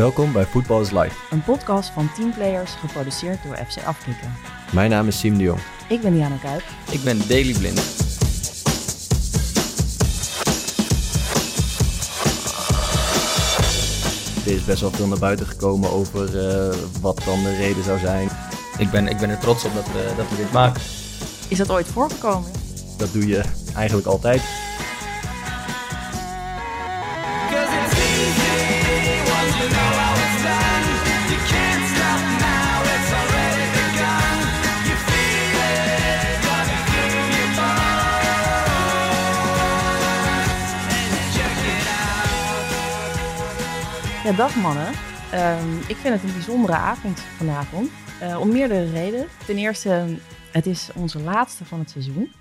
Welkom 0.00 0.32
bij 0.32 0.46
Voetbal 0.46 0.80
is 0.80 0.90
Live. 0.90 1.14
Een 1.30 1.42
podcast 1.42 1.90
van 1.90 2.10
teamplayers 2.14 2.72
geproduceerd 2.72 3.38
door 3.44 3.56
FC 3.56 3.84
Afkikken. 3.84 4.32
Mijn 4.72 4.90
naam 4.90 5.06
is 5.06 5.18
Siem 5.18 5.36
de 5.36 5.42
Jong. 5.42 5.60
Ik 5.88 6.00
ben 6.00 6.12
Diana 6.12 6.36
Kuip. 6.36 6.62
Ik 6.90 7.02
ben 7.04 7.28
Daily 7.28 7.52
Blind. 7.52 7.78
Er 14.46 14.52
is 14.52 14.64
best 14.64 14.80
wel 14.80 14.90
veel 14.90 15.06
naar 15.06 15.18
buiten 15.18 15.46
gekomen 15.46 15.90
over 15.90 16.34
uh, 16.34 16.74
wat 17.00 17.22
dan 17.24 17.42
de 17.42 17.56
reden 17.56 17.84
zou 17.84 17.98
zijn. 17.98 18.28
Ik 18.78 18.90
ben, 18.90 19.06
ik 19.06 19.18
ben 19.18 19.30
er 19.30 19.38
trots 19.38 19.64
op 19.64 19.74
dat 19.74 19.86
we, 19.86 20.12
dat 20.16 20.28
we 20.28 20.36
dit 20.36 20.52
maken. 20.52 20.82
Is 21.48 21.58
dat 21.58 21.70
ooit 21.70 21.86
voorgekomen? 21.86 22.50
Dat 22.96 23.12
doe 23.12 23.26
je 23.26 23.42
eigenlijk 23.74 24.06
altijd. 24.06 24.42
Dag 44.40 44.56
mannen. 44.56 44.86
Um, 45.34 45.78
ik 45.88 45.96
vind 45.96 46.14
het 46.14 46.22
een 46.22 46.32
bijzondere 46.32 46.72
avond 46.72 47.20
vanavond. 47.20 47.90
Uh, 48.22 48.40
om 48.40 48.52
meerdere 48.52 48.90
redenen. 48.90 49.26
Ten 49.46 49.56
eerste, 49.56 50.18
het 50.50 50.66
is 50.66 50.90
onze 50.94 51.20
laatste 51.20 51.64
van 51.64 51.78
het 51.78 51.90
seizoen. 51.90 52.32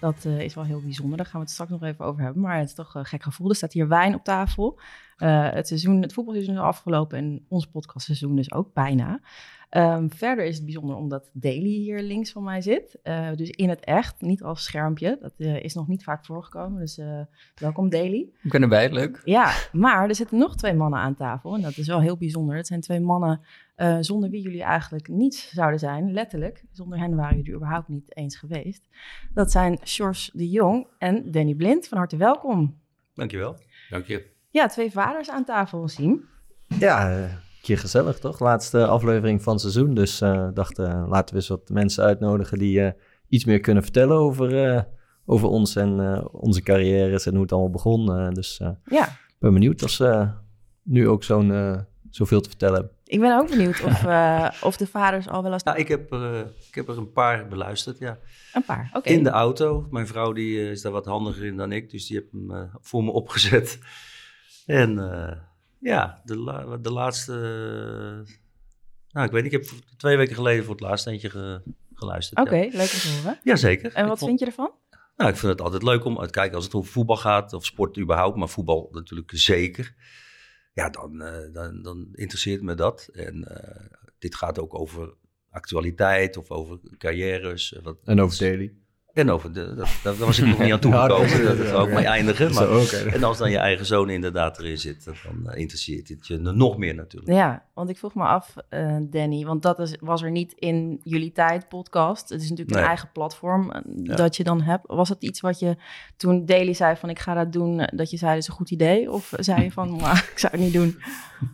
Dat 0.00 0.24
uh, 0.26 0.40
is 0.40 0.54
wel 0.54 0.64
heel 0.64 0.82
bijzonder. 0.82 1.16
Daar 1.16 1.26
gaan 1.26 1.40
we 1.40 1.46
het 1.46 1.50
straks 1.50 1.70
nog 1.70 1.82
even 1.82 2.04
over 2.04 2.22
hebben. 2.22 2.42
Maar 2.42 2.58
het 2.58 2.68
is 2.68 2.74
toch 2.74 2.94
een 2.94 3.04
gek 3.04 3.22
gevoel. 3.22 3.48
Er 3.48 3.56
staat 3.56 3.72
hier 3.72 3.88
wijn 3.88 4.14
op 4.14 4.24
tafel. 4.24 4.78
Uh, 5.18 5.50
het, 5.50 5.68
seizoen, 5.68 6.02
het 6.02 6.12
voetbalseizoen 6.12 6.54
is 6.54 6.60
afgelopen 6.60 7.18
en 7.18 7.44
ons 7.48 7.66
podcastseizoen 7.66 8.36
dus 8.36 8.52
ook 8.52 8.72
bijna. 8.74 9.20
Um, 9.70 10.12
verder 10.12 10.44
is 10.44 10.56
het 10.56 10.64
bijzonder 10.64 10.96
omdat 10.96 11.30
Daily 11.32 11.68
hier 11.68 12.02
links 12.02 12.32
van 12.32 12.42
mij 12.42 12.60
zit. 12.60 12.98
Uh, 13.04 13.28
dus 13.34 13.50
in 13.50 13.68
het 13.68 13.80
echt, 13.80 14.20
niet 14.20 14.42
als 14.42 14.64
schermpje. 14.64 15.18
Dat 15.20 15.32
uh, 15.36 15.62
is 15.62 15.74
nog 15.74 15.88
niet 15.88 16.04
vaak 16.04 16.26
voorgekomen. 16.26 16.80
Dus 16.80 17.00
welkom 17.54 17.88
Daily. 17.88 18.28
Ik 18.42 18.50
ben 18.50 18.62
erbij, 18.62 18.92
leuk. 18.92 19.20
Ja, 19.24 19.52
maar 19.72 20.08
er 20.08 20.14
zitten 20.14 20.38
nog 20.38 20.56
twee 20.56 20.74
mannen 20.74 21.00
aan 21.00 21.14
tafel. 21.14 21.54
En 21.54 21.60
dat 21.60 21.76
is 21.76 21.86
wel 21.86 22.00
heel 22.00 22.16
bijzonder. 22.16 22.56
Het 22.56 22.66
zijn 22.66 22.80
twee 22.80 23.00
mannen 23.00 23.40
zonder 24.00 24.30
wie 24.30 24.42
jullie 24.42 24.62
eigenlijk 24.62 25.08
niets 25.08 25.52
zouden 25.52 25.78
zijn. 25.78 26.12
Letterlijk. 26.12 26.64
Zonder 26.70 26.98
hen 26.98 27.14
waren 27.14 27.36
jullie 27.36 27.54
überhaupt 27.54 27.88
niet 27.88 28.16
eens 28.16 28.36
geweest. 28.36 28.88
Dat 29.34 29.50
zijn 29.50 29.78
Sjors 29.84 30.30
de 30.34 30.48
Jong 30.48 30.86
en 30.98 31.30
Danny 31.30 31.54
Blind. 31.54 31.88
Van 31.88 31.98
harte 31.98 32.16
welkom. 32.16 32.78
Dankjewel. 33.14 33.56
Dank 33.90 34.04
je. 34.04 34.26
Ja, 34.50 34.66
twee 34.66 34.90
vaders 34.90 35.30
aan 35.30 35.44
tafel, 35.44 35.88
Siem. 35.88 36.24
Ja, 36.78 37.28
keer 37.62 37.78
gezellig, 37.78 38.18
toch? 38.18 38.40
Laatste 38.40 38.86
aflevering 38.86 39.42
van 39.42 39.52
het 39.52 39.62
seizoen. 39.62 39.94
Dus 39.94 40.20
uh, 40.20 40.48
dachten, 40.54 40.90
uh, 40.90 41.08
laten 41.08 41.34
we 41.34 41.40
eens 41.40 41.48
wat 41.48 41.68
mensen 41.68 42.04
uitnodigen 42.04 42.58
die 42.58 42.80
uh, 42.80 42.90
iets 43.28 43.44
meer 43.44 43.60
kunnen 43.60 43.82
vertellen 43.82 44.16
over, 44.16 44.86
over 45.24 45.48
ons 45.48 45.76
en 45.76 46.22
onze 46.32 46.62
carrières 46.62 47.26
en 47.26 47.32
hoe 47.32 47.42
het 47.42 47.52
allemaal 47.52 47.70
begon. 47.70 48.34
dus 48.34 48.60
ja. 48.84 49.16
ben 49.38 49.52
benieuwd 49.52 49.82
of 49.82 49.90
ze 49.90 50.28
nu 50.82 51.08
ook 51.08 51.24
zo'n 51.24 51.86
zoveel 52.10 52.40
te 52.40 52.48
vertellen 52.48 52.74
hebben. 52.74 52.97
Ik 53.08 53.20
ben 53.20 53.38
ook 53.38 53.50
benieuwd 53.50 53.82
of, 53.84 54.04
of 54.62 54.76
de 54.76 54.86
vaders 54.86 55.28
al 55.28 55.42
wel 55.42 55.52
eens... 55.52 55.62
Ja, 55.64 55.74
ik 55.74 55.88
heb, 55.88 56.12
ik 56.68 56.74
heb 56.74 56.88
er 56.88 56.98
een 56.98 57.12
paar 57.12 57.48
beluisterd, 57.48 57.98
ja. 57.98 58.18
Een 58.52 58.64
paar, 58.64 58.90
oké. 58.92 59.08
In 59.08 59.22
de 59.22 59.30
auto. 59.30 59.86
Mijn 59.90 60.06
vrouw 60.06 60.32
die, 60.32 60.70
is 60.70 60.82
daar 60.82 60.92
wat 60.92 61.06
handiger 61.06 61.44
in 61.44 61.56
dan 61.56 61.72
ik, 61.72 61.90
dus 61.90 62.06
die 62.06 62.16
heeft 62.16 62.32
hem 62.32 62.70
voor 62.80 63.04
me 63.04 63.10
opgezet. 63.10 63.78
En 64.66 64.94
ja, 65.80 66.20
de, 66.24 66.78
de 66.80 66.92
laatste. 66.92 67.32
Nou, 69.10 69.26
ik 69.26 69.32
weet 69.32 69.42
niet. 69.42 69.52
Ik 69.52 69.60
heb 69.60 69.70
twee 69.96 70.16
weken 70.16 70.34
geleden 70.34 70.64
voor 70.64 70.74
het 70.74 70.84
laatst 70.84 71.06
eentje 71.06 71.30
ge, 71.30 71.62
geluisterd. 71.94 72.40
Oké, 72.40 72.48
okay, 72.48 72.62
leuk 72.62 72.92
om 72.92 72.98
te 72.98 73.20
horen. 73.22 73.38
Jazeker. 73.42 73.92
En 73.92 74.06
wat 74.06 74.18
vind 74.18 74.40
je 74.40 74.46
ervan? 74.46 74.72
Nou, 75.16 75.30
ik 75.30 75.36
vind 75.36 75.52
het 75.52 75.60
altijd 75.60 75.82
leuk 75.82 76.04
om 76.04 76.18
uit 76.18 76.32
te 76.32 76.38
kijken 76.38 76.56
als 76.56 76.64
het 76.64 76.74
over 76.74 76.92
voetbal 76.92 77.16
gaat, 77.16 77.52
of 77.52 77.64
sport 77.64 77.98
überhaupt, 77.98 78.36
maar 78.36 78.48
voetbal 78.48 78.88
natuurlijk 78.92 79.30
zeker. 79.34 79.94
Ja, 80.78 80.88
dan, 80.88 81.22
uh, 81.22 81.52
dan, 81.52 81.82
dan 81.82 82.08
interesseert 82.12 82.62
me 82.62 82.74
dat. 82.74 83.08
En 83.12 83.36
uh, 83.36 83.98
dit 84.18 84.34
gaat 84.34 84.58
ook 84.58 84.74
over 84.74 85.14
actualiteit 85.50 86.36
of 86.36 86.50
over 86.50 86.78
carrières. 86.98 87.78
Wat, 87.82 87.98
en 88.04 88.20
over 88.20 88.38
daily. 88.38 88.74
En 89.18 89.30
over 89.30 89.52
de, 89.52 89.74
dat, 89.74 89.88
daar 90.02 90.16
was 90.16 90.38
ik 90.38 90.46
nog 90.46 90.58
niet 90.58 90.72
aan 90.72 90.80
toegekomen. 90.90 91.56
dat 91.56 91.66
zou 91.66 91.88
ook 91.88 91.94
mee 91.94 92.04
eindigen. 92.04 92.54
Maar, 92.54 92.68
en 93.12 93.24
als 93.24 93.38
dan 93.38 93.50
je 93.50 93.58
eigen 93.58 93.86
zoon 93.86 94.10
inderdaad 94.10 94.58
erin 94.58 94.78
zit, 94.78 95.04
dan 95.04 95.14
uh, 95.46 95.56
interesseert 95.56 96.08
het 96.08 96.26
je 96.26 96.36
nog 96.38 96.76
meer 96.78 96.94
natuurlijk. 96.94 97.32
Ja, 97.32 97.64
want 97.74 97.90
ik 97.90 97.98
vroeg 97.98 98.14
me 98.14 98.24
af, 98.24 98.54
uh, 98.70 98.96
Danny, 99.00 99.44
want 99.44 99.62
dat 99.62 99.78
is, 99.78 99.96
was 100.00 100.22
er 100.22 100.30
niet 100.30 100.52
in 100.52 101.00
jullie 101.02 101.32
tijd 101.32 101.68
podcast. 101.68 102.28
Het 102.28 102.42
is 102.42 102.50
natuurlijk 102.50 102.70
nee. 102.70 102.82
een 102.82 102.88
eigen 102.88 103.10
platform 103.12 103.72
uh, 103.72 103.80
ja. 104.02 104.14
dat 104.14 104.36
je 104.36 104.44
dan 104.44 104.60
hebt. 104.60 104.84
Was 104.86 105.08
het 105.08 105.22
iets 105.22 105.40
wat 105.40 105.58
je 105.58 105.76
toen 106.16 106.46
Daily 106.46 106.72
zei 106.72 106.96
van 106.96 107.10
ik 107.10 107.18
ga 107.18 107.34
dat 107.34 107.52
doen, 107.52 107.88
dat 107.94 108.10
je 108.10 108.16
zei 108.16 108.32
dat 108.32 108.42
is 108.42 108.48
een 108.48 108.54
goed 108.54 108.70
idee? 108.70 109.10
Of 109.10 109.32
zei 109.36 109.62
je 109.62 109.72
van 109.72 109.94
ik 110.32 110.38
zou 110.38 110.52
het 110.52 110.60
niet 110.60 110.72
doen? 110.72 110.98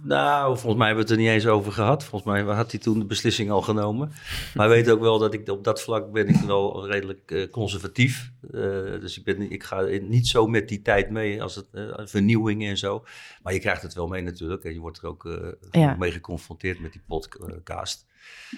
Nou, 0.03 0.59
volgens 0.59 0.77
mij 0.77 0.87
hebben 0.87 1.07
we 1.07 1.11
het 1.11 1.21
er 1.21 1.27
niet 1.27 1.35
eens 1.35 1.47
over 1.47 1.73
gehad. 1.73 2.05
Volgens 2.05 2.33
mij 2.33 2.55
had 2.55 2.71
hij 2.71 2.81
toen 2.81 2.99
de 2.99 3.05
beslissing 3.05 3.51
al 3.51 3.63
genomen. 3.63 4.13
Maar 4.55 4.69
weet 4.69 4.91
ook 4.91 5.01
wel 5.01 5.19
dat 5.19 5.35
ik 5.35 5.49
op 5.49 5.65
dat 5.65 5.83
vlak 5.83 6.13
ben 6.13 6.29
ik 6.29 6.37
wel 6.37 6.87
redelijk 6.87 7.31
uh, 7.31 7.51
conservatief. 7.55 8.33
Uh, 8.51 8.51
dus 9.01 9.19
ik, 9.19 9.25
ben, 9.25 9.51
ik 9.51 9.63
ga 9.63 9.81
niet 10.01 10.27
zo 10.27 10.47
met 10.47 10.69
die 10.69 10.83
tijd 10.83 11.11
mee 11.11 11.43
als 11.43 11.55
het 11.55 11.67
uh, 11.73 11.93
vernieuwingen 11.97 12.71
en 12.71 12.79
zo. 12.79 13.05
Maar 13.43 13.53
je 13.53 13.61
krijgt 13.61 13.83
het 13.83 13.95
wel 13.95 14.09
mee 14.09 14.23
natuurlijk. 14.23 14.65
En 14.65 14.73
je 14.73 14.81
wordt 14.81 14.99
er 14.99 15.07
ook 15.07 15.55
ja. 15.71 15.97
mee 15.99 16.13
geconfronteerd 16.13 16.81
met 16.81 16.93
die 16.93 17.03
podcast. 17.07 18.07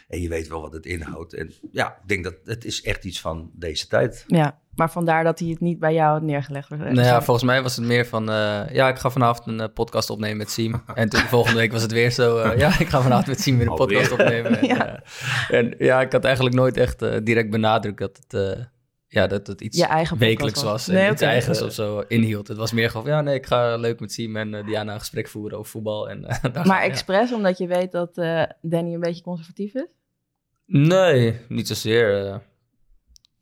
En 0.08 0.20
je 0.20 0.28
weet 0.28 0.48
wel 0.48 0.60
wat 0.60 0.72
het 0.72 0.86
inhoudt. 0.86 1.34
En 1.34 1.52
ja, 1.72 1.98
ik 2.02 2.08
denk 2.08 2.24
dat 2.24 2.34
het 2.44 2.64
is 2.64 2.82
echt 2.82 3.04
iets 3.04 3.20
van 3.20 3.50
deze 3.54 3.86
tijd. 3.86 4.24
Ja, 4.26 4.58
maar 4.74 4.90
vandaar 4.90 5.24
dat 5.24 5.38
hij 5.38 5.48
het 5.48 5.60
niet 5.60 5.78
bij 5.78 5.94
jou 5.94 6.12
had 6.12 6.22
neergelegd. 6.22 6.70
Nou 6.70 6.94
ja, 7.00 7.22
volgens 7.22 7.46
mij 7.46 7.62
was 7.62 7.76
het 7.76 7.84
meer 7.84 8.06
van... 8.06 8.30
Uh, 8.30 8.60
ja, 8.72 8.88
ik 8.88 8.96
ga 8.96 9.10
vanavond 9.10 9.46
een 9.46 9.60
uh, 9.60 9.66
podcast 9.74 10.10
opnemen 10.10 10.36
met 10.36 10.50
Siem. 10.50 10.82
En 10.94 11.08
toen 11.08 11.20
volgende 11.20 11.58
week 11.58 11.72
was 11.72 11.82
het 11.82 11.92
weer 11.92 12.10
zo... 12.10 12.38
Uh, 12.38 12.58
ja, 12.58 12.78
ik 12.78 12.88
ga 12.88 13.00
vanavond 13.00 13.26
met 13.26 13.40
Siem 13.40 13.58
weer 13.58 13.68
een 13.68 13.74
podcast 13.74 14.12
opnemen. 14.12 14.58
En 14.60 14.66
ja. 14.66 15.02
en 15.50 15.74
ja, 15.78 16.00
ik 16.00 16.12
had 16.12 16.24
eigenlijk 16.24 16.54
nooit 16.54 16.76
echt 16.76 17.24
direct 17.24 17.50
benadrukt 17.50 17.98
dat 17.98 18.20
het... 18.28 18.68
ja, 19.16 19.26
dat 19.26 19.46
het 19.46 19.60
iets 19.60 19.86
wekelijks 20.18 20.62
was, 20.62 20.72
was 20.72 20.88
en 20.88 20.94
nee, 20.94 21.10
iets 21.10 21.22
okay. 21.22 21.32
eigens 21.32 21.62
of 21.62 21.72
zo 21.72 22.04
inhield. 22.08 22.48
Het 22.48 22.56
was 22.56 22.72
meer 22.72 22.90
gewoon 22.90 23.06
ja, 23.06 23.20
nee, 23.20 23.34
ik 23.34 23.46
ga 23.46 23.76
leuk 23.76 24.00
met 24.00 24.12
Siem 24.12 24.36
en 24.36 24.66
Diana 24.66 24.92
een 24.92 24.98
gesprek 24.98 25.28
voeren 25.28 25.58
over 25.58 25.70
voetbal. 25.70 26.10
En, 26.10 26.20
daar 26.52 26.66
maar 26.66 26.82
expres, 26.82 27.32
omdat 27.32 27.58
je 27.58 27.66
weet 27.66 27.92
dat 27.92 28.14
Danny 28.62 28.94
een 28.94 29.00
beetje 29.00 29.22
conservatief 29.22 29.74
is? 29.74 29.86
Nee, 30.66 31.40
niet 31.48 31.66
zozeer 31.66 32.40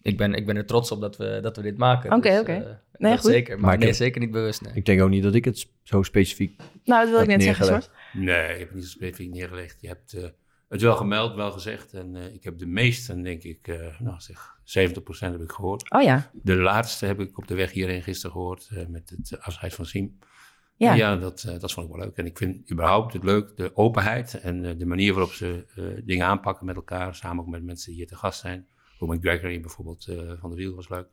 ik 0.05 0.17
ben, 0.17 0.35
ik 0.35 0.47
ben 0.47 0.57
er 0.57 0.67
trots 0.67 0.91
op 0.91 1.01
dat 1.01 1.17
we, 1.17 1.39
dat 1.43 1.57
we 1.57 1.63
dit 1.63 1.77
maken. 1.79 2.13
Oké, 2.13 2.19
okay, 2.19 2.33
dus, 2.33 2.41
oké. 2.41 2.51
Okay. 2.51 2.79
Nee, 2.99 3.19
goed. 3.19 3.31
Zeker, 3.31 3.59
maar, 3.59 3.67
maar 3.67 3.79
nee, 3.79 3.93
zeker 3.93 4.21
niet 4.21 4.31
bewust. 4.31 4.63
Nee. 4.63 4.73
Ik 4.75 4.85
denk 4.85 5.03
ook 5.03 5.09
niet 5.09 5.23
dat 5.23 5.35
ik 5.35 5.45
het 5.45 5.69
zo 5.83 6.03
specifiek. 6.03 6.61
Nou, 6.85 7.03
dat 7.03 7.11
wil 7.11 7.21
ik 7.21 7.27
net 7.27 7.43
zeggen, 7.43 7.67
Soort. 7.67 7.91
Nee, 8.13 8.53
ik 8.53 8.59
heb 8.59 8.69
het 8.69 8.75
niet 8.75 8.85
zo 8.85 8.91
specifiek 8.91 9.31
neergelegd. 9.31 9.81
Je 9.81 9.89
hebt 9.89 10.15
uh, 10.15 10.25
het 10.69 10.81
wel 10.81 10.97
gemeld, 10.97 11.35
wel 11.35 11.53
gezegd. 11.53 11.93
En 11.93 12.15
uh, 12.15 12.35
ik 12.35 12.45
heb 12.45 12.59
de 12.59 12.67
meeste, 12.67 13.21
denk 13.21 13.43
ik, 13.43 13.67
nou 13.99 14.21
zeg, 14.21 14.59
70% 14.61 15.01
heb 15.19 15.41
ik 15.41 15.53
gehoord. 15.53 15.91
Oh 15.91 16.03
ja. 16.03 16.31
De 16.33 16.57
laatste 16.57 17.07
heb 17.07 17.21
ik 17.21 17.39
op 17.39 17.47
de 17.47 17.55
weg 17.55 17.73
hierheen 17.73 18.03
gisteren 18.03 18.33
gehoord 18.33 18.71
met 18.89 19.11
het 19.11 19.41
afscheid 19.41 19.75
van 19.75 19.87
Siem. 19.87 20.19
Ja, 20.77 20.95
ja 20.95 21.17
dat, 21.17 21.55
dat 21.61 21.73
vond 21.73 21.87
ik 21.89 21.95
wel 21.95 22.05
leuk. 22.05 22.17
En 22.17 22.27
ik 22.27 22.39
vind 22.39 22.71
überhaupt 22.71 23.13
het 23.13 23.25
leuk, 23.25 23.57
de 23.57 23.77
openheid 23.77 24.41
en 24.41 24.79
de 24.79 24.87
manier 24.87 25.13
waarop 25.13 25.33
ze 25.33 25.67
dingen 26.05 26.27
aanpakken 26.27 26.67
met 26.67 26.77
elkaar. 26.77 27.15
Samen 27.15 27.45
ook 27.45 27.51
met 27.51 27.65
mensen 27.65 27.87
die 27.87 27.97
hier 27.97 28.07
te 28.07 28.17
gast 28.17 28.41
zijn. 28.41 28.67
Roman 28.99 29.21
Gregory 29.21 29.61
bijvoorbeeld 29.61 30.05
van 30.41 30.51
de 30.51 30.57
Wiel 30.57 30.75
was 30.75 30.89
leuk. 30.89 31.09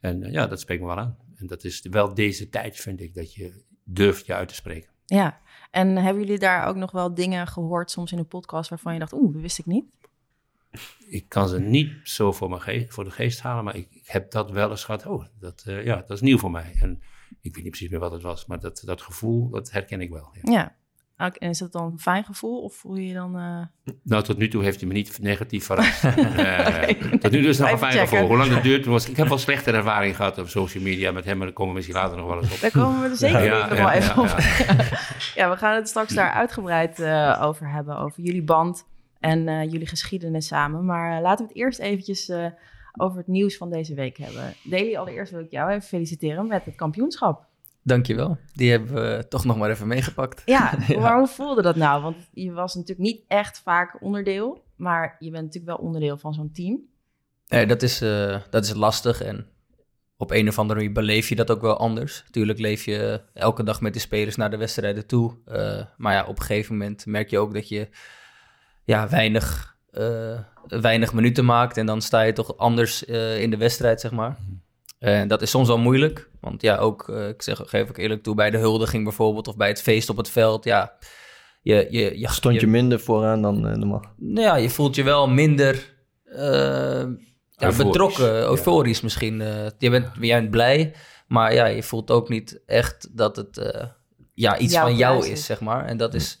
En 0.00 0.32
ja, 0.32 0.46
dat 0.46 0.60
spreekt 0.60 0.80
me 0.80 0.86
wel 0.86 0.98
aan. 0.98 1.16
En 1.36 1.46
dat 1.46 1.64
is 1.64 1.86
wel 1.90 2.14
deze 2.14 2.48
tijd, 2.48 2.76
vind 2.76 3.00
ik, 3.00 3.14
dat 3.14 3.34
je 3.34 3.64
durft 3.84 4.26
je 4.26 4.34
uit 4.34 4.48
te 4.48 4.54
spreken. 4.54 4.90
Ja, 5.06 5.40
en 5.70 5.96
hebben 5.96 6.22
jullie 6.22 6.38
daar 6.38 6.66
ook 6.66 6.76
nog 6.76 6.90
wel 6.90 7.14
dingen 7.14 7.46
gehoord 7.46 7.90
soms 7.90 8.12
in 8.12 8.18
een 8.18 8.26
podcast 8.26 8.70
waarvan 8.70 8.92
je 8.92 8.98
dacht, 8.98 9.12
oeh, 9.12 9.32
dat 9.32 9.42
wist 9.42 9.58
ik 9.58 9.66
niet? 9.66 9.84
Ik 11.08 11.28
kan 11.28 11.48
ze 11.48 11.60
niet 11.60 11.92
zo 12.02 12.32
voor, 12.32 12.48
mijn 12.48 12.60
geest, 12.60 12.92
voor 12.92 13.04
de 13.04 13.10
geest 13.10 13.40
halen, 13.40 13.64
maar 13.64 13.76
ik, 13.76 13.88
ik 13.90 14.06
heb 14.06 14.30
dat 14.30 14.50
wel 14.50 14.70
eens 14.70 14.84
gehad. 14.84 15.06
Oh, 15.06 15.24
dat, 15.38 15.64
uh, 15.68 15.84
ja, 15.84 15.96
dat 15.96 16.10
is 16.10 16.20
nieuw 16.20 16.38
voor 16.38 16.50
mij. 16.50 16.72
En 16.80 17.02
ik 17.40 17.54
weet 17.54 17.62
niet 17.62 17.70
precies 17.70 17.88
meer 17.88 18.00
wat 18.00 18.12
het 18.12 18.22
was, 18.22 18.46
maar 18.46 18.60
dat, 18.60 18.82
dat 18.84 19.02
gevoel, 19.02 19.48
dat 19.48 19.70
herken 19.70 20.00
ik 20.00 20.10
wel. 20.10 20.30
Ja. 20.32 20.52
ja. 20.52 20.76
En 21.20 21.48
is 21.48 21.58
dat 21.58 21.72
dan 21.72 21.84
een 21.92 21.98
fijn 21.98 22.24
gevoel 22.24 22.62
of 22.62 22.74
voel 22.74 22.96
je 22.96 23.06
je 23.06 23.14
dan... 23.14 23.36
Uh... 23.36 23.94
Nou, 24.02 24.22
tot 24.22 24.38
nu 24.38 24.48
toe 24.48 24.62
heeft 24.62 24.80
hij 24.80 24.88
me 24.88 24.94
niet 24.94 25.18
negatief 25.22 25.64
verrast. 25.70 26.04
uh, 26.04 26.12
okay. 26.12 26.94
Tot 27.18 27.30
nu 27.30 27.40
toe 27.40 27.48
is 27.48 27.58
het 27.58 27.70
nog 27.70 27.70
een 27.70 27.78
fijn 27.78 27.92
checken. 27.92 28.08
gevoel. 28.08 28.26
Hoe 28.26 28.36
lang 28.36 28.54
het 28.54 28.62
duurt, 28.62 28.86
was, 28.86 29.08
ik 29.08 29.16
heb 29.16 29.28
wel 29.28 29.38
slechte 29.38 29.72
ervaring 29.72 30.16
gehad 30.16 30.38
op 30.38 30.48
social 30.48 30.82
media 30.82 31.12
met 31.12 31.24
hem, 31.24 31.36
maar 31.36 31.46
daar 31.46 31.54
komen 31.54 31.72
we 31.72 31.76
misschien 31.78 32.00
later 32.00 32.16
nog 32.16 32.26
wel 32.26 32.38
eens 32.38 32.52
op. 32.52 32.60
Daar 32.60 32.70
komen 32.70 33.00
we 33.00 33.08
er 33.08 33.16
zeker 33.16 33.44
ja, 33.44 33.68
nog 33.68 33.78
ja, 33.78 33.84
wel 33.84 33.90
even 33.90 34.18
op. 34.18 34.28
Ja. 35.34 35.50
we 35.50 35.56
gaan 35.56 35.74
het 35.74 35.88
straks 35.88 36.14
daar 36.14 36.32
uitgebreid 36.32 36.98
uh, 36.98 37.40
over 37.42 37.70
hebben, 37.70 37.96
over 37.96 38.22
jullie 38.22 38.42
band 38.42 38.86
en 39.18 39.70
jullie 39.70 39.86
geschiedenis 39.86 40.46
samen. 40.46 40.84
Maar 40.84 41.20
laten 41.20 41.46
we 41.46 41.52
het 41.52 41.60
eerst 41.60 41.78
eventjes 41.78 42.32
over 42.96 43.18
het 43.18 43.26
nieuws 43.26 43.56
van 43.56 43.70
deze 43.70 43.94
week 43.94 44.16
hebben. 44.16 44.54
Daily, 44.64 44.96
allereerst 44.96 45.32
wil 45.32 45.40
ik 45.40 45.50
jou 45.50 45.70
even 45.70 45.88
feliciteren 45.88 46.46
met 46.46 46.64
het 46.64 46.74
kampioenschap. 46.74 47.48
Dankjewel. 47.82 48.38
Die 48.52 48.70
hebben 48.70 48.94
we 48.94 49.28
toch 49.28 49.44
nog 49.44 49.56
maar 49.56 49.70
even 49.70 49.86
meegepakt. 49.86 50.42
Ja, 50.44 50.78
maar 51.00 51.18
hoe 51.18 51.26
voelde 51.26 51.62
dat 51.62 51.76
nou? 51.76 52.02
Want 52.02 52.16
je 52.32 52.52
was 52.52 52.74
natuurlijk 52.74 53.08
niet 53.08 53.22
echt 53.28 53.60
vaak 53.60 54.02
onderdeel, 54.02 54.64
maar 54.76 55.16
je 55.18 55.30
bent 55.30 55.44
natuurlijk 55.44 55.76
wel 55.76 55.86
onderdeel 55.86 56.18
van 56.18 56.34
zo'n 56.34 56.52
team. 56.52 56.80
Nee, 57.48 57.66
dat 57.66 57.82
is, 57.82 58.02
uh, 58.02 58.36
dat 58.50 58.64
is 58.64 58.74
lastig 58.74 59.22
en 59.22 59.46
op 60.16 60.30
een 60.30 60.48
of 60.48 60.58
andere 60.58 60.78
manier 60.78 60.94
beleef 60.94 61.28
je 61.28 61.34
dat 61.34 61.50
ook 61.50 61.60
wel 61.60 61.76
anders. 61.76 62.24
Tuurlijk 62.30 62.58
leef 62.58 62.84
je 62.84 63.20
elke 63.34 63.62
dag 63.62 63.80
met 63.80 63.92
de 63.92 63.98
spelers 63.98 64.36
naar 64.36 64.50
de 64.50 64.56
wedstrijden 64.56 65.06
toe. 65.06 65.36
Uh, 65.48 65.82
maar 65.96 66.12
ja, 66.12 66.24
op 66.24 66.38
een 66.38 66.44
gegeven 66.44 66.76
moment 66.76 67.06
merk 67.06 67.30
je 67.30 67.38
ook 67.38 67.54
dat 67.54 67.68
je 67.68 67.88
ja, 68.84 69.08
weinig, 69.08 69.76
uh, 69.92 70.38
weinig 70.66 71.12
minuten 71.12 71.44
maakt. 71.44 71.76
En 71.76 71.86
dan 71.86 72.02
sta 72.02 72.20
je 72.20 72.32
toch 72.32 72.56
anders 72.56 73.02
in 73.02 73.50
de 73.50 73.56
wedstrijd, 73.56 74.00
zeg 74.00 74.10
maar. 74.10 74.36
En 75.00 75.28
dat 75.28 75.42
is 75.42 75.50
soms 75.50 75.68
wel 75.68 75.78
moeilijk. 75.78 76.30
Want 76.40 76.62
ja, 76.62 76.76
ook, 76.76 77.08
uh, 77.08 77.28
ik 77.28 77.42
zeg, 77.42 77.60
geef 77.64 77.88
ik 77.88 77.96
eerlijk 77.96 78.22
toe, 78.22 78.34
bij 78.34 78.50
de 78.50 78.58
huldiging 78.58 79.04
bijvoorbeeld 79.04 79.48
of 79.48 79.56
bij 79.56 79.68
het 79.68 79.82
feest 79.82 80.08
op 80.08 80.16
het 80.16 80.28
veld, 80.28 80.64
ja. 80.64 80.96
Je, 81.62 81.86
je, 81.90 82.18
je, 82.18 82.28
Stond 82.28 82.60
je, 82.60 82.66
minder 82.66 83.00
vooraan 83.00 83.42
dan 83.42 83.66
uh, 83.66 83.74
normaal? 83.74 84.04
Nou 84.16 84.46
ja, 84.46 84.56
je 84.56 84.70
voelt 84.70 84.94
je 84.94 85.02
wel 85.02 85.28
minder 85.28 85.94
uh, 86.24 87.04
ja, 87.50 87.72
betrokken, 87.76 88.42
euforisch 88.42 88.96
ja. 88.96 89.04
misschien. 89.04 89.38
je, 89.78 89.90
bent, 89.90 90.08
jij 90.20 90.40
bent 90.40 90.50
blij, 90.50 90.94
maar 91.26 91.54
ja, 91.54 91.66
je 91.66 91.82
voelt 91.82 92.10
ook 92.10 92.28
niet 92.28 92.62
echt 92.66 93.16
dat 93.16 93.36
het 93.36 93.60
ja, 94.34 94.58
iets 94.58 94.72
Jouw 94.72 94.82
van 94.82 94.96
jou 94.96 95.26
is, 95.26 95.44
zeg 95.44 95.60
maar. 95.60 95.84
En 95.84 95.96
dat 95.96 96.14
is, 96.14 96.38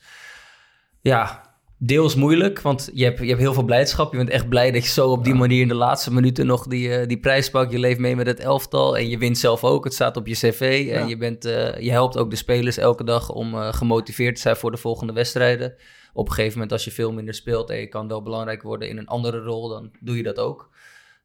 ja, 1.00 1.49
deels 1.82 2.14
moeilijk, 2.14 2.60
want 2.60 2.90
je 2.94 3.04
hebt, 3.04 3.18
je 3.18 3.26
hebt 3.26 3.40
heel 3.40 3.54
veel 3.54 3.64
blijdschap. 3.64 4.10
Je 4.10 4.16
bent 4.16 4.30
echt 4.30 4.48
blij 4.48 4.70
dat 4.70 4.82
je 4.82 4.90
zo 4.90 5.08
op 5.08 5.24
die 5.24 5.34
manier 5.34 5.60
in 5.60 5.68
de 5.68 5.74
laatste 5.74 6.12
minuten 6.12 6.46
nog 6.46 6.66
die, 6.66 6.88
uh, 6.88 7.06
die 7.06 7.18
prijs 7.18 7.50
pakt. 7.50 7.72
Je 7.72 7.78
leeft 7.78 7.98
mee 7.98 8.16
met 8.16 8.26
het 8.26 8.40
elftal 8.40 8.96
en 8.96 9.08
je 9.08 9.18
wint 9.18 9.38
zelf 9.38 9.64
ook. 9.64 9.84
Het 9.84 9.94
staat 9.94 10.16
op 10.16 10.26
je 10.26 10.34
cv 10.34 10.88
en 10.92 11.08
je, 11.08 11.16
bent, 11.16 11.46
uh, 11.46 11.78
je 11.78 11.90
helpt 11.90 12.16
ook 12.16 12.30
de 12.30 12.36
spelers 12.36 12.76
elke 12.76 13.04
dag 13.04 13.30
om 13.30 13.54
uh, 13.54 13.72
gemotiveerd 13.72 14.34
te 14.34 14.40
zijn 14.40 14.56
voor 14.56 14.70
de 14.70 14.76
volgende 14.76 15.12
wedstrijden. 15.12 15.74
Op 16.12 16.26
een 16.26 16.32
gegeven 16.32 16.54
moment 16.54 16.72
als 16.72 16.84
je 16.84 16.90
veel 16.90 17.12
minder 17.12 17.34
speelt 17.34 17.70
en 17.70 17.78
je 17.78 17.88
kan 17.88 18.08
wel 18.08 18.22
belangrijk 18.22 18.62
worden 18.62 18.88
in 18.88 18.98
een 18.98 19.08
andere 19.08 19.38
rol, 19.38 19.68
dan 19.68 19.90
doe 20.00 20.16
je 20.16 20.22
dat 20.22 20.38
ook. 20.38 20.70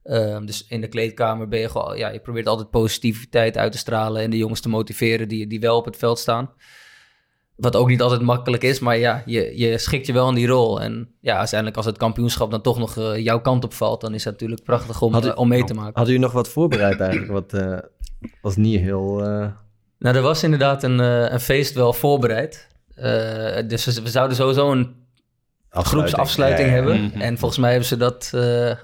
Um, 0.04 0.46
dus 0.46 0.66
in 0.68 0.82
de 0.82 0.88
kleedkamer 0.88 1.48
ben 1.48 1.60
je 1.60 1.70
gewoon, 1.70 1.98
ja, 1.98 2.10
je 2.10 2.20
probeert 2.20 2.48
altijd 2.48 2.70
positiviteit 2.70 3.58
uit 3.58 3.72
te 3.72 3.78
stralen 3.78 4.22
en 4.22 4.30
de 4.30 4.38
jongens 4.38 4.62
te 4.62 4.70
motiveren 4.70 5.28
die, 5.28 5.48
die 5.48 5.60
wel 5.60 5.78
op 5.78 5.86
het 5.86 5.98
veld 5.98 6.20
staan. 6.20 6.54
Wat 7.56 7.76
ook 7.76 7.88
niet 7.88 8.02
altijd 8.02 8.22
makkelijk 8.22 8.64
is, 8.64 8.80
maar 8.80 8.98
ja, 8.98 9.24
je, 9.26 9.58
je 9.58 9.78
schikt 9.78 10.08
je 10.08 10.14
wel 10.14 10.30
in 10.30 10.36
die 10.36 10.48
rol. 10.48 10.82
En 10.82 11.10
ja, 11.20 11.38
uiteindelijk 11.38 11.78
als 11.78 11.86
het 11.86 11.98
kampioenschap 11.98 12.52
dan 12.52 12.62
toch 12.62 12.78
nog 12.78 12.96
uh, 12.96 13.18
jouw 13.18 13.42
kant 13.42 13.64
op 13.64 13.74
valt, 13.74 14.02
dan 14.02 14.14
is 14.14 14.24
het 14.24 14.34
natuurlijk 14.34 14.64
prachtig 14.64 15.02
om, 15.02 15.16
u, 15.16 15.20
uh, 15.20 15.32
om 15.36 15.48
mee 15.48 15.64
te 15.64 15.74
maken. 15.74 16.00
Had 16.00 16.10
u 16.10 16.18
nog 16.18 16.32
wat 16.32 16.50
voorbereid 16.50 17.00
eigenlijk? 17.00 17.32
Wat 17.32 17.54
uh, 17.54 17.78
was 18.42 18.56
niet 18.56 18.80
heel... 18.80 19.18
Nou, 20.00 20.16
er 20.16 20.22
was 20.22 20.44
inderdaad 20.44 20.84
een, 20.84 21.00
een 21.00 21.40
feest 21.40 21.74
wel 21.74 21.94
voorbereid. 21.94 22.68
dus 23.68 23.86
we, 23.86 24.02
we, 24.02 24.10
zouden 24.10 24.38
sowieso 24.38 24.72
een 24.72 24.96
groepsafsluiting 25.70 26.70
ja, 26.70 26.76
ja, 26.76 26.82
hebben. 26.82 27.04
Mhm. 27.04 27.22
En 27.22 27.38
volgens 27.38 27.60
mij 27.60 27.70
hebben 27.70 27.88
ze 27.88 27.98
dat 27.98 28.30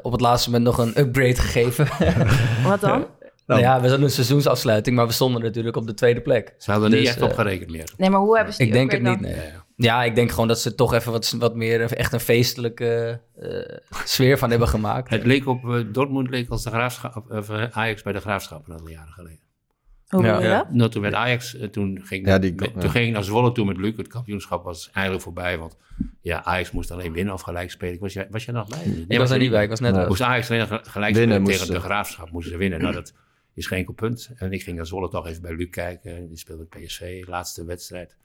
op 0.01 0.11
het 0.11 0.21
laatste 0.21 0.49
moment 0.49 0.67
nog 0.67 0.77
een 0.77 0.99
upgrade 0.99 1.35
gegeven. 1.35 1.87
wat 2.63 2.81
dan? 2.81 3.05
Nou, 3.51 3.61
ja, 3.61 3.81
we 3.81 3.87
hadden 3.87 4.05
een 4.05 4.13
seizoensafsluiting, 4.13 4.95
maar 4.95 5.07
we 5.07 5.13
stonden 5.13 5.41
natuurlijk 5.41 5.75
op 5.75 5.87
de 5.87 5.93
tweede 5.93 6.21
plek. 6.21 6.53
Ze 6.57 6.71
hadden 6.71 6.89
dus, 6.89 6.99
niet 6.99 7.07
echt 7.07 7.21
op 7.21 7.33
gerekend 7.33 7.71
meer. 7.71 7.93
Nee, 7.97 8.09
maar 8.09 8.19
hoe 8.19 8.35
hebben 8.35 8.53
ze 8.53 8.63
Ik 8.63 8.71
denk 8.71 8.91
het 8.91 9.01
niet, 9.01 9.19
nee. 9.19 9.35
Ja, 9.75 10.03
ik 10.03 10.15
denk 10.15 10.29
gewoon 10.29 10.47
dat 10.47 10.59
ze 10.59 10.75
toch 10.75 10.93
even 10.93 11.11
wat, 11.11 11.35
wat 11.39 11.55
meer 11.55 11.93
echt 11.93 12.13
een 12.13 12.19
feestelijke 12.19 13.21
uh, 13.39 13.77
sfeer 14.03 14.37
van 14.37 14.49
hebben 14.49 14.67
gemaakt. 14.67 15.09
Het 15.09 15.25
leek 15.25 15.47
op, 15.47 15.63
uh, 15.63 15.85
Dortmund 15.91 16.29
leek 16.29 16.49
als 16.49 16.63
de 16.63 16.69
graafschap, 16.69 17.31
of 17.31 17.49
uh, 17.49 17.63
Ajax 17.71 18.01
bij 18.01 18.13
de 18.13 18.19
graafschap 18.19 18.67
een 18.67 18.73
aantal 18.73 18.89
jaren 18.89 19.13
geleden. 19.13 19.39
Hoe 20.07 20.23
ja, 20.23 20.39
ja. 20.39 20.67
Nou, 20.71 20.89
toen 20.89 21.01
werd 21.01 21.13
Ajax, 21.13 21.57
toen 21.71 21.99
ging, 22.03 22.27
ja, 22.27 22.39
die, 22.39 22.53
met, 22.55 22.79
toen 22.79 22.89
ging 22.89 23.13
naar 23.13 23.23
Zwolle 23.23 23.51
toe 23.51 23.65
met 23.65 23.77
Luc. 23.77 23.97
Het 23.97 24.07
kampioenschap 24.07 24.63
was 24.63 24.89
eigenlijk 24.93 25.23
voorbij, 25.23 25.57
want 25.57 25.77
ja, 26.21 26.43
Ajax 26.43 26.71
moest 26.71 26.91
alleen 26.91 27.13
winnen 27.13 27.33
of 27.33 27.41
gelijk 27.41 27.71
spelen. 27.71 27.99
Was 27.99 28.13
jij, 28.13 28.27
was 28.29 28.45
jij 28.45 28.53
nog 28.53 28.67
bij? 28.67 28.85
Nee, 28.85 29.05
ik 29.07 29.17
was 29.17 29.31
er 29.31 29.37
niet 29.37 29.51
bij, 29.51 29.63
ik 29.63 29.69
was 29.69 29.79
net. 29.79 30.07
Moest 30.07 30.21
Ajax 30.21 30.51
alleen 30.51 30.67
gelijk 30.67 31.15
spelen 31.15 31.43
tegen 31.43 31.73
de 31.73 31.79
graafschap, 31.79 32.31
moesten 32.31 32.51
ze 32.51 32.57
winnen. 32.57 32.81
Nou, 32.81 32.93
dat 32.93 33.13
is 33.53 33.67
geen 33.67 33.77
enkel 33.77 33.93
punt. 33.93 34.31
En 34.35 34.51
ik 34.51 34.63
ging 34.63 34.75
naar 34.77 34.85
Zwolle 34.85 35.09
toch 35.09 35.27
even 35.27 35.41
bij 35.41 35.55
Luc 35.55 35.69
kijken. 35.69 36.27
Die 36.27 36.37
speelde 36.37 36.65
PSV, 36.65 37.23
laatste 37.27 37.65
wedstrijd. 37.65 38.17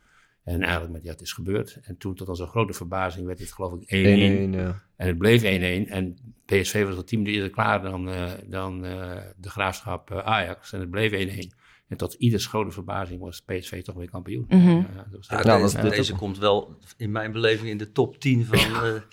En 0.46 0.62
eigenlijk 0.62 0.92
met, 0.92 1.02
ja, 1.02 1.10
het 1.10 1.20
is 1.20 1.32
gebeurd. 1.32 1.78
En 1.82 1.96
toen 1.96 2.14
tot 2.14 2.28
onze 2.28 2.46
grote 2.46 2.72
verbazing 2.72 3.26
werd 3.26 3.38
het 3.38 3.52
geloof 3.52 3.72
ik 3.72 3.82
1-1. 3.82 3.88
Ja. 4.54 4.82
En 4.96 5.06
het 5.06 5.18
bleef 5.18 5.42
1-1. 5.42 5.90
En 5.90 6.16
PSV 6.44 6.84
was 6.84 6.96
het 6.96 7.06
team 7.06 7.24
die 7.24 7.34
eerder 7.34 7.50
klaar 7.50 7.82
dan, 7.82 8.08
uh, 8.08 8.30
dan 8.46 8.84
uh, 8.84 9.16
de 9.36 9.50
graafschap 9.50 10.10
uh, 10.10 10.18
Ajax. 10.18 10.72
En 10.72 10.80
het 10.80 10.90
bleef 10.90 11.46
1-1. 11.46 11.56
En 11.88 11.96
tot 11.96 12.14
ieders 12.14 12.46
grote 12.46 12.70
verbazing 12.70 13.20
was 13.20 13.40
PSV 13.40 13.82
toch 13.82 13.94
weer 13.94 14.10
kampioen. 14.10 14.46
Mm 14.48 14.60
-hmm. 14.60 14.86
was 15.10 15.28
ja, 15.28 15.42
nou, 15.42 15.62
deze, 15.62 15.88
deze 15.88 16.14
komt 16.14 16.38
wel 16.38 16.78
in 16.96 17.10
mijn 17.10 17.32
beleving 17.32 17.68
in 17.68 17.78
de 17.78 17.92
top 17.92 18.20
10 18.20 18.44
van... 18.44 18.58
Ja. 18.58 19.04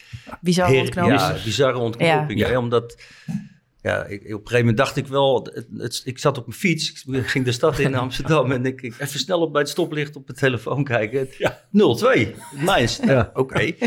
bizarre 0.41 0.79
ontknoping. 0.79 1.19
Ja, 1.19 1.37
bizarre 1.43 1.77
ontknoping. 1.77 2.39
Ja. 2.39 2.57
Omdat 2.57 3.01
ja, 3.83 4.05
ik, 4.05 4.19
op 4.19 4.25
een 4.25 4.31
gegeven 4.31 4.59
moment 4.59 4.77
dacht 4.77 4.95
ik 4.95 5.07
wel, 5.07 5.47
het, 5.77 6.01
ik 6.05 6.19
zat 6.19 6.37
op 6.37 6.45
mijn 6.47 6.59
fiets, 6.59 7.05
ik 7.05 7.27
ging 7.27 7.45
de 7.45 7.51
stad 7.51 7.79
in 7.79 7.95
Amsterdam 8.05 8.51
en 8.51 8.65
ik, 8.65 8.81
ik 8.81 8.99
even 8.99 9.19
snel 9.19 9.41
op 9.41 9.51
bij 9.51 9.61
het 9.61 9.69
stoplicht 9.69 10.15
op 10.15 10.27
mijn 10.27 10.37
telefoon 10.37 10.83
kijken. 10.83 11.27
Ja, 11.37 11.59
0-2, 11.61 11.69
nice. 12.65 13.05
Ja. 13.05 13.29
Oké. 13.33 13.39
Okay. 13.39 13.77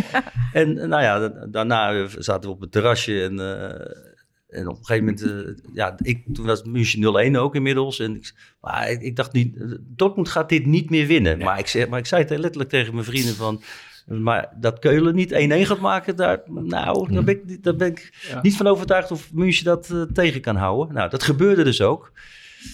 En 0.53 0.75
nou 0.75 1.03
ja, 1.03 1.29
daarna 1.29 2.09
zaten 2.19 2.49
we 2.49 2.55
op 2.55 2.61
het 2.61 2.73
terrasje 2.73 3.23
en, 3.23 3.35
uh, 3.39 4.59
en 4.59 4.69
op 4.69 4.79
een 4.79 4.85
gegeven 4.85 5.05
moment, 5.05 5.23
uh, 5.23 5.75
ja, 5.75 5.97
ik, 6.03 6.25
toen 6.33 6.47
was 6.47 6.63
München 6.63 7.33
0-1 7.35 7.37
ook 7.37 7.55
inmiddels. 7.55 7.99
En 7.99 8.17
ik, 8.17 8.35
maar 8.61 8.91
ik, 8.91 9.01
ik, 9.01 9.17
dacht 9.17 9.33
niet, 9.33 9.79
Dortmund 9.81 10.29
gaat 10.29 10.49
dit 10.49 10.67
niet 10.67 10.91
meer 10.91 11.07
winnen. 11.07 11.39
Maar, 11.39 11.59
ik 11.59 11.89
maar 11.89 11.99
ik 11.99 12.07
zei 12.07 12.23
het 12.23 12.39
letterlijk 12.39 12.71
tegen 12.71 12.93
mijn 12.95 13.07
vrienden 13.07 13.35
van, 13.35 13.63
maar 14.07 14.53
dat 14.61 14.79
Keulen 14.79 15.15
niet 15.15 15.33
1-1 15.33 15.37
gaat 15.37 15.81
maken, 15.81 16.17
daar, 16.17 16.43
nou, 16.47 17.13
daar 17.13 17.21
mm. 17.21 17.25
ben 17.25 17.35
ik, 17.35 17.63
daar 17.63 17.77
ben 17.77 17.89
ik 17.89 18.29
niet 18.43 18.57
van 18.57 18.67
overtuigd 18.67 19.11
of 19.11 19.33
München 19.33 19.65
dat 19.65 19.89
uh, 19.93 20.03
tegen 20.03 20.41
kan 20.41 20.57
houden. 20.57 20.95
Nou, 20.95 21.11
dat 21.11 21.23
gebeurde 21.23 21.65
dus 21.65 21.81
ook. 21.83 22.13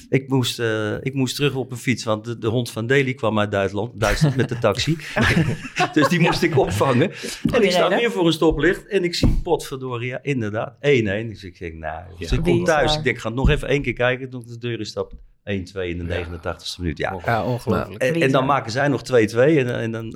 Ik 0.09 0.29
moest, 0.29 0.61
uh, 0.61 0.95
ik 1.01 1.15
moest 1.15 1.37
terug 1.37 1.55
op 1.55 1.71
een 1.71 1.77
fiets, 1.77 2.05
want 2.05 2.43
de, 2.43 2.49
hond 2.49 2.71
van 2.71 2.87
Deli 2.87 3.15
kwam 3.15 3.39
uit 3.39 3.51
Duitsland, 3.51 4.01
Duitsland 4.01 4.37
met 4.37 4.49
de 4.49 4.59
taxi. 4.59 4.97
dus 5.93 6.09
die 6.09 6.21
moest 6.21 6.43
ik 6.43 6.59
opvangen. 6.59 7.13
En 7.53 7.63
ik 7.63 7.71
sta 7.71 7.99
hier 7.99 8.11
voor 8.11 8.27
een 8.27 8.33
stoplicht 8.33 8.87
en 8.87 9.05
ik 9.05 9.15
zie 9.15 9.41
potverdoria, 9.43 10.19
inderdaad, 10.23 10.75
1-1. 10.75 10.79
Dus 10.81 11.45
ik 11.45 11.59
denk, 11.59 11.75
nou, 11.75 12.03
ja, 12.19 12.37
komt 12.37 12.67
thuis. 12.67 12.97
Ik 12.97 13.05
denk, 13.05 13.17
ik 13.17 13.23
ga 13.23 13.29
nog 13.29 13.51
even 13.51 13.69
één 13.69 13.83
keer 13.83 13.93
kijken 13.93 14.31
toen 14.31 14.45
de 14.47 14.59
deur 14.59 14.79
instap. 14.79 15.13
1, 15.45 15.65
2 15.65 15.89
in 15.89 16.07
de 16.07 16.25
89ste 16.25 16.79
minuut. 16.79 16.99
Ja, 16.99 17.19
ja 17.25 17.45
ongelooflijk. 17.45 18.03
En, 18.03 18.33
dan 18.33 18.47
maken 18.47 18.73
zij 18.73 18.89
nog 18.89 19.01
2-2 19.01 19.05
en, 19.35 19.81
en, 19.81 19.91
dan, 19.91 20.13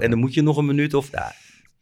en 0.00 0.10
dan 0.10 0.18
moet 0.18 0.34
je 0.34 0.42
nog 0.42 0.56
een 0.56 0.66
minuut 0.66 0.94
of... 0.94 1.10
Ja, 1.10 1.32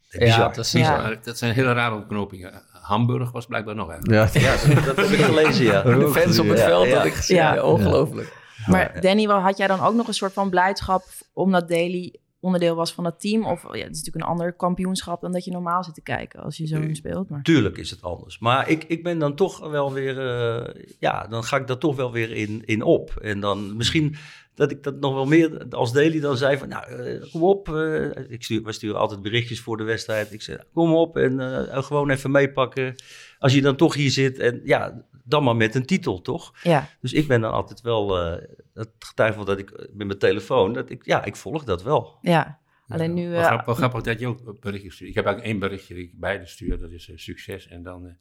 bizar. 0.09 0.27
Ja, 0.27 0.47
dat, 0.47 0.65
is, 0.65 1.23
dat 1.23 1.37
zijn 1.37 1.53
hele 1.53 1.73
rare 1.73 1.95
ontknopingen. 1.95 2.61
Hamburg 2.71 3.31
was 3.31 3.45
blijkbaar 3.45 3.75
nog 3.75 3.91
erg. 3.91 3.99
Ja, 4.01 4.29
ja 4.41 4.51
dat 4.85 4.95
heb 4.95 5.05
ik 5.05 5.19
gelezen, 5.33 5.65
ja. 5.65 5.81
De 5.81 6.09
fans 6.11 6.39
op 6.39 6.47
het 6.47 6.59
veld, 6.59 6.89
dat 6.89 7.05
ik 7.05 7.13
gezien. 7.13 7.37
Ja, 7.37 7.63
ongelooflijk. 7.63 8.33
Maar 8.65 9.01
Danny, 9.01 9.23
had 9.25 9.57
jij 9.57 9.67
dan 9.67 9.81
ook 9.81 9.93
nog 9.93 10.07
een 10.07 10.13
soort 10.13 10.33
van 10.33 10.49
blijdschap 10.49 11.03
omdat 11.33 11.69
Daly 11.69 12.15
onderdeel 12.39 12.75
was 12.75 12.93
van 12.93 13.03
dat 13.03 13.19
team? 13.19 13.45
Of 13.45 13.61
ja, 13.63 13.69
het 13.69 13.95
is 13.95 13.97
natuurlijk 13.97 14.15
een 14.15 14.31
ander 14.31 14.53
kampioenschap 14.53 15.21
dan 15.21 15.31
dat 15.31 15.45
je 15.45 15.51
normaal 15.51 15.83
zit 15.83 15.93
te 15.93 16.01
kijken 16.01 16.43
als 16.43 16.57
je 16.57 16.67
zo 16.67 16.81
speelt. 16.91 17.29
Maar... 17.29 17.43
Tuurlijk 17.43 17.77
is 17.77 17.89
het 17.89 18.01
anders. 18.01 18.39
Maar 18.39 18.69
ik, 18.69 18.83
ik 18.83 19.03
ben 19.03 19.19
dan 19.19 19.35
toch 19.35 19.69
wel 19.69 19.93
weer, 19.93 20.17
uh, 20.17 20.83
ja, 20.99 21.27
dan 21.27 21.43
ga 21.43 21.57
ik 21.57 21.67
daar 21.67 21.77
toch 21.77 21.95
wel 21.95 22.11
weer 22.11 22.31
in, 22.31 22.65
in 22.65 22.81
op. 22.81 23.15
En 23.21 23.39
dan 23.39 23.75
misschien 23.75 24.15
dat 24.55 24.71
ik 24.71 24.83
dat 24.83 24.99
nog 24.99 25.13
wel 25.13 25.25
meer 25.25 25.65
als 25.69 25.93
Daily 25.93 26.19
dan 26.19 26.37
zei 26.37 26.57
van, 26.57 26.69
nou, 26.69 26.91
uh, 26.91 27.31
kom 27.31 27.43
op. 27.43 27.69
Uh, 27.69 28.09
ik 28.29 28.43
stuur, 28.43 28.63
we 28.63 28.71
sturen 28.71 28.99
altijd 28.99 29.21
berichtjes 29.21 29.61
voor 29.61 29.77
de 29.77 29.83
wedstrijd. 29.83 30.33
Ik 30.33 30.41
zeg, 30.41 30.63
kom 30.73 30.95
op 30.95 31.17
en 31.17 31.39
gewoon 31.83 32.09
even 32.09 32.31
meepakken. 32.31 32.95
Als 33.39 33.53
je 33.53 33.61
dan 33.61 33.75
toch 33.75 33.93
hier 33.93 34.11
zit 34.11 34.39
en 34.39 34.61
ja, 34.63 35.05
dan 35.27 35.43
maar 35.43 35.55
met 35.55 35.75
een 35.75 35.85
titel, 35.85 36.21
toch? 36.21 36.53
Ja. 36.63 36.89
Dus 37.01 37.13
ik 37.13 37.27
ben 37.27 37.41
dan 37.41 37.51
altijd 37.51 37.81
wel, 37.81 38.25
uh, 38.25 38.41
het 38.73 38.89
getuige 38.99 39.45
dat 39.45 39.59
ik 39.59 39.71
met 39.93 40.07
mijn 40.07 40.19
telefoon, 40.19 40.73
dat 40.73 40.89
ik, 40.89 41.05
ja, 41.05 41.23
ik 41.23 41.35
volg 41.35 41.63
dat 41.63 41.83
wel. 41.83 42.17
Ja, 42.21 42.59
alleen 42.87 43.13
nu... 43.13 43.29
Uh, 43.29 43.45
grappig, 43.45 43.77
grappig 43.77 44.01
dat 44.01 44.19
je 44.19 44.27
ook 44.27 44.59
berichtjes 44.59 44.93
stuurt. 44.93 45.09
Ik 45.09 45.15
heb 45.15 45.25
eigenlijk 45.25 45.53
één 45.53 45.69
berichtje 45.69 45.93
die 45.93 46.03
ik 46.03 46.19
beide 46.19 46.45
stuur, 46.45 46.79
dat 46.79 46.91
is 46.91 47.07
uh, 47.07 47.17
succes. 47.17 47.67
En 47.67 47.83
dan 47.83 48.15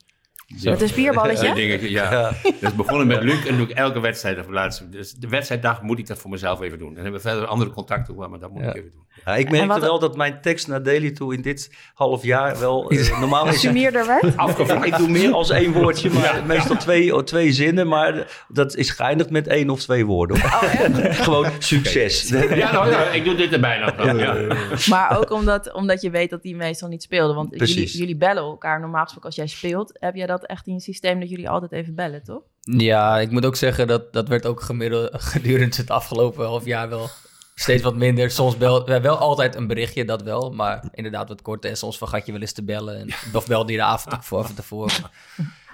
met 0.47 0.83
een 0.83 0.88
spierballetje? 0.88 1.55
Dingetje, 1.62 1.91
ja. 1.91 2.11
ja. 2.11 2.50
Dus 2.61 2.75
begonnen 2.75 3.07
met 3.07 3.23
Luc 3.23 3.47
en 3.47 3.57
doe 3.57 3.69
ik 3.69 3.76
elke 3.76 4.00
wedstrijd 4.00 4.38
of 4.38 4.49
laatste. 4.49 4.88
Dus 4.88 5.12
de 5.12 5.29
wedstrijddag 5.29 5.83
moet 5.83 5.99
ik 5.99 6.07
dat 6.07 6.19
voor 6.19 6.31
mezelf 6.31 6.61
even 6.61 6.79
doen. 6.79 6.88
En 6.88 6.95
hebben 6.95 7.12
we 7.12 7.29
verder 7.29 7.47
andere 7.47 7.71
contacten, 7.71 8.15
maar 8.15 8.38
dat 8.38 8.50
moet 8.50 8.62
ik 8.62 8.75
even 8.75 8.91
doen. 8.91 9.05
Ja, 9.25 9.37
ik 9.37 9.50
merkte 9.50 9.81
wel 9.81 9.99
dat 9.99 10.17
mijn 10.17 10.41
tekst 10.41 10.69
naar 10.69 10.83
Daily 10.83 11.11
toe 11.11 11.35
in 11.35 11.43
dit 11.43 11.71
half 11.95 12.23
jaar 12.23 12.59
wel 12.59 12.93
uh, 12.93 13.19
normaal 13.21 13.49
is. 13.49 13.62
werd? 13.62 14.37
Afgevraagd. 14.37 14.87
Ik 14.87 14.97
doe 14.97 15.09
meer 15.09 15.33
als 15.33 15.50
één 15.50 15.73
woordje, 15.73 16.11
maar 16.11 16.43
meestal 16.47 16.76
twee, 16.76 17.25
twee 17.25 17.53
zinnen. 17.53 17.88
Maar 17.88 18.45
dat 18.49 18.76
is 18.76 18.91
geëindigd 18.91 19.31
met 19.31 19.47
één 19.47 19.71
of 19.71 19.81
twee 19.81 20.07
woorden. 20.07 20.37
Oh, 20.37 20.62
Gewoon 21.11 21.50
succes. 21.59 22.29
Ja, 22.29 22.73
nou, 22.73 22.91
ja, 22.91 23.11
ik 23.11 23.25
doe 23.25 23.35
dit 23.35 23.53
erbij 23.53 23.79
nog. 23.79 24.87
Maar 24.88 25.19
ook 25.19 25.31
omdat, 25.31 25.73
omdat 25.73 26.03
je 26.03 26.11
weet 26.11 26.31
dat 26.31 26.43
die 26.43 26.57
meestal 26.57 26.88
niet 26.88 27.03
speelden. 27.03 27.37
Want 27.37 27.49
jullie, 27.50 27.87
jullie 27.87 28.17
bellen 28.17 28.43
elkaar 28.43 28.81
normaal 28.81 29.03
gesproken 29.03 29.29
als 29.29 29.37
jij 29.37 29.47
speelt. 29.47 29.97
Heb 29.99 30.15
jij 30.15 30.26
dat 30.26 30.36
echt 30.43 30.66
in 30.66 30.75
je 30.75 30.81
systeem 30.81 31.21
dat 31.21 31.28
jullie 31.28 31.49
altijd 31.49 31.73
even 31.73 31.95
bellen, 31.95 32.23
toch? 32.23 32.43
Ja, 32.61 33.19
ik 33.19 33.31
moet 33.31 33.47
ook 33.47 33.57
zeggen 33.57 33.87
dat 33.87 34.12
dat 34.12 34.28
werd 34.28 34.47
ook 34.47 34.61
gemiddeld 34.61 35.11
gedurende 35.33 35.76
het 35.76 35.90
afgelopen 35.90 36.47
half 36.47 36.64
jaar 36.64 36.88
wel 36.88 37.09
steeds 37.55 37.83
wat 37.83 37.97
minder. 37.97 38.31
Soms 38.31 38.57
bel 38.57 38.85
we 38.85 39.00
wel 39.00 39.16
altijd 39.16 39.55
een 39.55 39.66
berichtje, 39.66 40.05
dat 40.05 40.23
wel, 40.23 40.50
maar 40.50 40.85
inderdaad 40.93 41.28
wat 41.28 41.43
korter. 41.43 41.71
En 41.71 41.76
soms 41.76 41.99
vergat 41.99 42.26
je 42.26 42.33
wel 42.33 42.40
eens 42.40 42.52
te 42.52 42.64
bellen. 42.64 42.99
En, 42.99 43.09
of 43.38 43.47
belde 43.47 43.73
je 43.73 43.78
de 43.78 43.85
avond 43.85 44.25
voor 44.25 44.55
tevoren. 44.55 45.11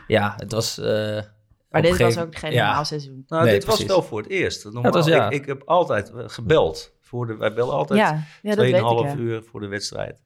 Ja, 0.07 0.35
het 0.37 0.53
was. 0.53 0.79
Uh, 0.79 1.21
maar 1.71 1.83
dit 1.83 1.99
was 1.99 2.19
ook 2.19 2.37
geen 2.37 2.55
normaal 2.55 2.85
seizoen. 2.85 3.25
Nou, 3.29 3.49
dit 3.49 3.65
was 3.65 3.85
wel 3.85 4.03
voor 4.03 4.19
het 4.19 4.31
eerst. 4.31 4.65
Normaal, 4.65 4.93
was, 4.93 5.07
ja. 5.07 5.31
ik, 5.31 5.41
ik, 5.41 5.47
heb 5.47 5.63
altijd 5.65 6.13
gebeld. 6.15 6.93
Voor 7.01 7.27
de, 7.27 7.37
wij 7.37 7.53
bellen 7.53 7.75
altijd 7.75 7.99
ja, 7.99 8.25
ja 8.43 9.15
2,5 9.15 9.19
uur 9.19 9.43
voor 9.43 9.61
de 9.61 9.67
wedstrijd 9.67 10.21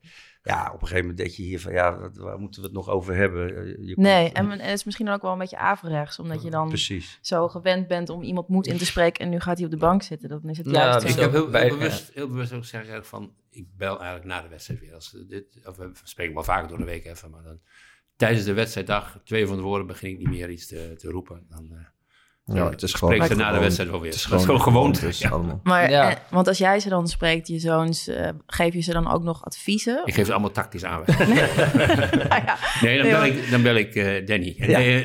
ja, 0.46 0.66
op 0.66 0.72
een 0.72 0.86
gegeven 0.86 1.00
moment 1.00 1.16
denk 1.16 1.30
je 1.30 1.42
hier 1.42 1.60
van, 1.60 1.72
ja, 1.72 2.10
waar 2.14 2.38
moeten 2.38 2.60
we 2.60 2.66
het 2.66 2.76
nog 2.76 2.88
over 2.88 3.14
hebben? 3.14 3.56
Eh, 3.56 3.86
je 3.86 3.94
nee, 3.96 4.32
en 4.32 4.50
het 4.50 4.70
is 4.70 4.84
misschien 4.84 5.08
ook 5.08 5.22
wel 5.22 5.32
een 5.32 5.38
beetje 5.38 5.56
averechts, 5.56 6.18
omdat 6.18 6.42
je 6.42 6.50
dan 6.50 6.68
Precies. 6.68 7.18
zo 7.20 7.48
gewend 7.48 7.86
bent 7.86 8.08
om 8.08 8.22
iemand 8.22 8.48
moed 8.48 8.66
in 8.66 8.76
te 8.76 8.86
spreken 8.86 9.24
en 9.24 9.30
nu 9.30 9.40
gaat 9.40 9.56
hij 9.56 9.64
op 9.64 9.70
de 9.70 9.76
bank 9.76 10.02
zitten. 10.02 10.28
Dan 10.28 10.40
is 10.44 10.58
het 10.58 10.70
juist 10.70 11.02
ja, 11.02 11.08
Ik 11.08 11.20
heb 11.20 11.32
heel, 11.32 11.52
heel, 11.52 11.68
bewust, 11.68 12.10
heel 12.14 12.28
bewust 12.28 12.52
ook 12.52 12.64
gezegd 12.64 13.08
van, 13.08 13.34
ik 13.50 13.66
bel 13.76 13.96
eigenlijk 13.96 14.24
na 14.24 14.42
de 14.42 14.48
wedstrijd 14.48 14.80
weer. 14.80 14.94
Als 14.94 15.16
dit, 15.28 15.46
of 15.64 15.76
we 15.76 15.90
spreken 16.02 16.34
wel 16.34 16.44
vaker 16.44 16.68
door 16.68 16.78
de 16.78 16.84
week 16.84 17.04
even, 17.04 17.30
maar 17.30 17.42
dan 17.42 17.60
tijdens 18.16 18.44
de 18.44 18.52
wedstrijddag, 18.52 19.20
twee 19.24 19.46
van 19.46 19.56
de 19.56 19.62
woorden, 19.62 19.86
begin 19.86 20.10
ik 20.10 20.18
niet 20.18 20.28
meer 20.28 20.50
iets 20.50 20.66
te, 20.66 20.94
te 20.96 21.10
roepen. 21.10 21.46
Dan, 21.48 21.68
uh, 21.72 21.78
ja, 22.54 22.70
het 22.70 22.82
is 22.82 22.92
gewoon. 22.92 23.14
Spreek 23.14 23.28
ze 23.30 23.36
na 23.36 23.52
de 23.52 23.58
wedstrijd 23.58 23.90
alweer. 23.90 24.10
Het 24.10 24.18
is 24.18 24.24
gewoon, 24.24 24.44
gewoon 24.44 24.60
gewoonte. 24.60 25.08
Ja. 25.10 25.58
Maar, 25.62 25.90
ja. 25.90 26.10
Eh, 26.10 26.16
want 26.30 26.48
als 26.48 26.58
jij 26.58 26.80
ze 26.80 26.88
dan 26.88 27.08
spreekt, 27.08 27.48
je 27.48 27.58
zoons, 27.58 28.08
uh, 28.08 28.28
geef 28.46 28.74
je 28.74 28.80
ze 28.80 28.92
dan 28.92 29.12
ook 29.12 29.22
nog 29.22 29.44
adviezen? 29.44 30.02
Ik 30.04 30.14
geef 30.14 30.26
ze 30.26 30.32
allemaal 30.32 30.50
tactisch 30.50 30.84
aan. 30.84 31.02
nee. 31.06 31.26
nee, 32.80 33.02
dan 33.02 33.10
bel 33.10 33.24
ik, 33.24 33.50
dan 33.50 33.62
bel 33.62 33.74
ik 33.74 33.94
uh, 33.94 34.26
Danny. 34.26 34.54
Nee, 34.58 34.68
nee, 34.68 35.04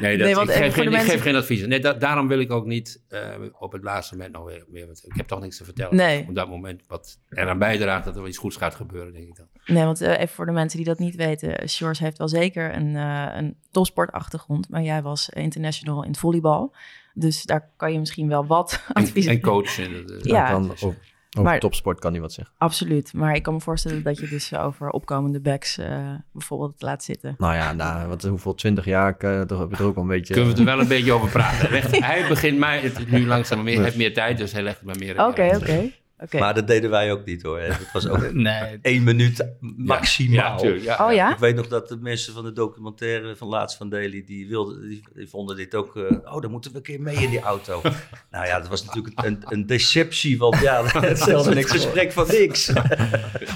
nee, 0.00 0.16
dat, 0.16 0.26
nee 0.26 0.34
want, 0.34 0.48
ik, 0.48 0.54
geef 0.54 0.74
geen, 0.74 0.90
mensen... 0.90 1.06
ik 1.06 1.12
geef 1.12 1.22
geen 1.22 1.36
adviezen. 1.36 1.68
Nee, 1.68 1.80
da 1.80 1.92
daarom 1.92 2.28
wil 2.28 2.38
ik 2.38 2.50
ook 2.52 2.66
niet 2.66 3.02
uh, 3.10 3.20
op 3.58 3.72
het 3.72 3.82
laatste 3.82 4.16
moment 4.16 4.32
nog 4.32 4.44
weer, 4.44 4.64
meer. 4.68 4.88
Ik 4.90 5.16
heb 5.16 5.26
toch 5.26 5.40
niks 5.40 5.56
te 5.56 5.64
vertellen. 5.64 5.96
Nee. 5.96 6.24
Op 6.28 6.34
dat 6.34 6.48
moment 6.48 6.82
wat 6.86 7.18
eraan 7.28 7.58
bijdraagt 7.58 8.04
dat 8.04 8.16
er 8.16 8.26
iets 8.26 8.38
goeds 8.38 8.56
gaat 8.56 8.74
gebeuren, 8.74 9.12
denk 9.12 9.28
ik 9.28 9.36
dan. 9.36 9.46
Nee, 9.64 9.84
want 9.84 10.00
even 10.00 10.28
voor 10.28 10.46
de 10.46 10.52
mensen 10.52 10.76
die 10.76 10.86
dat 10.86 10.98
niet 10.98 11.14
weten. 11.14 11.68
Sjors 11.68 11.98
heeft 11.98 12.18
wel 12.18 12.28
zeker 12.28 12.74
een, 12.74 12.94
een 12.94 13.56
topsportachtergrond. 13.70 14.68
Maar 14.68 14.82
jij 14.82 15.02
was 15.02 15.28
international 15.28 16.04
in 16.04 16.14
volleybal. 16.22 16.74
Dus 17.14 17.42
daar 17.42 17.70
kan 17.76 17.92
je 17.92 17.98
misschien 17.98 18.28
wel 18.28 18.46
wat 18.46 18.82
advies... 18.92 19.26
En, 19.26 19.32
en 19.32 19.40
coachen. 19.40 20.20
ja. 20.22 20.50
Kan, 20.50 20.70
over, 20.70 20.96
over 21.38 21.58
topsport 21.58 21.98
kan 21.98 22.12
hij 22.12 22.20
wat 22.20 22.32
zeggen. 22.32 22.54
Absoluut. 22.58 23.12
Maar 23.12 23.34
ik 23.34 23.42
kan 23.42 23.54
me 23.54 23.60
voorstellen 23.60 24.02
dat 24.02 24.18
je 24.18 24.28
dus 24.28 24.56
over 24.56 24.90
opkomende 24.90 25.40
backs 25.40 25.78
uh, 25.78 26.14
bijvoorbeeld 26.32 26.82
laat 26.82 27.04
zitten. 27.04 27.34
Nou 27.38 27.54
ja, 27.54 27.72
nou, 27.72 28.08
wat, 28.08 28.22
hoeveel 28.22 28.54
twintig 28.54 28.84
jaar 28.84 29.16
uh, 29.20 29.40
toch 29.40 29.58
heb 29.58 29.70
je 29.70 29.76
er 29.76 29.84
ook 29.84 29.96
al 29.96 30.02
een 30.02 30.08
beetje... 30.08 30.34
Kunnen 30.34 30.52
we 30.52 30.58
er 30.58 30.64
wel 30.64 30.80
een 30.80 30.88
beetje 30.88 31.12
over 31.12 31.28
praten. 31.28 31.68
hij 32.04 32.28
begint 32.28 32.58
mij 32.58 32.80
het, 32.80 33.10
nu 33.10 33.26
langzaam 33.26 33.62
meer, 33.62 33.82
heeft 33.82 33.96
meer 33.96 34.14
tijd, 34.14 34.38
dus 34.38 34.52
hij 34.52 34.62
legt 34.62 34.82
me 34.82 34.94
meer... 34.98 35.26
Oké, 35.26 35.56
oké. 35.56 35.90
Maar 36.30 36.54
dat 36.54 36.66
deden 36.66 36.90
wij 36.90 37.12
ook 37.12 37.24
niet 37.24 37.42
hoor. 37.42 37.58
Het 37.58 37.92
was 37.92 38.08
ook 38.08 38.32
nee. 38.32 38.78
één 38.82 39.02
minuut 39.02 39.46
maximaal. 39.76 40.66
Ja, 40.66 41.06
oh 41.06 41.12
ja? 41.12 41.32
Ik 41.32 41.38
weet 41.38 41.54
nog 41.54 41.68
dat 41.68 41.88
de 41.88 41.96
mensen 41.96 42.32
van 42.32 42.44
de 42.44 42.52
documentaire 42.52 43.36
van 43.36 43.48
Laatst 43.48 43.76
van 43.76 43.88
Daily, 43.88 44.24
die, 44.26 44.48
wilden, 44.48 44.88
die, 44.88 45.28
vonden 45.28 45.56
dit 45.56 45.74
ook... 45.74 45.96
Uh, 45.96 46.10
oh, 46.24 46.40
dan 46.40 46.50
moeten 46.50 46.70
we 46.70 46.76
een 46.76 46.82
keer 46.82 47.00
mee 47.00 47.16
in 47.16 47.30
die 47.30 47.40
auto. 47.40 47.80
nou 48.30 48.46
ja, 48.46 48.58
dat 48.58 48.68
was 48.68 48.84
natuurlijk 48.84 49.24
een, 49.24 49.42
een 49.44 49.66
deceptie, 49.66 50.38
want 50.38 50.58
ja, 50.58 50.84
het 51.00 51.18
stelde 51.18 51.54
niks 51.54 51.70
gesprek 51.70 52.12
van 52.12 52.26
niks. 52.26 52.72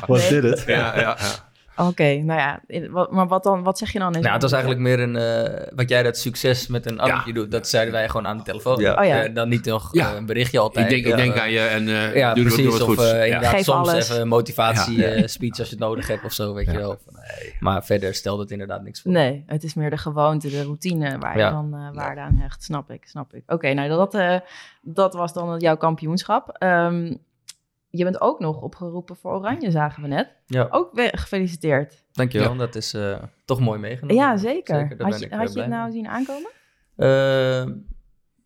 Wat 0.06 0.28
dit 0.28 0.42
het? 0.42 0.64
Ja, 0.66 1.00
ja, 1.00 1.16
Oké, 1.76 2.14
nou 2.14 2.40
ja, 2.40 2.60
maar 3.10 3.26
wat, 3.26 3.42
dan, 3.42 3.62
wat 3.62 3.78
zeg 3.78 3.92
je 3.92 3.98
dan? 3.98 4.12
nou, 4.12 4.28
het 4.28 4.42
was 4.42 4.52
eigenlijk 4.52 4.82
meer 4.82 5.00
een, 5.00 5.14
uh, 5.14 5.66
wat 5.74 5.88
jij 5.88 6.02
dat 6.02 6.16
succes 6.18 6.66
met 6.66 6.90
een 6.90 7.00
appje 7.00 7.32
doet, 7.32 7.50
dat 7.50 7.68
zeiden 7.68 7.92
wij 7.92 8.08
gewoon 8.08 8.26
aan 8.26 8.36
de 8.36 8.42
telefoon. 8.42 8.80
Ja. 8.80 8.94
Oh, 8.94 9.04
ja. 9.04 9.28
Uh, 9.28 9.34
dan 9.34 9.48
niet 9.48 9.64
nog 9.64 9.94
uh, 9.94 10.10
een 10.16 10.26
berichtje 10.26 10.58
altijd. 10.58 10.92
Ik 10.92 11.02
denk, 11.02 11.14
ik 11.14 11.24
denk 11.24 11.38
aan 11.38 11.50
je 11.50 11.60
en 11.60 11.84
ja, 12.14 12.34
doe, 12.34 12.44
precies, 12.44 12.78
doe 12.78 12.86
of 12.86 13.12
inderdaad 13.12 13.54
Geef 13.54 13.64
soms 13.64 13.88
alles. 13.88 14.08
even 14.08 14.20
een 14.20 14.28
motivatie 14.28 15.28
speech 15.28 15.58
als 15.58 15.68
je 15.68 15.74
het 15.74 15.84
nodig 15.84 16.06
hebt 16.06 16.24
of 16.24 16.32
zo, 16.32 16.54
weet 16.54 16.70
je 16.70 16.78
wel. 16.78 16.98
Nee. 17.10 17.54
Maar 17.60 17.84
verder 17.84 18.14
stelde 18.14 18.42
het 18.42 18.50
inderdaad 18.50 18.82
niks 18.82 19.02
voor. 19.02 19.12
Nee, 19.12 19.44
het 19.46 19.64
is 19.64 19.74
meer 19.74 19.90
de 19.90 19.98
gewoonte, 19.98 20.50
de 20.50 20.62
routine 20.62 21.18
waar 21.18 21.38
je 21.38 21.50
dan 21.50 21.92
waarde 21.94 22.20
aan 22.20 22.36
hecht. 22.36 22.62
Snap 22.62 22.90
ik, 22.90 23.04
snap 23.06 23.34
ik. 23.34 23.42
Oké, 23.46 23.72
nou 23.72 23.88
dat, 23.88 24.42
dat 24.82 25.14
was 25.14 25.32
dan 25.32 25.58
jouw 25.58 25.76
kampioenschap. 25.76 26.56
Um, 26.62 27.24
je 27.96 28.04
bent 28.04 28.20
ook 28.20 28.40
nog 28.40 28.60
opgeroepen 28.60 29.16
voor 29.16 29.32
Oranje, 29.32 29.70
zagen 29.70 30.02
we 30.02 30.08
net. 30.08 30.28
Ja. 30.46 30.68
Ook 30.70 30.90
gefeliciteerd. 30.94 32.04
Dankjewel, 32.12 32.52
ja. 32.52 32.58
dat 32.58 32.74
is 32.74 32.94
uh, 32.94 33.16
toch 33.44 33.60
mooi 33.60 33.78
meegenomen. 33.78 34.16
Ja, 34.16 34.36
zeker. 34.36 34.88
zeker 34.88 35.04
had 35.04 35.20
je, 35.20 35.28
had 35.36 35.52
je 35.52 35.60
het 35.60 35.68
nou 35.68 35.90
zien 35.90 36.08
aankomen? 36.08 36.50
Uh, 36.96 37.74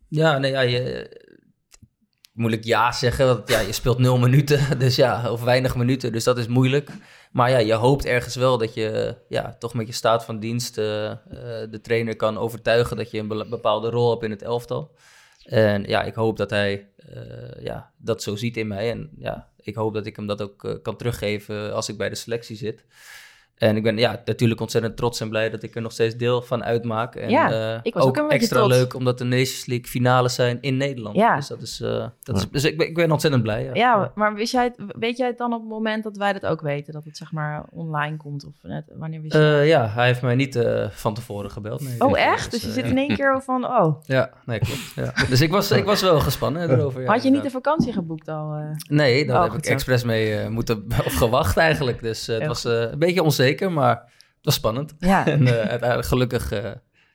ja, 0.07 0.37
nee, 0.37 0.51
ja, 0.51 0.61
je, 0.61 1.09
moeilijk 2.33 2.63
ja 2.63 2.91
zeggen, 2.91 3.25
want 3.25 3.49
ja, 3.49 3.59
je 3.59 3.71
speelt 3.71 3.97
nul 3.97 4.17
minuten, 4.17 4.59
dus 4.79 4.95
ja, 4.95 5.31
of 5.31 5.43
weinig 5.43 5.75
minuten, 5.75 6.11
dus 6.11 6.23
dat 6.23 6.37
is 6.37 6.47
moeilijk. 6.47 6.89
Maar 7.31 7.49
ja, 7.49 7.57
je 7.57 7.73
hoopt 7.73 8.05
ergens 8.05 8.35
wel 8.35 8.57
dat 8.57 8.73
je 8.73 9.15
ja, 9.27 9.55
toch 9.59 9.73
met 9.73 9.87
je 9.87 9.93
staat 9.93 10.25
van 10.25 10.39
dienst 10.39 10.77
uh, 10.77 10.85
de 11.69 11.79
trainer 11.81 12.15
kan 12.15 12.37
overtuigen 12.37 12.97
dat 12.97 13.11
je 13.11 13.19
een 13.19 13.27
bepaalde 13.49 13.89
rol 13.89 14.09
hebt 14.09 14.23
in 14.23 14.31
het 14.31 14.41
elftal. 14.41 14.91
En 15.43 15.83
ja, 15.83 16.03
ik 16.03 16.13
hoop 16.13 16.37
dat 16.37 16.49
hij 16.49 16.89
uh, 17.15 17.63
ja, 17.63 17.91
dat 17.97 18.23
zo 18.23 18.35
ziet 18.35 18.57
in 18.57 18.67
mij. 18.67 18.91
En 18.91 19.09
ja, 19.17 19.49
ik 19.57 19.75
hoop 19.75 19.93
dat 19.93 20.05
ik 20.05 20.15
hem 20.15 20.27
dat 20.27 20.41
ook 20.41 20.63
uh, 20.63 20.75
kan 20.81 20.97
teruggeven 20.97 21.73
als 21.73 21.89
ik 21.89 21.97
bij 21.97 22.09
de 22.09 22.15
selectie 22.15 22.55
zit. 22.55 22.85
En 23.61 23.75
ik 23.75 23.83
ben 23.83 23.97
ja, 23.97 24.21
natuurlijk 24.25 24.61
ontzettend 24.61 24.97
trots 24.97 25.19
en 25.19 25.29
blij 25.29 25.49
dat 25.49 25.63
ik 25.63 25.75
er 25.75 25.81
nog 25.81 25.91
steeds 25.91 26.15
deel 26.15 26.41
van 26.41 26.63
uitmaak. 26.63 27.15
En 27.15 27.29
ja, 27.29 27.73
uh, 27.73 27.79
ik 27.83 27.93
was 27.93 28.03
ook, 28.03 28.19
ook 28.19 28.31
extra 28.31 28.65
leuk 28.65 28.93
omdat 28.93 29.17
de 29.17 29.23
Nations 29.23 29.65
League 29.65 29.87
finales 29.87 30.35
zijn 30.35 30.57
in 30.61 30.77
Nederland. 30.77 31.15
Ja. 31.15 31.35
Dus, 31.35 31.47
dat 31.47 31.61
is, 31.61 31.81
uh, 31.81 32.05
dat 32.23 32.37
is, 32.37 32.49
dus 32.49 32.63
ik 32.63 32.77
ben, 32.77 32.87
ik 32.87 32.95
ben 32.95 33.11
ontzettend 33.11 33.43
blij. 33.43 33.63
Ja, 33.63 33.71
ja 33.73 34.11
maar 34.15 34.33
wist 34.33 34.51
jij 34.51 34.63
het, 34.63 34.75
weet 34.99 35.17
jij 35.17 35.27
het 35.27 35.37
dan 35.37 35.53
op 35.53 35.59
het 35.59 35.69
moment 35.69 36.03
dat 36.03 36.17
wij 36.17 36.33
dat 36.33 36.45
ook 36.45 36.61
weten? 36.61 36.93
Dat 36.93 37.03
het 37.03 37.17
zeg 37.17 37.31
maar 37.31 37.63
online 37.69 38.17
komt? 38.17 38.45
Of 38.45 38.53
net, 38.61 38.83
wanneer 38.93 39.21
wist 39.21 39.33
je 39.33 39.39
uh, 39.39 39.67
Ja, 39.67 39.87
hij 39.87 40.07
heeft 40.07 40.21
mij 40.21 40.35
niet 40.35 40.59
van 40.89 41.13
tevoren 41.13 41.51
gebeld. 41.51 41.81
Nee, 41.81 41.99
oh, 41.99 42.19
echt? 42.19 42.51
Dus, 42.51 42.61
je 42.61 42.71
zit 42.71 42.85
in 42.85 42.97
één 42.97 43.15
keer 43.15 43.41
van, 43.43 43.65
oh. 43.65 44.03
Ja, 44.05 44.29
nee, 44.45 44.59
klopt. 44.59 44.91
Ja. 44.95 45.13
Dus 45.29 45.41
ik 45.41 45.51
was, 45.51 45.71
ik 45.71 45.85
was 45.85 46.01
wel 46.01 46.19
gespannen 46.19 46.69
erover. 46.69 47.05
Had 47.05 47.23
je 47.23 47.29
niet 47.29 47.43
de 47.43 47.49
vakantie 47.49 47.93
geboekt 47.93 48.27
al? 48.27 48.55
Nee, 48.89 49.25
daar 49.25 49.37
oh, 49.37 49.43
heb 49.43 49.63
ik 49.63 49.65
expres 49.65 50.03
mee 50.03 50.49
moeten, 50.49 50.85
of 51.05 51.13
gewacht 51.13 51.57
eigenlijk. 51.57 52.01
Dus 52.01 52.27
het 52.27 52.45
was 52.45 52.63
een 52.63 52.99
beetje 52.99 53.23
onzeker 53.23 53.50
maar 53.59 53.95
het 54.35 54.39
was 54.41 54.55
spannend. 54.55 54.95
Ja. 54.99 55.25
en 55.27 55.41
uh, 55.41 55.49
uiteindelijk 55.49 56.07
gelukkig 56.07 56.53
uh, 56.53 56.71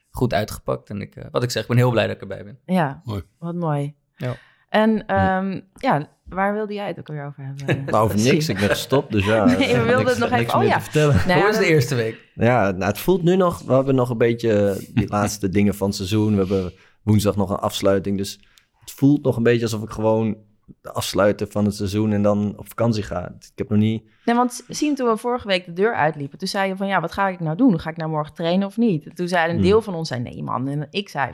goed 0.09 0.33
uitgepakt. 0.33 0.89
En 0.89 1.01
ik, 1.01 1.15
uh, 1.15 1.23
wat 1.31 1.43
ik 1.43 1.51
zeg, 1.51 1.61
ik 1.61 1.67
ben 1.67 1.77
heel 1.77 1.91
blij 1.91 2.07
dat 2.07 2.15
ik 2.15 2.21
erbij 2.21 2.43
ben. 2.43 2.59
Ja, 2.65 3.01
mooi. 3.03 3.23
wat 3.39 3.55
mooi. 3.55 3.95
Ja. 4.15 4.35
En 4.69 5.19
um, 5.19 5.67
ja, 5.73 6.09
waar 6.23 6.53
wilde 6.53 6.73
jij 6.73 6.87
het 6.87 6.99
ook 6.99 7.07
weer 7.07 7.25
over 7.25 7.43
hebben? 7.43 7.85
nou, 7.85 8.03
over 8.03 8.19
niks. 8.19 8.49
Ik 8.49 8.59
ben 8.59 8.69
gestopt, 8.69 9.11
dus 9.11 9.25
ja. 9.25 9.45
Nee, 9.57 9.75
we 9.75 9.83
wilden 9.83 10.07
het 10.07 10.17
nog 10.17 10.31
even... 10.31 10.55
Oh 10.55 10.63
ja. 10.63 10.81
vertellen. 10.81 11.15
Nou, 11.27 11.39
Hoe 11.39 11.49
is 11.49 11.57
de 11.57 11.65
eerste 11.65 11.95
week? 11.95 12.31
Ja, 12.33 12.71
nou, 12.71 12.83
het 12.83 12.99
voelt 12.99 13.23
nu 13.23 13.35
nog... 13.35 13.61
We 13.61 13.73
hebben 13.73 13.95
nog 13.95 14.09
een 14.09 14.17
beetje 14.17 14.81
die 14.93 15.07
laatste 15.07 15.49
dingen 15.49 15.75
van 15.75 15.87
het 15.87 15.95
seizoen. 15.95 16.31
We 16.31 16.37
hebben 16.37 16.73
woensdag 17.03 17.35
nog 17.35 17.49
een 17.49 17.55
afsluiting. 17.55 18.17
Dus 18.17 18.39
het 18.79 18.91
voelt 18.91 19.23
nog 19.23 19.37
een 19.37 19.43
beetje 19.43 19.63
alsof 19.63 19.83
ik 19.83 19.89
gewoon 19.89 20.37
afsluiten 20.81 21.51
van 21.51 21.65
het 21.65 21.75
seizoen 21.75 22.11
en 22.11 22.21
dan 22.21 22.53
op 22.57 22.67
vakantie 22.67 23.03
gaan. 23.03 23.35
Ik 23.39 23.51
heb 23.55 23.69
nog 23.69 23.79
niet... 23.79 24.03
Nee, 24.25 24.35
want 24.35 24.63
zien 24.67 24.95
toen 24.95 25.09
we 25.09 25.17
vorige 25.17 25.47
week 25.47 25.65
de 25.65 25.73
deur 25.73 25.95
uitliepen, 25.95 26.37
toen 26.37 26.47
zei 26.47 26.67
je 26.67 26.75
van 26.75 26.87
ja, 26.87 27.01
wat 27.01 27.11
ga 27.11 27.27
ik 27.27 27.39
nou 27.39 27.57
doen? 27.57 27.79
Ga 27.79 27.89
ik 27.89 27.97
nou 27.97 28.09
morgen 28.09 28.33
trainen 28.33 28.67
of 28.67 28.77
niet? 28.77 29.15
toen 29.15 29.27
zei 29.27 29.49
een 29.49 29.55
hmm. 29.55 29.63
deel 29.63 29.81
van 29.81 29.93
ons 29.93 30.07
zei 30.07 30.21
nee 30.21 30.43
man. 30.43 30.67
En 30.67 30.87
ik 30.89 31.09
zei 31.09 31.31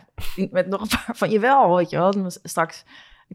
met 0.52 0.68
nog 0.68 0.82
een 0.82 0.88
paar 0.88 1.16
van 1.16 1.30
je 1.30 1.40
wel, 1.40 1.76
weet 1.76 1.90
je 1.90 1.98
wel. 1.98 2.14
Straks 2.28 2.86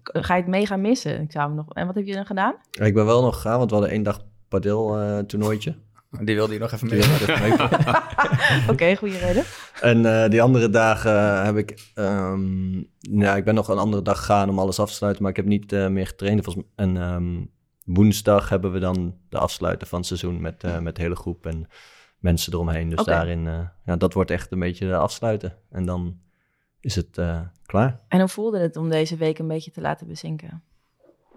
ga 0.02 0.34
je 0.34 0.40
het 0.40 0.50
mega 0.50 0.76
missen. 0.76 1.20
Ik 1.20 1.32
zou 1.32 1.52
nog... 1.52 1.72
En 1.72 1.86
wat 1.86 1.94
heb 1.94 2.06
je 2.06 2.14
dan 2.14 2.26
gedaan? 2.26 2.54
Ik 2.70 2.94
ben 2.94 3.06
wel 3.06 3.22
nog 3.22 3.34
gegaan, 3.34 3.58
want 3.58 3.70
we 3.70 3.76
hadden 3.76 3.94
één 3.94 4.02
dag 4.02 4.20
padel 4.48 5.00
uh, 5.00 5.18
toernooitje. 5.18 5.76
Die 6.10 6.34
wilde 6.34 6.52
je 6.52 6.58
nog 6.58 6.72
even 6.72 6.88
mee. 6.88 7.02
Oké, 8.62 8.70
okay, 8.70 8.96
goede 8.96 9.18
reden. 9.18 9.44
En 9.80 9.98
uh, 9.98 10.28
die 10.28 10.42
andere 10.42 10.70
dagen 10.70 11.44
heb 11.44 11.56
ik... 11.56 11.92
Um, 11.94 12.90
ja, 12.98 13.36
ik 13.36 13.44
ben 13.44 13.54
nog 13.54 13.68
een 13.68 13.78
andere 13.78 14.02
dag 14.02 14.18
gegaan 14.18 14.48
om 14.48 14.58
alles 14.58 14.78
af 14.78 14.88
te 14.88 14.94
sluiten, 14.94 15.22
maar 15.22 15.30
ik 15.30 15.36
heb 15.36 15.46
niet 15.46 15.72
uh, 15.72 15.88
meer 15.88 16.06
getraind. 16.06 16.56
En 16.74 16.96
um, 16.96 17.50
woensdag 17.84 18.48
hebben 18.48 18.72
we 18.72 18.78
dan 18.78 19.14
de 19.28 19.38
afsluiten 19.38 19.88
van 19.88 19.98
het 19.98 20.06
seizoen 20.06 20.40
met, 20.40 20.64
uh, 20.64 20.78
met 20.78 20.96
de 20.96 21.02
hele 21.02 21.16
groep 21.16 21.46
en 21.46 21.68
mensen 22.18 22.52
eromheen. 22.52 22.88
Dus 22.88 22.98
okay. 22.98 23.14
daarin, 23.14 23.70
ja, 23.84 23.96
dat 23.96 24.12
wordt 24.12 24.30
echt 24.30 24.52
een 24.52 24.58
beetje 24.58 24.86
de 24.86 24.96
afsluiten. 24.96 25.56
En 25.70 25.86
dan 25.86 26.20
is 26.80 26.94
het 26.94 27.20
klaar. 27.66 28.00
En 28.08 28.18
hoe 28.18 28.28
voelde 28.28 28.58
het 28.58 28.76
om 28.76 28.90
deze 28.90 29.16
week 29.16 29.38
een 29.38 29.48
beetje 29.48 29.70
te 29.70 29.80
laten 29.80 30.06
bezinken? 30.06 30.62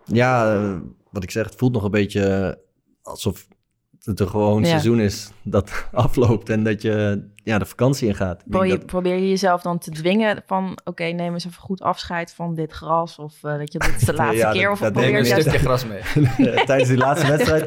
Ja, 0.06 0.62
wat 1.10 1.24
ik 1.24 1.32
zeg, 1.32 1.46
het 1.46 1.56
voelt 1.56 1.74
nog 1.74 1.84
een 1.84 1.92
beetje 1.92 2.60
alsof 3.01 3.48
het 4.05 4.20
een 4.20 4.29
gewoon 4.29 4.65
seizoen 4.65 5.00
is 5.00 5.31
dat 5.43 5.86
afloopt 5.91 6.50
en 6.50 6.63
dat 6.63 6.81
je 6.81 7.24
ja, 7.43 7.60
de 7.60 7.65
vakantie 7.65 8.08
in 8.08 8.15
gaat. 8.15 8.43
Probeer, 8.50 8.70
dat... 8.70 8.86
probeer 8.86 9.15
je 9.15 9.29
jezelf 9.29 9.62
dan 9.62 9.77
te 9.77 9.91
dwingen 9.91 10.43
van 10.46 10.79
oké, 10.84 11.03
neem 11.03 11.34
eens 11.34 11.46
even 11.46 11.62
goed 11.62 11.81
afscheid 11.81 12.34
van 12.34 12.55
dit 12.55 12.72
gras 12.72 13.17
of 13.17 13.43
uh, 13.43 13.58
dat 13.58 13.74
je 13.74 13.79
dit 13.79 13.96
is 13.96 14.05
de 14.05 14.13
laatste 14.24 14.50
keer 14.51 14.72
of 14.72 14.79
dat 14.79 14.93
probeer 14.93 15.17
een 15.17 15.25
stukje 15.25 15.58
gras 15.58 15.86
mee. 15.86 16.01
tijdens 16.65 16.89
die 16.89 16.98
laatste 16.98 17.27
wedstrijd. 17.27 17.65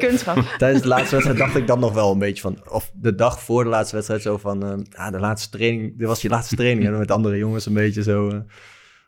tijdens 0.57 0.81
de 0.81 0.87
laatste 0.87 1.15
wedstrijd 1.15 1.37
dacht 1.37 1.55
ik 1.55 1.67
dan 1.67 1.79
nog 1.79 1.93
wel 1.93 2.11
een 2.11 2.19
beetje 2.19 2.41
van 2.41 2.57
of 2.69 2.91
de 2.93 3.15
dag 3.15 3.41
voor 3.41 3.63
de 3.63 3.69
laatste 3.69 3.95
wedstrijd 3.95 4.21
zo 4.21 4.37
van 4.37 4.65
uh, 4.65 4.83
ah, 4.91 5.11
de 5.11 5.19
laatste 5.19 5.57
training, 5.57 5.97
dit 5.97 6.07
was 6.07 6.21
je 6.21 6.29
laatste 6.29 6.55
training 6.55 6.87
en 6.87 6.97
met 6.97 7.11
andere 7.11 7.37
jongens 7.37 7.65
een 7.65 7.73
beetje 7.73 8.03
zo 8.03 8.27
uh, 8.27 8.39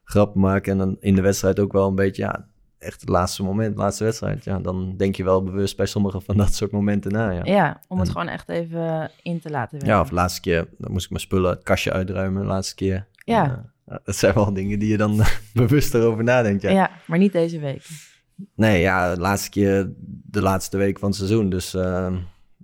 grap 0.03 0.35
maken 0.35 0.71
en 0.71 0.77
dan 0.77 0.97
in 0.99 1.15
de 1.15 1.21
wedstrijd 1.21 1.59
ook 1.59 1.71
wel 1.71 1.87
een 1.87 1.95
beetje 1.95 2.21
ja 2.21 2.47
echt 2.79 3.01
het 3.01 3.09
laatste 3.09 3.43
moment, 3.43 3.75
de 3.75 3.81
laatste 3.81 4.03
wedstrijd, 4.03 4.43
ja, 4.43 4.59
dan 4.59 4.97
denk 4.97 5.15
je 5.15 5.23
wel 5.23 5.43
bewust 5.43 5.77
bij 5.77 5.85
sommige 5.85 6.21
van 6.21 6.37
dat 6.37 6.53
soort 6.53 6.71
momenten 6.71 7.11
na. 7.11 7.31
Ja, 7.31 7.41
ja 7.43 7.81
om 7.87 7.99
het 7.99 8.09
gewoon 8.09 8.27
echt 8.27 8.49
even 8.49 9.11
in 9.21 9.39
te 9.39 9.49
laten 9.49 9.71
werken. 9.71 9.95
Ja, 9.95 10.01
of 10.01 10.09
de 10.09 10.15
laatste 10.15 10.41
keer, 10.41 10.67
dan 10.77 10.91
moest 10.91 11.03
ik 11.03 11.11
mijn 11.11 11.21
spullen, 11.21 11.49
het 11.49 11.63
kastje 11.63 11.91
uitruimen, 11.91 12.41
de 12.41 12.47
laatste 12.47 12.75
keer. 12.75 13.07
Ja. 13.25 13.71
dat 14.03 14.15
zijn 14.15 14.33
wel 14.33 14.53
dingen 14.53 14.79
die 14.79 14.89
je 14.89 14.97
dan 14.97 15.21
bewust 15.53 15.93
erover 15.93 16.23
nadenkt. 16.23 16.61
Ja. 16.61 16.69
ja, 16.69 16.91
maar 17.05 17.17
niet 17.19 17.31
deze 17.31 17.59
week. 17.59 17.87
Nee, 18.55 18.81
ja, 18.81 19.15
de 19.15 19.21
laatste 19.21 19.49
keer, 19.49 19.93
de 20.25 20.41
laatste 20.41 20.77
week 20.77 20.99
van 20.99 21.07
het 21.07 21.17
seizoen. 21.17 21.49
Dus 21.49 21.73
uh, 21.73 22.13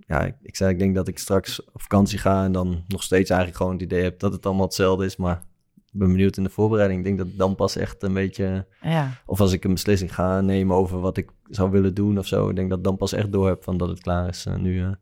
ja, 0.06 0.20
ik, 0.20 0.34
ik 0.42 0.56
zei, 0.56 0.72
ik 0.72 0.78
denk 0.78 0.94
dat 0.94 1.08
ik 1.08 1.18
straks 1.18 1.64
op 1.64 1.82
vakantie 1.82 2.18
ga 2.18 2.44
en 2.44 2.52
dan 2.52 2.84
nog 2.88 3.02
steeds 3.02 3.30
eigenlijk 3.30 3.58
gewoon 3.58 3.72
het 3.72 3.82
idee 3.82 4.02
heb 4.02 4.18
dat 4.18 4.32
het 4.32 4.46
allemaal 4.46 4.64
hetzelfde 4.64 5.04
is, 5.04 5.16
maar 5.16 5.42
ben 5.98 6.12
benieuwd 6.12 6.36
in 6.36 6.44
de 6.44 6.50
voorbereiding. 6.50 6.98
Ik 6.98 7.06
denk 7.06 7.18
dat 7.18 7.38
dan 7.38 7.54
pas 7.54 7.76
echt 7.76 8.02
een 8.02 8.12
beetje... 8.12 8.66
Ja. 8.82 9.10
Of 9.26 9.40
als 9.40 9.52
ik 9.52 9.64
een 9.64 9.72
beslissing 9.72 10.14
ga 10.14 10.40
nemen 10.40 10.76
over 10.76 11.00
wat 11.00 11.16
ik 11.16 11.30
zou 11.48 11.70
willen 11.70 11.94
doen 11.94 12.18
of 12.18 12.26
zo. 12.26 12.48
Ik 12.48 12.56
denk 12.56 12.70
dat 12.70 12.84
dan 12.84 12.96
pas 12.96 13.12
echt 13.12 13.32
door 13.32 13.48
heb 13.48 13.62
van 13.62 13.76
dat 13.76 13.88
het 13.88 14.00
klaar 14.00 14.28
is. 14.28 14.46
Uh, 14.46 14.56
nu, 14.56 14.80
uh, 14.80 14.92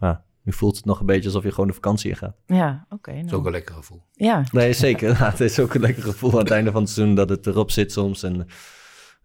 ja, 0.00 0.24
nu 0.42 0.52
voelt 0.52 0.76
het 0.76 0.84
nog 0.84 1.00
een 1.00 1.06
beetje 1.06 1.24
alsof 1.24 1.42
je 1.42 1.50
gewoon 1.50 1.66
de 1.66 1.74
vakantie 1.74 2.10
in 2.10 2.16
gaat. 2.16 2.36
Ja, 2.46 2.84
oké. 2.84 2.94
Okay, 2.94 3.14
nou. 3.14 3.26
is 3.26 3.32
ook 3.32 3.46
een 3.46 3.52
lekker 3.52 3.74
gevoel. 3.74 4.02
Ja. 4.12 4.44
Nee, 4.52 4.72
zeker. 4.72 5.24
het 5.30 5.40
is 5.40 5.58
ook 5.58 5.74
een 5.74 5.80
lekker 5.80 6.02
gevoel 6.02 6.32
aan 6.32 6.38
het 6.38 6.50
einde 6.50 6.70
van 6.70 6.82
het 6.82 6.90
seizoen 6.90 7.14
dat 7.14 7.28
het 7.28 7.46
erop 7.46 7.70
zit 7.70 7.92
soms. 7.92 8.22
En 8.22 8.46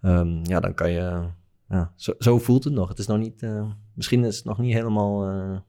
um, 0.02 0.40
ja, 0.44 0.60
dan 0.60 0.74
kan 0.74 0.92
je... 0.92 1.24
Ja, 1.70 1.94
zo, 1.96 2.14
zo, 2.20 2.40
voelt 2.40 2.64
het 2.64 2.74
nog. 2.74 2.90
Het 2.90 3.00
is 3.00 3.08
nog 3.08 3.18
niet... 3.18 3.42
Uh, 3.42 3.66
misschien 3.94 4.24
is 4.24 4.36
het 4.36 4.46
nog 4.46 4.58
niet 4.58 4.74
helemaal 4.74 5.64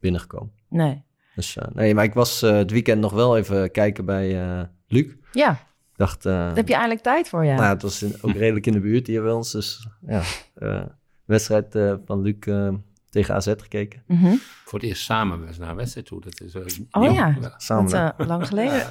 binnengekomen. 0.00 0.52
Nee. 0.68 1.02
Dus 1.34 1.58
nee, 1.72 1.94
maar 1.94 2.04
ik 2.04 2.14
was 2.14 2.40
het 2.40 2.70
weekend 2.70 3.00
nog 3.00 3.12
wel 3.12 3.36
even 3.36 3.70
kijken 3.70 4.04
bij 4.04 4.28
Luc. 4.94 5.12
Ja. 5.32 5.58
Dacht, 5.96 6.26
uh, 6.26 6.54
heb 6.54 6.68
je 6.68 6.74
eindelijk 6.74 7.02
tijd 7.02 7.28
voor, 7.28 7.44
ja. 7.44 7.54
Nou, 7.54 7.72
het 7.72 7.82
was 7.82 8.04
ook 8.22 8.32
redelijk 8.32 8.66
in 8.66 8.72
de 8.72 8.80
buurt 8.80 9.06
hier 9.06 9.22
bij 9.22 9.32
ons. 9.32 9.52
Dus 9.52 9.88
ja, 10.06 10.22
uh, 10.58 10.82
wedstrijd 11.24 11.74
uh, 11.74 11.94
van 12.04 12.22
Luc 12.22 12.36
tegen 13.10 13.34
AZ 13.34 13.46
gekeken. 13.56 14.02
Mm 14.06 14.16
-hmm. 14.16 14.40
Voor 14.64 14.78
het 14.78 14.88
eerst 14.88 15.02
samen 15.02 15.48
naar 15.58 15.70
een 15.70 15.76
wedstrijd 15.76 16.06
toe. 16.06 16.20
Dat 16.20 16.40
is, 16.40 16.54
oh 16.90 17.12
ja, 17.12 17.54
samen. 17.56 17.90
Dat, 17.90 18.26
lang 18.26 18.46
geleden. 18.46 18.82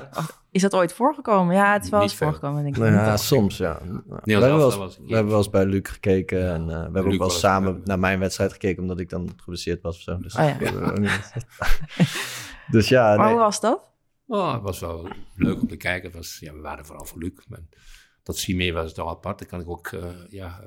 Is 0.51 0.61
dat 0.61 0.73
ooit 0.73 0.93
voorgekomen? 0.93 1.55
Ja, 1.55 1.73
het 1.73 1.83
is 1.83 1.89
wel 1.89 2.01
eens 2.01 2.15
voorgekomen, 2.15 2.63
denk 2.63 2.75
ik. 2.75 2.81
Nou, 2.81 2.93
ja, 2.93 3.17
soms, 3.17 3.57
ja. 3.57 3.79
we, 4.23 4.31
hebben 4.31 4.57
wel 4.57 4.83
eens, 4.83 4.97
we 4.97 5.13
hebben 5.13 5.31
wel 5.31 5.37
eens 5.37 5.49
bij 5.49 5.65
Luc 5.65 5.89
gekeken. 5.89 6.53
En 6.53 6.65
we 6.65 6.73
hebben 6.73 7.05
ook 7.05 7.17
wel 7.17 7.29
samen 7.29 7.81
naar 7.83 7.99
mijn 7.99 8.19
wedstrijd 8.19 8.51
gekeken, 8.51 8.81
omdat 8.81 8.99
ik 8.99 9.09
dan 9.09 9.29
geblesseerd 9.37 9.81
was 9.81 9.95
of 9.95 10.01
zo. 10.01 10.17
Dus, 10.17 10.35
oh, 10.35 10.49
ja. 10.59 11.17
dus 12.71 12.87
ja. 12.87 13.15
Maar 13.15 13.29
hoe 13.29 13.39
was 13.39 13.59
dat? 13.59 13.92
Oh, 14.25 14.53
het 14.53 14.61
was 14.61 14.79
wel 14.79 15.07
leuk 15.35 15.61
om 15.61 15.67
te 15.67 15.77
kijken. 15.77 16.07
Het 16.09 16.17
was, 16.17 16.37
ja, 16.39 16.53
we 16.53 16.61
waren 16.61 16.85
vooral 16.85 17.05
voor 17.05 17.19
Luc. 17.19 17.45
Maar 17.47 17.59
dat 18.23 18.37
meer 18.47 18.73
was 18.73 18.93
toch 18.93 19.09
apart. 19.09 19.39
Dan 19.39 19.47
kan 19.47 19.61
ik 19.61 19.69
ook 19.69 19.91
uh, 19.91 20.27
ja, 20.29 20.63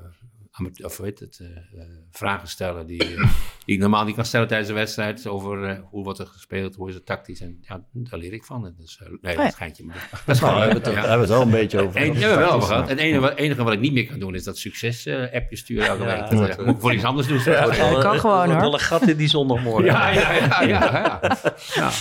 of 0.83 0.97
weet 0.97 1.19
het, 1.19 1.39
uh, 1.41 1.81
vragen 2.11 2.47
stellen 2.47 2.87
die, 2.87 2.97
die, 3.65 3.75
ik 3.75 3.79
normaal 3.79 4.05
niet 4.05 4.15
kan 4.15 4.25
stellen 4.25 4.47
tijdens 4.47 4.69
een 4.69 4.75
wedstrijd. 4.75 5.27
Over 5.27 5.83
hoe 5.89 6.03
wordt 6.03 6.19
er 6.19 6.27
gespeeld, 6.27 6.75
hoe 6.75 6.89
is 6.89 6.95
het 6.95 7.05
tactisch. 7.05 7.41
En 7.41 7.57
ja, 7.61 7.85
daar 7.91 8.19
leer 8.19 8.33
ik 8.33 8.43
van. 8.43 8.73
Dus, 8.77 9.01
nee, 9.21 9.35
dat 9.35 9.51
schijnt 9.51 9.77
je. 9.77 9.85
Maar 9.85 10.09
dat 10.25 10.35
is. 10.35 10.41
Daar 10.41 10.59
hebben 10.59 11.03
we 11.03 11.17
het 11.19 11.27
wel 11.27 11.41
een 11.41 11.49
beetje 11.49 11.81
over. 11.81 11.95
En, 11.95 12.15
hebben 12.15 12.29
we 12.29 12.35
wel 12.35 12.51
over 12.51 12.67
gehad. 12.67 12.89
Het 12.89 12.99
enige, 12.99 13.35
enige, 13.35 13.63
wat 13.63 13.73
ik 13.73 13.79
niet 13.79 13.93
meer 13.93 14.05
kan 14.05 14.19
doen 14.19 14.35
is 14.35 14.43
dat 14.43 14.57
succes-appje 14.57 15.55
sturen 15.55 15.87
elke 15.87 16.03
week. 16.03 16.31
Ja, 16.31 16.47
dat, 16.47 16.65
moet 16.65 16.75
ik 16.75 16.81
voor 16.81 16.93
iets 16.93 17.03
anders 17.03 17.27
doen. 17.27 17.39
Ja, 17.45 17.65
dat 17.65 17.99
kan 17.99 18.19
gewoon 18.19 18.49
hoor. 18.49 18.59
Wel 18.59 18.73
een 18.73 18.79
gat 18.79 19.07
in 19.07 19.17
die 19.17 19.27
zondagmorgen. 19.27 19.85
ja, 19.85 20.09
ja, 20.09 20.33
ja. 20.33 20.63
ja, 20.63 21.31
ja, 21.73 21.91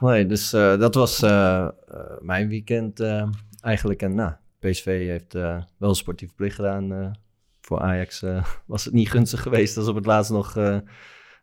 Nee, 0.00 0.26
dus 0.26 0.54
uh, 0.54 0.78
dat 0.78 0.94
was 0.94 1.22
uh, 1.22 1.68
mijn 2.20 2.48
weekend 2.48 3.02
eigenlijk. 3.60 4.02
En 4.02 4.14
nou, 4.14 4.32
PSV 4.58 5.06
heeft 5.06 5.32
wel 5.78 5.88
een 5.88 5.94
sportief 5.94 6.34
plicht 6.34 6.54
gedaan 6.54 7.14
voor 7.66 7.80
Ajax 7.80 8.22
uh, 8.22 8.44
was 8.66 8.84
het 8.84 8.94
niet 8.94 9.10
gunstig 9.10 9.42
geweest 9.42 9.76
als 9.76 9.88
op 9.88 9.94
het 9.94 10.06
laatst 10.06 10.30
nog 10.30 10.56
uh, 10.56 10.76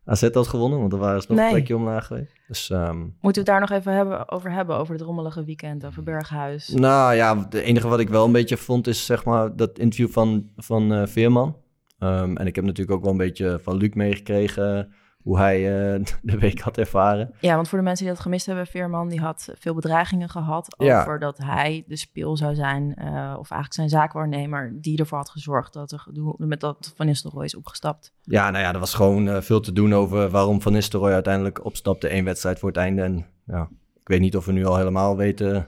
AZ 0.05 0.29
had 0.33 0.47
gewonnen. 0.47 0.79
Want 0.79 0.93
er 0.93 0.99
waren 0.99 1.21
ze 1.21 1.27
nog 1.29 1.37
nee. 1.37 1.47
een 1.47 1.53
plekje 1.53 1.75
omlaag 1.75 2.05
geweest. 2.05 2.33
Dus, 2.47 2.69
um, 2.69 2.97
Moeten 2.99 3.19
we 3.21 3.37
het 3.37 3.45
daar 3.45 3.59
nog 3.59 3.69
even 3.69 3.93
hebben, 3.93 4.29
over 4.31 4.51
hebben, 4.51 4.77
over 4.77 4.93
het 4.93 5.03
rommelige 5.03 5.43
weekend, 5.43 5.85
over 5.85 6.03
Berghuis? 6.03 6.67
Nou 6.67 7.15
ja, 7.15 7.37
het 7.37 7.53
enige 7.53 7.87
wat 7.87 7.99
ik 7.99 8.09
wel 8.09 8.25
een 8.25 8.31
beetje 8.31 8.57
vond 8.57 8.87
is 8.87 9.05
zeg 9.05 9.25
maar 9.25 9.55
dat 9.55 9.79
interview 9.79 10.09
van, 10.09 10.49
van 10.55 10.93
uh, 10.93 11.05
Veerman. 11.05 11.55
Um, 11.99 12.37
en 12.37 12.47
ik 12.47 12.55
heb 12.55 12.65
natuurlijk 12.65 12.97
ook 12.97 13.03
wel 13.03 13.11
een 13.11 13.17
beetje 13.17 13.59
van 13.61 13.77
Luc 13.77 13.93
meegekregen 13.93 14.93
hoe 15.29 15.37
hij 15.37 15.59
uh, 15.59 16.05
de 16.21 16.37
week 16.37 16.59
had 16.59 16.77
ervaren. 16.77 17.33
Ja, 17.39 17.55
want 17.55 17.69
voor 17.69 17.77
de 17.77 17.83
mensen 17.83 18.05
die 18.05 18.13
dat 18.13 18.23
gemist 18.23 18.45
hebben, 18.45 18.67
Veerman 18.67 19.09
die 19.09 19.19
had 19.19 19.49
veel 19.59 19.73
bedreigingen 19.73 20.29
gehad 20.29 20.75
ja. 20.77 21.01
over 21.01 21.19
dat 21.19 21.37
hij 21.37 21.83
de 21.87 21.95
speel 21.95 22.37
zou 22.37 22.55
zijn, 22.55 22.83
uh, 22.83 23.35
of 23.39 23.51
eigenlijk 23.51 23.73
zijn 23.73 23.89
zaakwaarnemer, 23.89 24.77
die 24.81 24.97
ervoor 24.97 25.17
had 25.17 25.29
gezorgd 25.29 25.73
dat 25.73 25.91
er 25.91 26.07
met 26.37 26.59
dat 26.59 26.93
Van 26.95 27.05
Nistelrooy 27.05 27.45
is 27.45 27.55
opgestapt. 27.55 28.13
Ja, 28.21 28.49
nou 28.49 28.63
ja, 28.63 28.73
er 28.73 28.79
was 28.79 28.93
gewoon 28.93 29.27
uh, 29.27 29.41
veel 29.41 29.59
te 29.59 29.73
doen 29.73 29.93
over 29.93 30.29
waarom 30.29 30.61
Van 30.61 30.71
Nistelrooy 30.71 31.11
uiteindelijk 31.13 31.65
opstapte, 31.65 32.07
één 32.07 32.25
wedstrijd 32.25 32.59
voor 32.59 32.69
het 32.69 32.77
einde. 32.77 33.01
En 33.01 33.25
ja, 33.45 33.69
ik 33.99 34.07
weet 34.07 34.19
niet 34.19 34.37
of 34.37 34.45
we 34.45 34.51
nu 34.51 34.65
al 34.65 34.77
helemaal 34.77 35.17
weten 35.17 35.67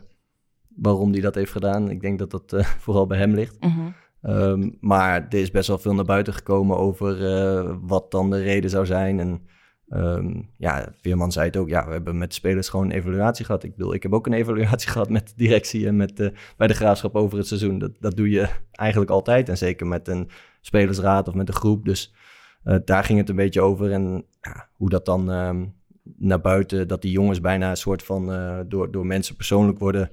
waarom 0.75 1.11
hij 1.11 1.21
dat 1.21 1.35
heeft 1.35 1.51
gedaan. 1.51 1.89
Ik 1.89 2.01
denk 2.01 2.19
dat 2.19 2.31
dat 2.31 2.55
vooral 2.83 3.07
bij 3.07 3.17
hem 3.17 3.33
ligt. 3.33 3.57
Mm 3.59 3.69
-hmm. 3.69 3.93
Um, 4.23 4.77
maar 4.79 5.25
er 5.29 5.39
is 5.39 5.51
best 5.51 5.67
wel 5.67 5.77
veel 5.77 5.93
naar 5.93 6.05
buiten 6.05 6.33
gekomen 6.33 6.77
over 6.77 7.21
uh, 7.21 7.75
wat 7.81 8.11
dan 8.11 8.29
de 8.29 8.41
reden 8.41 8.69
zou 8.69 8.85
zijn. 8.85 9.19
En 9.19 9.41
um, 9.93 10.49
ja, 10.57 10.93
Veerman 11.01 11.31
zei 11.31 11.45
het 11.45 11.57
ook, 11.57 11.69
ja, 11.69 11.85
we 11.85 11.91
hebben 11.91 12.17
met 12.17 12.33
spelers 12.33 12.69
gewoon 12.69 12.85
een 12.85 12.91
evaluatie 12.91 13.45
gehad. 13.45 13.63
Ik 13.63 13.75
bedoel, 13.75 13.93
ik 13.93 14.03
heb 14.03 14.13
ook 14.13 14.27
een 14.27 14.33
evaluatie 14.43 14.89
gehad 14.89 15.09
met 15.09 15.27
de 15.27 15.33
directie 15.35 15.87
en 15.87 15.95
met 15.95 16.17
de, 16.17 16.33
bij 16.57 16.67
de 16.67 16.73
graafschap 16.73 17.15
over 17.15 17.37
het 17.37 17.47
seizoen. 17.47 17.79
Dat, 17.79 17.91
dat 17.99 18.15
doe 18.15 18.29
je 18.29 18.49
eigenlijk 18.71 19.11
altijd 19.11 19.49
en 19.49 19.57
zeker 19.57 19.87
met 19.87 20.07
een 20.07 20.29
spelersraad 20.61 21.27
of 21.27 21.33
met 21.33 21.47
een 21.47 21.53
groep. 21.53 21.85
Dus 21.85 22.13
uh, 22.65 22.75
daar 22.85 23.03
ging 23.03 23.19
het 23.19 23.29
een 23.29 23.35
beetje 23.35 23.61
over 23.61 23.91
en 23.91 24.25
ja, 24.41 24.69
hoe 24.73 24.89
dat 24.89 25.05
dan 25.05 25.29
um, 25.29 25.73
naar 26.17 26.41
buiten, 26.41 26.87
dat 26.87 27.01
die 27.01 27.11
jongens 27.11 27.41
bijna 27.41 27.69
een 27.69 27.77
soort 27.77 28.03
van 28.03 28.31
uh, 28.31 28.59
door, 28.67 28.91
door 28.91 29.05
mensen 29.05 29.35
persoonlijk 29.35 29.79
worden 29.79 30.11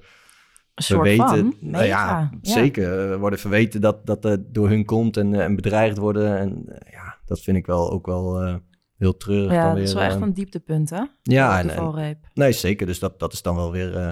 verweten. 0.75 1.27
Van, 1.27 1.55
nou 1.59 1.85
ja, 1.85 2.07
ja, 2.07 2.31
zeker. 2.41 3.19
Worden 3.19 3.39
verweten 3.39 3.81
dat, 3.81 4.05
dat 4.05 4.23
het 4.23 4.53
door 4.53 4.69
hun 4.69 4.85
komt 4.85 5.17
en, 5.17 5.33
en 5.33 5.55
bedreigd 5.55 5.97
worden. 5.97 6.37
En 6.37 6.65
ja, 6.91 7.17
dat 7.25 7.41
vind 7.41 7.57
ik 7.57 7.65
wel 7.65 7.91
ook 7.91 8.05
wel 8.05 8.59
heel 8.99 9.17
treurig. 9.17 9.51
Ja, 9.51 9.63
dan 9.63 9.73
weer, 9.73 9.79
dat 9.79 9.87
is 9.87 9.93
wel 9.93 10.03
echt 10.03 10.21
een 10.21 10.33
dieptepunt, 10.33 10.89
hè? 10.89 11.03
Ja, 11.21 11.59
en, 11.59 11.69
en, 11.69 12.19
nee, 12.33 12.51
zeker. 12.51 12.85
Dus 12.85 12.99
dat, 12.99 13.19
dat 13.19 13.33
is 13.33 13.41
dan 13.41 13.55
wel 13.55 13.71
weer... 13.71 13.95
Uh, 13.95 14.07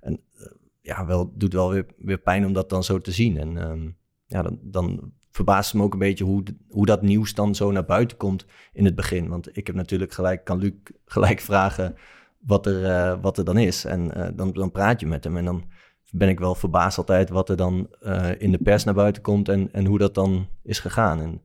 en, 0.00 0.20
uh, 0.40 0.46
ja, 0.80 1.06
wel, 1.06 1.32
doet 1.34 1.52
wel 1.52 1.70
weer, 1.70 1.86
weer 1.98 2.18
pijn 2.18 2.46
om 2.46 2.52
dat 2.52 2.70
dan 2.70 2.84
zo 2.84 2.98
te 2.98 3.12
zien. 3.12 3.38
En 3.38 3.70
um, 3.70 3.96
ja, 4.26 4.42
dan, 4.42 4.58
dan 4.62 5.12
verbaast 5.30 5.74
me 5.74 5.82
ook 5.82 5.92
een 5.92 5.98
beetje 5.98 6.24
hoe, 6.24 6.42
hoe 6.68 6.86
dat 6.86 7.02
nieuws 7.02 7.34
dan 7.34 7.54
zo 7.54 7.70
naar 7.70 7.84
buiten 7.84 8.16
komt 8.16 8.46
in 8.72 8.84
het 8.84 8.94
begin. 8.94 9.28
Want 9.28 9.56
ik 9.56 9.66
heb 9.66 9.76
natuurlijk 9.76 10.12
gelijk, 10.12 10.44
kan 10.44 10.58
Luc 10.58 10.72
gelijk 11.04 11.40
vragen 11.40 11.94
wat 12.38 12.66
er, 12.66 12.82
uh, 12.82 13.22
wat 13.22 13.38
er 13.38 13.44
dan 13.44 13.58
is. 13.58 13.84
En 13.84 14.18
uh, 14.18 14.26
dan, 14.34 14.52
dan 14.52 14.70
praat 14.70 15.00
je 15.00 15.06
met 15.06 15.24
hem 15.24 15.36
en 15.36 15.44
dan 15.44 15.64
ben 16.10 16.28
ik 16.28 16.38
wel 16.38 16.54
verbaasd 16.54 16.98
altijd 16.98 17.28
wat 17.28 17.48
er 17.48 17.56
dan 17.56 17.88
uh, 18.02 18.28
in 18.38 18.50
de 18.50 18.58
pers 18.58 18.84
naar 18.84 18.94
buiten 18.94 19.22
komt 19.22 19.48
en, 19.48 19.72
en 19.72 19.86
hoe 19.86 19.98
dat 19.98 20.14
dan 20.14 20.46
is 20.62 20.78
gegaan. 20.78 21.20
En 21.20 21.42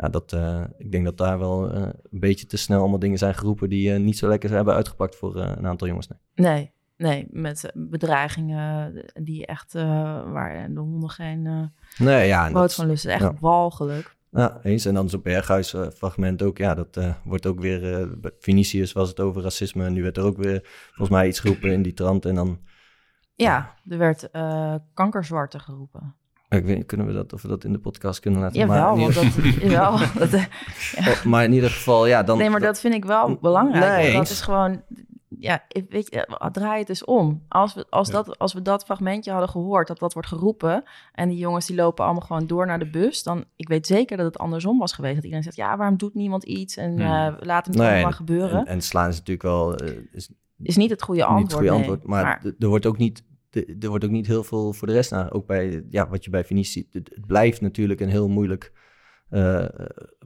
ja, 0.00 0.08
dat, 0.08 0.32
uh, 0.32 0.64
ik 0.78 0.92
denk 0.92 1.04
dat 1.04 1.16
daar 1.16 1.38
wel 1.38 1.74
uh, 1.74 1.82
een 1.82 2.20
beetje 2.20 2.46
te 2.46 2.56
snel 2.56 2.80
allemaal 2.80 2.98
dingen 2.98 3.18
zijn 3.18 3.34
geroepen 3.34 3.68
die 3.68 3.92
niet 3.92 4.18
zo 4.18 4.28
lekker 4.28 4.50
hebben 4.50 4.74
uitgepakt 4.74 5.16
voor 5.16 5.36
een 5.36 5.66
aantal 5.66 5.88
jongens. 5.88 6.08
Nee. 6.08 6.18
nee, 6.34 6.72
nee, 6.96 7.26
met 7.30 7.72
bedreigingen 7.74 8.94
die 9.22 9.46
echt, 9.46 9.72
waar 9.72 10.72
de 10.72 10.80
honden 10.80 11.10
geen 11.10 11.72
nee, 11.98 12.26
ja, 12.26 12.50
brood 12.50 12.74
van 12.74 12.86
lusten. 12.86 13.12
Echt 13.12 13.22
ja. 13.22 13.34
walgelijk. 13.40 14.18
Ja, 14.30 14.60
eens. 14.62 14.84
En 14.84 14.94
dan 14.94 15.08
zo'n 15.08 15.22
berghuisfragment 15.22 16.42
ook. 16.42 16.58
Ja, 16.58 16.74
dat 16.74 16.96
uh, 16.96 17.14
wordt 17.24 17.46
ook 17.46 17.60
weer... 17.60 18.00
Uh, 18.00 18.30
Vinicius 18.38 18.92
was 18.92 19.08
het 19.08 19.20
over 19.20 19.42
racisme. 19.42 19.84
En 19.84 19.92
nu 19.92 20.02
werd 20.02 20.16
er 20.16 20.24
ook 20.24 20.36
weer 20.36 20.60
volgens 20.86 21.08
mij 21.08 21.28
iets 21.28 21.40
geroepen 21.40 21.72
in 21.72 21.82
die 21.82 21.92
trant. 21.92 22.24
En 22.24 22.34
dan 22.34 22.60
ja, 23.34 23.74
er 23.88 23.98
werd 23.98 24.28
uh, 24.32 24.74
kankerzwarte 24.94 25.58
geroepen. 25.58 26.14
Ik 26.50 26.64
weet, 26.64 26.86
kunnen 26.86 27.06
we 27.06 27.12
dat, 27.12 27.32
of 27.32 27.42
we 27.42 27.48
dat 27.48 27.64
in 27.64 27.72
de 27.72 27.78
podcast 27.78 28.20
kunnen 28.20 28.40
laten 28.40 28.58
Jawel, 28.58 28.96
maar, 28.96 29.12
want 29.14 29.14
dat, 29.14 29.44
jawel, 29.44 29.98
dat, 30.18 30.30
ja. 30.30 30.46
oh, 30.98 31.24
maar 31.24 31.44
in 31.44 31.52
ieder 31.52 31.70
geval, 31.70 32.06
ja, 32.06 32.22
dan... 32.22 32.38
Nee, 32.38 32.50
maar 32.50 32.60
dat 32.60 32.80
vind 32.80 32.94
ik 32.94 33.04
wel 33.04 33.38
belangrijk. 33.40 34.02
Nee, 34.02 34.12
dat 34.12 34.30
is 34.30 34.40
gewoon... 34.40 34.82
ja, 35.28 35.64
weet 35.88 36.06
je, 36.10 36.50
draai 36.52 36.78
het 36.78 36.88
eens 36.88 37.04
om. 37.04 37.42
Als 37.48 37.74
we, 37.74 37.86
als, 37.90 38.10
dat, 38.10 38.38
als 38.38 38.52
we 38.52 38.62
dat 38.62 38.84
fragmentje 38.84 39.30
hadden 39.30 39.48
gehoord, 39.48 39.88
dat 39.88 39.98
dat 39.98 40.12
wordt 40.12 40.28
geroepen... 40.28 40.82
en 41.12 41.28
die 41.28 41.38
jongens 41.38 41.66
die 41.66 41.76
lopen 41.76 42.04
allemaal 42.04 42.26
gewoon 42.26 42.46
door 42.46 42.66
naar 42.66 42.78
de 42.78 42.90
bus... 42.90 43.22
dan, 43.22 43.44
ik 43.56 43.68
weet 43.68 43.86
zeker 43.86 44.16
dat 44.16 44.26
het 44.26 44.38
andersom 44.38 44.78
was 44.78 44.92
geweest. 44.92 45.14
Dat 45.14 45.24
iedereen 45.24 45.44
zegt, 45.44 45.56
ja, 45.56 45.76
waarom 45.76 45.96
doet 45.96 46.14
niemand 46.14 46.44
iets? 46.44 46.76
En 46.76 46.90
hmm. 46.90 47.00
uh, 47.00 47.34
laat 47.40 47.66
hem 47.66 47.76
nee, 47.76 48.02
maar 48.02 48.12
gebeuren. 48.12 48.58
En, 48.58 48.66
en, 48.66 48.80
slaan 48.80 49.12
ze 49.12 49.18
natuurlijk 49.18 49.42
wel... 49.46 49.74
is, 50.12 50.30
is 50.62 50.76
niet 50.76 50.90
het 50.90 51.02
goede 51.02 51.24
antwoord. 51.24 51.42
Niet 51.42 51.52
het 51.52 51.60
goede 51.60 51.76
antwoord, 51.76 52.06
maar, 52.06 52.44
er 52.58 52.68
wordt 52.68 52.86
ook 52.86 52.98
niet 52.98 53.22
er 53.50 53.88
wordt 53.88 54.04
ook 54.04 54.10
niet 54.10 54.26
heel 54.26 54.44
veel 54.44 54.72
voor 54.72 54.86
de 54.86 54.94
rest 54.94 55.10
naar. 55.10 55.32
Ook 55.32 55.46
bij 55.46 55.84
ja, 55.90 56.08
wat 56.08 56.24
je 56.24 56.30
bij 56.30 56.44
Vinici 56.44 56.70
ziet. 56.70 56.92
Het, 56.92 57.26
blijft 57.26 57.60
natuurlijk 57.60 58.00
een 58.00 58.08
heel 58.08 58.28
moeilijk 58.28 58.72
uh, 59.30 59.64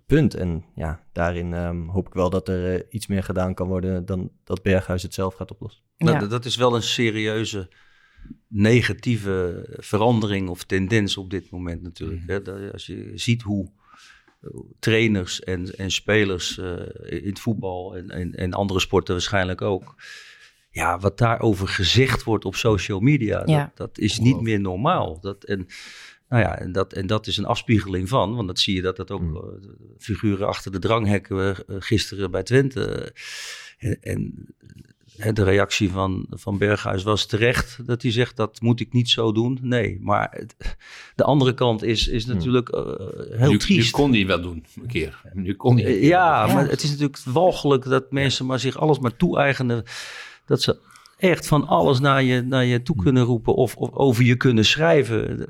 punt. 0.07 0.35
En 0.35 0.65
ja, 0.75 1.07
daarin 1.13 1.53
um, 1.53 1.89
hoop 1.89 2.07
ik 2.07 2.13
wel 2.13 2.31
dat 2.31 2.49
er 2.49 2.75
uh, 2.75 2.83
iets 2.91 3.07
meer 3.07 3.23
gedaan 3.23 3.55
kan 3.55 3.69
worden 3.69 4.05
dan 4.05 4.31
dat 4.45 4.63
Berghuis 4.63 5.03
het 5.03 5.15
zelf 5.15 5.35
gaat 5.35 5.51
oplossen. 5.51 5.83
Ja. 5.97 6.05
Nou, 6.05 6.29
dat 6.29 6.45
is 6.45 6.57
wel 6.57 6.75
een 6.75 6.83
serieuze 6.83 7.69
negatieve 8.49 9.67
verandering 9.79 10.49
of 10.49 10.65
tendens 10.65 11.17
op 11.17 11.31
dit 11.31 11.51
moment 11.51 11.83
natuurlijk. 11.83 12.21
Mm. 12.21 12.29
Hè? 12.29 12.73
Als 12.73 12.87
je 12.87 13.13
ziet 13.15 13.43
hoe 13.43 13.71
trainers 14.79 15.41
en, 15.41 15.77
en 15.77 15.91
spelers 15.91 16.59
uh, 16.59 16.73
in 17.05 17.29
het 17.29 17.41
voetbal 17.41 17.97
en, 17.97 18.11
en, 18.11 18.35
en 18.35 18.53
andere 18.53 18.81
sporten 18.81 19.15
waarschijnlijk 19.15 19.63
ook 19.63 19.95
ja, 20.75 20.99
wat 20.99 21.19
daarover 21.19 21.69
gezegd 21.69 22.23
wordt 22.23 22.45
op 22.45 22.55
social 22.55 23.01
media, 23.01 23.45
dat, 23.45 23.71
dat, 23.75 23.99
is 23.99 24.19
niet 24.19 24.41
meer 24.41 24.61
normaal. 24.61 25.21
Dat, 25.21 25.45
en, 25.45 25.67
nou 26.29 26.43
ja, 26.43 26.59
en, 26.59 26.73
dat, 26.73 26.93
en 26.93 27.07
dat 27.07 27.27
is 27.27 27.37
een 27.37 27.45
afspiegeling 27.45 28.09
van, 28.09 28.35
want 28.35 28.47
dat 28.47 28.59
zie 28.59 28.75
je 28.75 28.83
dat 28.83 28.97
dat 28.97 29.11
ook 29.11 29.21
mm. 29.21 29.37
uh, 29.37 29.43
figuren 29.99 30.47
achter 30.47 30.73
de 30.73 30.79
dranghekken 30.79 31.37
uh, 31.67 31.77
gisteren 31.79 32.31
bij 32.31 32.43
Twente. 32.43 33.13
Uh, 33.79 33.95
en, 34.01 34.49
en 35.17 35.35
de 35.35 35.45
reactie 35.45 35.91
van, 35.91 36.27
van 36.31 36.59
Berghuis 36.59 37.03
was 37.03 37.27
terecht 37.27 37.87
dat 37.87 38.03
hij 38.03 38.13
zegt 38.13 38.37
dat 38.37 38.61
moet 38.61 38.81
ik 38.81 38.93
niet 38.93 39.11
zo 39.11 39.33
doen. 39.33 39.59
Nee, 39.63 39.99
maar 40.01 40.29
het, 40.31 40.77
de 41.15 41.25
andere 41.25 41.55
kant 41.55 41.83
is, 41.83 42.09
is 42.09 42.27
natuurlijk 42.27 42.69
heel 43.31 43.51
nu, 43.51 43.59
triest. 43.59 43.97
Nu 43.97 44.03
kon 44.03 44.13
hij 44.13 44.27
wel 44.27 44.41
doen, 44.41 44.65
een 44.77 44.87
keer. 44.87 45.21
Nu 45.33 45.55
kon 45.55 45.79
hij 45.79 46.01
ja, 46.01 46.47
ja, 46.47 46.55
maar 46.55 46.69
het 46.69 46.83
is 46.83 46.91
natuurlijk 46.91 47.19
walgelijk 47.25 47.85
dat 47.85 48.13
mensen 48.13 48.47
maar 48.47 48.61
zich 48.61 48.79
alles 48.79 48.99
maar 48.99 49.17
toe-eigenen 49.17 49.85
dat 50.47 50.63
ze 50.63 50.81
echt 51.17 51.47
van 51.47 51.67
alles 51.67 52.01
naar 52.01 52.23
je, 52.23 52.43
naar 52.43 52.65
je 52.65 52.83
toe 52.83 52.97
kunnen 52.97 53.23
roepen 53.23 53.55
of, 53.55 53.77
of 53.77 53.93
over 53.93 54.25
je 54.25 54.37
kunnen 54.37 54.65
schrijven. 54.65 55.47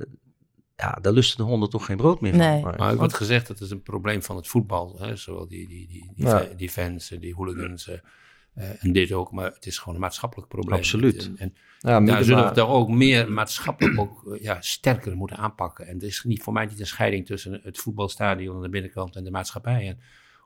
Ja, 0.77 0.99
daar 1.03 1.13
lusten 1.13 1.37
de 1.37 1.43
honden 1.43 1.71
toch 1.71 1.87
geen 1.87 1.97
brood 1.97 2.21
meer 2.21 2.33
van. 2.33 2.41
Nee. 2.41 2.63
Maar 2.63 2.93
ik 2.93 2.99
wordt 2.99 3.15
gezegd, 3.15 3.47
dat 3.47 3.61
is 3.61 3.71
een 3.71 3.83
probleem 3.83 4.23
van 4.23 4.37
het 4.37 4.49
voetbal. 4.49 4.97
Hè? 4.99 5.17
Zowel 5.17 5.49
die, 5.49 5.69
die, 5.69 5.89
die, 5.89 6.13
die, 6.15 6.57
die 6.57 6.71
fans, 6.71 7.09
die 7.09 7.35
hooligans 7.35 7.89
uh, 7.89 8.85
en 8.85 8.93
dit 8.93 9.13
ook. 9.13 9.33
Maar 9.33 9.53
het 9.53 9.67
is 9.67 9.79
gewoon 9.79 9.95
een 9.95 10.01
maatschappelijk 10.01 10.49
probleem. 10.49 10.79
Absoluut. 10.79 11.31
En, 11.37 11.37
en 11.39 11.55
ja, 11.79 12.01
daar 12.01 12.25
zullen 12.25 12.49
we 12.49 12.55
daar 12.55 12.69
ook 12.69 12.89
meer 12.89 13.33
maatschappelijk 13.33 13.99
ook 13.99 14.33
eh, 14.33 14.43
ja, 14.43 14.61
sterker 14.61 15.17
moeten 15.17 15.37
aanpakken. 15.37 15.87
En 15.87 16.01
er 16.01 16.07
is 16.07 16.25
niet, 16.25 16.43
voor 16.43 16.53
mij 16.53 16.67
niet 16.67 16.81
een 16.81 16.87
scheiding 16.87 17.27
tussen 17.27 17.61
het 17.63 17.79
voetbalstadion 17.79 18.57
aan 18.57 18.63
de 18.63 18.69
binnenkant 18.69 19.17
en 19.17 19.25
de 19.25 19.31
maatschappij. 19.31 19.89
En 19.89 19.99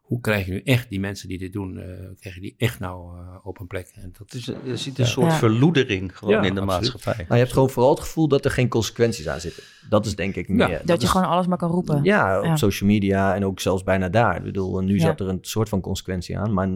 hoe 0.08 0.20
krijg 0.20 0.46
je 0.46 0.52
nu 0.52 0.60
echt 0.60 0.88
die 0.88 1.00
mensen 1.00 1.28
die 1.28 1.38
dit 1.38 1.52
doen, 1.52 1.76
uh, 1.76 1.84
krijg 2.20 2.34
je 2.34 2.40
die 2.40 2.54
echt 2.58 2.78
nou 2.78 3.18
uh, 3.18 3.36
op 3.42 3.60
een 3.60 3.66
plek? 3.66 3.92
En 3.94 4.12
dat 4.18 4.34
is, 4.34 4.44
je 4.64 4.76
ziet 4.76 4.98
een 4.98 5.06
soort 5.06 5.32
verloedering 5.32 6.18
gewoon 6.18 6.44
in 6.44 6.54
de 6.54 6.60
maatschappij. 6.60 7.24
Maar 7.28 7.36
je 7.36 7.42
hebt 7.42 7.52
gewoon 7.52 7.70
vooral 7.70 7.90
het 7.90 8.00
gevoel 8.00 8.28
dat 8.28 8.44
er 8.44 8.50
geen 8.50 8.68
consequenties 8.68 9.28
aan 9.28 9.40
zitten. 9.40 9.62
Dat 9.88 10.06
is 10.06 10.16
denk 10.16 10.34
ik 10.34 10.48
meer. 10.48 10.68
dat, 10.68 10.86
dat, 10.86 11.02
je 11.02 11.08
gewoon 11.08 11.26
alles 11.26 11.46
maar 11.46 11.58
kan 11.58 11.70
roepen. 11.70 12.02
Ja, 12.02 12.40
op 12.40 12.56
social 12.56 12.90
media 12.90 13.34
en 13.34 13.44
ook 13.44 13.60
zelfs 13.60 13.82
bijna 13.82 14.08
daar. 14.08 14.36
Ik 14.36 14.42
bedoel, 14.42 14.80
nu 14.80 14.98
zat 14.98 15.20
er 15.20 15.28
een 15.28 15.38
soort 15.40 15.68
van 15.68 15.80
consequentie 15.80 16.38
aan, 16.38 16.52
maar 16.52 16.68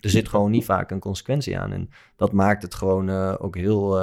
er 0.00 0.10
zit 0.10 0.28
gewoon 0.28 0.50
niet 0.50 0.64
vaak 0.64 0.90
een 0.90 1.00
consequentie 1.00 1.58
aan. 1.58 1.72
En 1.72 1.90
dat 2.16 2.32
maakt 2.32 2.62
het 2.62 2.74
gewoon 2.74 3.08
uh, 3.08 3.34
ook 3.38 3.56
heel, 3.56 4.00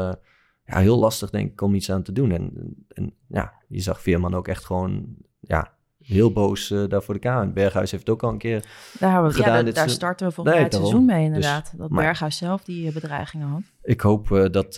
ja, 0.65 0.79
heel 0.79 0.99
lastig, 0.99 1.29
denk 1.29 1.51
ik, 1.51 1.61
om 1.61 1.75
iets 1.75 1.91
aan 1.91 2.03
te 2.03 2.11
doen. 2.11 2.31
En, 2.31 2.51
en 2.87 3.13
ja, 3.27 3.53
je 3.67 3.81
zag 3.81 4.01
Veerman 4.01 4.35
ook 4.35 4.47
echt 4.47 4.65
gewoon, 4.65 5.05
ja, 5.39 5.76
heel 5.99 6.31
boos 6.31 6.71
uh, 6.71 6.87
daar 6.87 7.03
voor 7.03 7.13
de 7.13 7.19
Kamer. 7.19 7.53
Berghuis 7.53 7.91
heeft 7.91 8.07
het 8.07 8.15
ook 8.15 8.23
al 8.23 8.29
een 8.29 8.37
keer 8.37 8.65
daar 8.99 9.23
we, 9.23 9.31
gedaan. 9.31 9.65
Ja, 9.65 9.71
daar 9.71 9.89
starten 9.89 10.27
we 10.27 10.33
volgens 10.33 10.55
mij 10.55 10.65
het 10.65 10.73
seizoen 10.73 11.05
mee 11.05 11.17
dus 11.17 11.25
inderdaad. 11.25 11.73
dat 11.77 11.89
Berghuis 11.89 12.37
zelf 12.37 12.63
die 12.63 12.87
uh, 12.87 12.93
bedreigingen 12.93 13.47
had. 13.47 13.61
Ik 13.81 14.01
hoop 14.01 14.29
uh, 14.29 14.45
dat, 14.51 14.75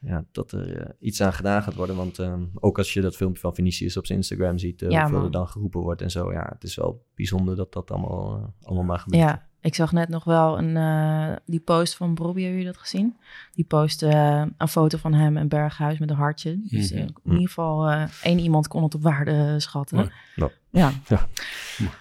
ja, 0.00 0.24
dat 0.32 0.52
er 0.52 0.96
iets 0.98 1.22
aan 1.22 1.32
gedaan 1.32 1.62
gaat 1.62 1.74
worden. 1.74 1.96
Want 1.96 2.18
ehm, 2.18 2.42
ook 2.54 2.78
als 2.78 2.92
je 2.92 3.00
dat 3.00 3.16
filmpje 3.16 3.40
van 3.40 3.54
Vinicius 3.54 3.96
op 3.96 4.06
zijn 4.06 4.18
Instagram 4.18 4.58
ziet... 4.58 4.84
Ja, 4.88 5.02
hoeveel 5.02 5.24
er 5.24 5.30
dan 5.30 5.48
geroepen 5.48 5.80
wordt 5.80 6.02
en 6.02 6.10
zo. 6.10 6.32
Ja, 6.32 6.50
het 6.52 6.64
is 6.64 6.74
wel 6.76 7.06
bijzonder 7.14 7.56
dat 7.56 7.72
dat 7.72 7.90
allemaal, 7.90 8.54
allemaal 8.62 8.84
maar 8.84 8.98
gebeurt. 8.98 9.22
Ja, 9.22 9.48
ik 9.64 9.74
zag 9.74 9.92
net 9.92 10.08
nog 10.08 10.24
wel 10.24 10.58
een, 10.58 10.76
uh, 10.76 11.36
die 11.46 11.60
post 11.60 11.96
van 11.96 12.14
Bobby, 12.14 12.40
hebben 12.40 12.58
jullie 12.58 12.72
dat 12.72 12.80
gezien? 12.80 13.16
Die 13.52 13.64
post 13.64 14.02
uh, 14.02 14.42
een 14.58 14.68
foto 14.68 14.98
van 14.98 15.14
hem 15.14 15.36
en 15.36 15.48
Berghuis 15.48 15.98
met 15.98 16.10
een 16.10 16.16
hartje. 16.16 16.60
Dus 16.62 16.92
mm 16.92 16.98
-hmm. 16.98 17.06
in 17.24 17.32
ieder 17.32 17.46
geval 17.46 17.90
uh, 17.90 18.04
één 18.22 18.38
iemand 18.38 18.68
kon 18.68 18.82
het 18.82 18.94
op 18.94 19.02
waarde 19.02 19.60
schatten. 19.60 20.10
Ja. 20.34 20.50
ja. 20.70 20.92
ja. 21.06 21.26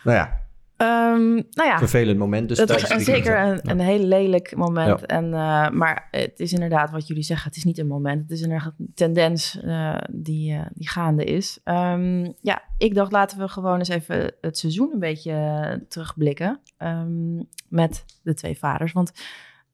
Nou 0.04 0.18
ja, 0.18 0.43
Um, 0.78 1.34
nou 1.34 1.70
ja, 1.70 1.78
vervelend 1.78 2.18
moment. 2.18 2.50
Dus 2.50 2.58
het 2.58 2.72
was 2.72 3.04
zeker 3.04 3.40
een, 3.40 3.70
een 3.70 3.80
heel 3.80 4.04
lelijk 4.04 4.56
moment. 4.56 5.06
En, 5.06 5.26
uh, 5.26 5.70
maar 5.70 6.08
het 6.12 6.40
is 6.40 6.54
inderdaad 6.54 6.92
wat 6.92 7.08
jullie 7.08 7.24
zeggen. 7.24 7.48
Het 7.48 7.58
is 7.58 7.64
niet 7.64 7.78
een 7.78 7.88
moment. 7.88 8.22
Het 8.22 8.32
is 8.32 8.42
een 8.42 8.62
tendens 8.94 9.60
uh, 9.64 9.98
die, 10.12 10.54
uh, 10.54 10.62
die 10.74 10.90
gaande 10.90 11.24
is. 11.24 11.60
Um, 11.64 12.34
ja, 12.42 12.62
ik 12.78 12.96
dacht 12.96 13.12
laten 13.12 13.38
we 13.38 13.48
gewoon 13.48 13.78
eens 13.78 13.90
even 13.90 14.34
het 14.42 14.58
seizoen 14.58 14.92
een 14.94 15.00
beetje 15.00 15.86
terugblikken. 15.90 16.60
Um, 16.78 17.48
met 17.68 18.06
de 18.24 18.34
twee 18.34 18.58
vaders. 18.58 18.92
Want 18.92 19.12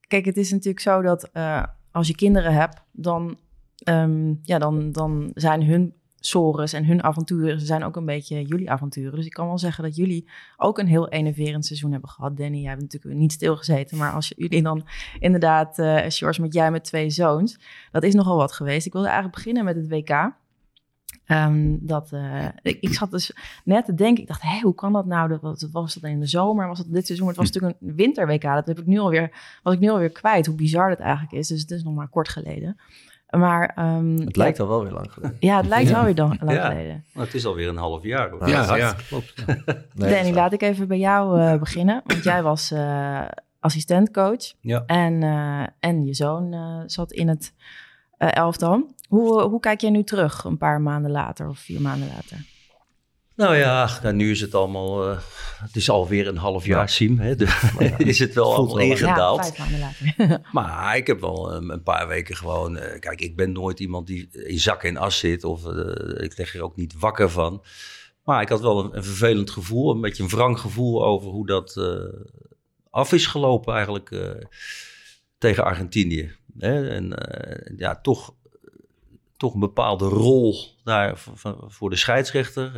kijk, 0.07 0.25
het 0.25 0.37
is 0.37 0.51
natuurlijk 0.51 0.79
zo 0.79 1.01
dat 1.01 1.31
als 1.91 2.07
je 2.07 2.15
kinderen 2.15 2.53
hebt, 2.53 2.81
dan, 2.91 3.37
ja, 4.43 4.57
dan, 4.57 4.91
dan 4.91 5.31
zijn 5.33 5.63
hun 5.63 5.93
Sores 6.19 6.73
en 6.73 6.85
hun 6.85 7.03
avonturen 7.03 7.59
zijn 7.59 7.83
ook 7.83 7.95
een 7.95 8.05
beetje 8.05 8.41
jullie 8.41 8.71
avonturen. 8.71 9.15
Dus 9.15 9.25
ik 9.25 9.33
kan 9.33 9.47
wel 9.47 9.57
zeggen 9.57 9.83
dat 9.83 9.95
jullie 9.95 10.29
ook 10.57 10.77
een 10.77 10.87
heel 10.87 11.09
enerverend 11.09 11.65
seizoen 11.65 11.91
hebben 11.91 12.09
gehad. 12.09 12.37
Danny, 12.37 12.57
jij 12.57 12.69
hebt 12.69 12.81
natuurlijk 12.81 13.15
niet 13.15 13.31
stilgezeten. 13.31 13.97
Maar 13.97 14.13
als 14.13 14.33
jullie 14.37 14.61
dan 14.61 14.85
inderdaad, 15.19 15.79
uh, 15.79 16.31
met 16.39 16.53
jij 16.53 16.71
met 16.71 16.83
twee 16.83 17.09
zoons. 17.09 17.59
Dat 17.91 18.03
is 18.03 18.13
nogal 18.13 18.37
wat 18.37 18.51
geweest. 18.51 18.85
Ik 18.85 18.93
wilde 18.93 19.07
eigenlijk 19.07 19.35
beginnen 19.35 19.63
met 19.63 19.75
het 19.75 19.87
WK. 19.87 20.37
Um, 21.31 21.77
dat, 21.81 22.11
uh, 22.13 22.45
ik, 22.61 22.93
zat 22.93 23.11
dus 23.11 23.33
net 23.63 23.85
te 23.85 23.93
denken, 23.93 24.21
ik 24.21 24.27
dacht, 24.27 24.41
hé, 24.41 24.59
hoe 24.59 24.75
kan 24.75 24.93
dat 24.93 25.05
nou? 25.05 25.29
Dat, 25.29 25.41
was, 25.41 25.67
was 25.71 25.93
dat 25.93 26.11
in 26.11 26.19
de 26.19 26.25
zomer? 26.25 26.67
Was 26.67 26.77
dat 26.77 26.93
dit 26.93 27.05
seizoen? 27.05 27.27
Het 27.27 27.35
was 27.35 27.51
natuurlijk 27.51 27.81
een 27.81 27.95
winter-WK. 27.95 28.41
Dat 28.41 28.67
heb 28.67 28.79
ik 28.79 28.85
nu 28.85 28.99
alweer, 28.99 29.59
was 29.63 29.73
ik 29.73 29.79
nu 29.79 29.89
alweer 29.89 30.09
kwijt, 30.09 30.45
hoe 30.45 30.55
bizar 30.55 30.89
dat 30.89 30.99
eigenlijk 30.99 31.31
is. 31.31 31.47
Dus 31.47 31.61
het 31.61 31.71
is 31.71 31.83
nog 31.83 31.93
maar 31.93 32.07
kort 32.07 32.29
geleden. 32.29 32.77
Maar, 33.29 33.75
um, 33.79 34.19
het 34.19 34.35
lijkt 34.35 34.59
al 34.59 34.67
wel 34.67 34.83
weer 34.83 34.91
lang 34.91 35.11
geleden. 35.11 35.37
Ja, 35.39 35.57
het 35.57 35.67
lijkt 35.67 35.91
wel 35.91 36.03
weer 36.03 36.15
lang 36.15 36.51
ja. 36.51 36.69
geleden. 36.69 37.05
Maar 37.13 37.25
het 37.25 37.33
is 37.33 37.45
alweer 37.45 37.67
een 37.67 37.77
half 37.77 38.03
jaar. 38.03 38.29
Hoor. 38.29 38.47
Ja, 38.47 38.75
ja, 38.75 38.95
klopt. 39.07 39.45
nee, 39.93 40.13
Danny, 40.13 40.33
laat 40.33 40.53
ik 40.53 40.61
even 40.61 40.87
bij 40.87 40.97
jou 40.97 41.41
uh, 41.41 41.55
beginnen. 41.55 42.01
Want 42.05 42.23
jij 42.23 42.43
was 42.43 42.71
uh, 42.71 43.21
assistentcoach. 43.59 44.53
Ja. 44.61 44.83
En, 44.85 45.21
uh, 45.21 45.65
en 45.79 46.05
je 46.05 46.13
zoon 46.13 46.55
zat 46.85 47.11
in 47.11 47.27
het 47.27 47.53
elftal. 48.17 48.93
Hoe, 49.07 49.41
hoe 49.41 49.59
kijk 49.59 49.81
jij 49.81 49.89
nu 49.89 50.03
terug, 50.03 50.43
een 50.43 50.57
paar 50.57 50.81
maanden 50.81 51.11
later 51.11 51.47
of 51.47 51.59
vier 51.59 51.81
maanden 51.81 52.07
later? 52.07 52.45
Nou 53.39 53.55
ja, 53.55 53.99
nou, 54.01 54.15
nu 54.15 54.31
is 54.31 54.41
het 54.41 54.55
allemaal, 54.55 55.11
uh, 55.11 55.19
het 55.61 55.75
is 55.75 55.89
alweer 55.89 56.27
een 56.27 56.37
half 56.37 56.65
jaar, 56.65 56.79
ja. 56.79 56.87
Siem. 56.87 57.19
Hè, 57.19 57.33
is 57.97 58.19
het 58.19 58.33
wel 58.33 58.55
allemaal 58.55 58.79
ingedaald. 58.79 59.45
Ja, 59.45 59.53
vijf 59.53 59.57
maanden 59.57 59.79
later. 59.79 60.49
maar 60.51 60.97
ik 60.97 61.07
heb 61.07 61.19
wel 61.19 61.55
um, 61.55 61.69
een 61.69 61.83
paar 61.83 62.07
weken 62.07 62.35
gewoon, 62.35 62.77
uh, 62.77 62.99
kijk, 62.99 63.21
ik 63.21 63.35
ben 63.35 63.51
nooit 63.51 63.79
iemand 63.79 64.07
die 64.07 64.29
in 64.31 64.59
zak 64.59 64.83
en 64.83 64.97
as 64.97 65.19
zit. 65.19 65.43
Of 65.43 65.65
uh, 65.65 66.23
ik 66.23 66.37
leg 66.37 66.55
er 66.55 66.61
ook 66.61 66.75
niet 66.75 66.99
wakker 66.99 67.29
van. 67.29 67.63
Maar 68.23 68.41
ik 68.41 68.49
had 68.49 68.61
wel 68.61 68.83
een, 68.83 68.95
een, 68.95 69.03
vervelend 69.03 69.51
gevoel, 69.51 69.91
een 69.91 70.01
beetje 70.01 70.23
een 70.23 70.29
wrang 70.29 70.59
gevoel 70.59 71.05
over 71.05 71.29
hoe 71.29 71.45
dat 71.45 71.77
af 72.89 73.13
is 73.13 73.27
gelopen 73.27 73.73
eigenlijk 73.73 74.39
tegen 75.37 75.63
Argentinië. 75.63 76.35
Hè? 76.57 76.89
En 76.89 77.13
ja, 77.77 77.95
toch 78.01 78.33
toch 79.39 79.53
een 79.53 79.59
bepaalde 79.59 80.05
rol 80.05 80.55
daar 80.83 81.23
voor 81.67 81.89
de 81.89 81.95
scheidsrechter. 81.95 82.71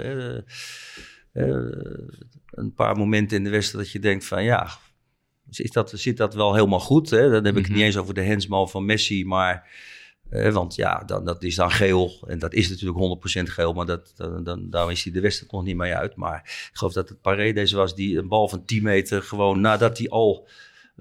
een 2.51 2.73
paar 2.73 2.97
momenten 2.97 3.37
in 3.37 3.43
de 3.43 3.49
wedstrijd 3.49 3.83
dat 3.83 3.93
je 3.93 3.99
denkt 3.99 4.25
van 4.25 4.43
ja, 4.43 4.69
is 5.49 5.71
dat, 5.71 5.91
zit 5.95 6.17
dat 6.17 6.33
wel 6.33 6.53
helemaal 6.53 6.79
goed? 6.79 7.09
Hè? 7.09 7.29
Dan 7.29 7.45
heb 7.45 7.57
ik 7.57 7.61
het 7.61 7.67
niet 7.67 7.77
mhm. 7.77 7.85
eens 7.85 7.97
over 7.97 8.13
de 8.13 8.21
hensbal 8.21 8.67
van 8.67 8.85
Messi, 8.85 9.25
maar... 9.25 9.69
want 10.29 10.75
ja, 10.75 11.03
dan, 11.03 11.25
dat 11.25 11.43
is 11.43 11.55
dan 11.55 11.71
geel. 11.71 12.23
En 12.27 12.39
dat 12.39 12.53
is 12.53 12.69
natuurlijk 12.69 13.21
100% 13.39 13.43
geel, 13.43 13.73
maar 13.73 13.85
dat, 13.85 14.13
dan, 14.15 14.43
dan, 14.43 14.69
daar 14.69 14.91
is 14.91 15.03
hij 15.03 15.13
de 15.13 15.21
wedstrijd 15.21 15.51
nog 15.51 15.63
niet 15.63 15.75
mee 15.75 15.95
uit. 15.95 16.15
Maar 16.15 16.41
ik 16.43 16.69
geloof 16.73 16.93
dat 16.93 17.09
het 17.09 17.21
Paredes 17.21 17.71
was 17.71 17.95
die 17.95 18.17
een 18.17 18.27
bal 18.27 18.49
van 18.49 18.65
10 18.65 18.83
meter 18.83 19.23
gewoon 19.23 19.61
nadat 19.61 19.97
hij 19.97 20.09
al 20.09 20.47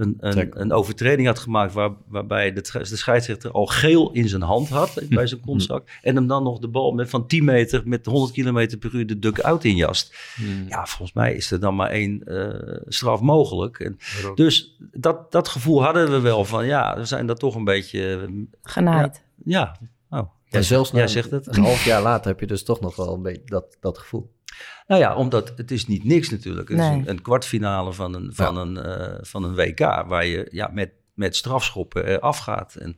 een, 0.00 0.16
een, 0.18 0.60
een 0.60 0.72
overtreding 0.72 1.26
had 1.26 1.38
gemaakt 1.38 1.72
waar, 1.72 1.90
waarbij 2.08 2.52
de, 2.52 2.62
de 2.72 2.96
scheidsrechter 2.96 3.50
al 3.50 3.66
geel 3.66 4.12
in 4.12 4.28
zijn 4.28 4.42
hand 4.42 4.68
had 4.68 5.00
bij 5.08 5.26
zijn 5.26 5.40
kontzak. 5.40 5.88
En 6.02 6.14
hem 6.14 6.26
dan 6.26 6.42
nog 6.42 6.58
de 6.58 6.68
bal 6.68 6.92
met 6.92 7.10
van 7.10 7.26
10 7.26 7.44
meter 7.44 7.82
met 7.84 8.06
100 8.06 8.32
km 8.32 8.78
per 8.78 8.94
uur 8.94 9.06
de 9.06 9.18
duck-out 9.18 9.64
injast. 9.64 10.16
Hmm. 10.34 10.68
Ja, 10.68 10.86
volgens 10.86 11.12
mij 11.12 11.34
is 11.34 11.50
er 11.50 11.60
dan 11.60 11.74
maar 11.74 11.90
één 11.90 12.22
uh, 12.24 12.80
straf 12.86 13.20
mogelijk. 13.20 13.78
En 13.78 13.98
dus 14.34 14.76
dat, 14.92 15.32
dat 15.32 15.48
gevoel 15.48 15.82
hadden 15.82 16.10
we 16.10 16.20
wel 16.20 16.44
van 16.44 16.66
ja, 16.66 16.96
we 16.96 17.04
zijn 17.04 17.26
dat 17.26 17.38
toch 17.38 17.54
een 17.54 17.64
beetje... 17.64 18.28
Genaaid. 18.62 19.22
Ja, 19.44 19.76
ja. 20.10 20.18
Oh. 20.18 20.30
Ja, 20.50 20.62
zelfs 20.62 20.90
jij 20.90 21.08
zegt 21.08 21.30
het. 21.30 21.56
Een 21.56 21.62
half 21.62 21.84
jaar 21.84 22.02
later 22.02 22.30
heb 22.30 22.40
je 22.40 22.46
dus 22.46 22.62
toch 22.62 22.80
nog 22.80 22.96
wel 22.96 23.14
een 23.14 23.22
beetje 23.22 23.42
dat, 23.44 23.76
dat 23.80 23.98
gevoel. 23.98 24.30
Nou 24.86 25.02
ja, 25.02 25.14
omdat 25.14 25.52
het 25.56 25.70
is 25.70 25.86
niet 25.86 26.04
niks 26.04 26.30
natuurlijk. 26.30 26.68
Het 26.68 26.78
is 26.78 26.84
een, 26.84 27.08
een, 27.08 27.22
kwartfinale 27.22 27.92
van 27.92 28.14
een, 28.14 28.30
van, 28.34 28.56
een, 28.56 28.86
uh, 28.86 29.18
van 29.20 29.44
een 29.44 29.54
WK 29.54 29.78
waar 30.06 30.26
je 30.26 30.48
ja, 30.50 30.70
met, 30.72 30.92
met 31.14 31.36
strafschoppen 31.36 32.20
afgaat. 32.20 32.74
En, 32.74 32.96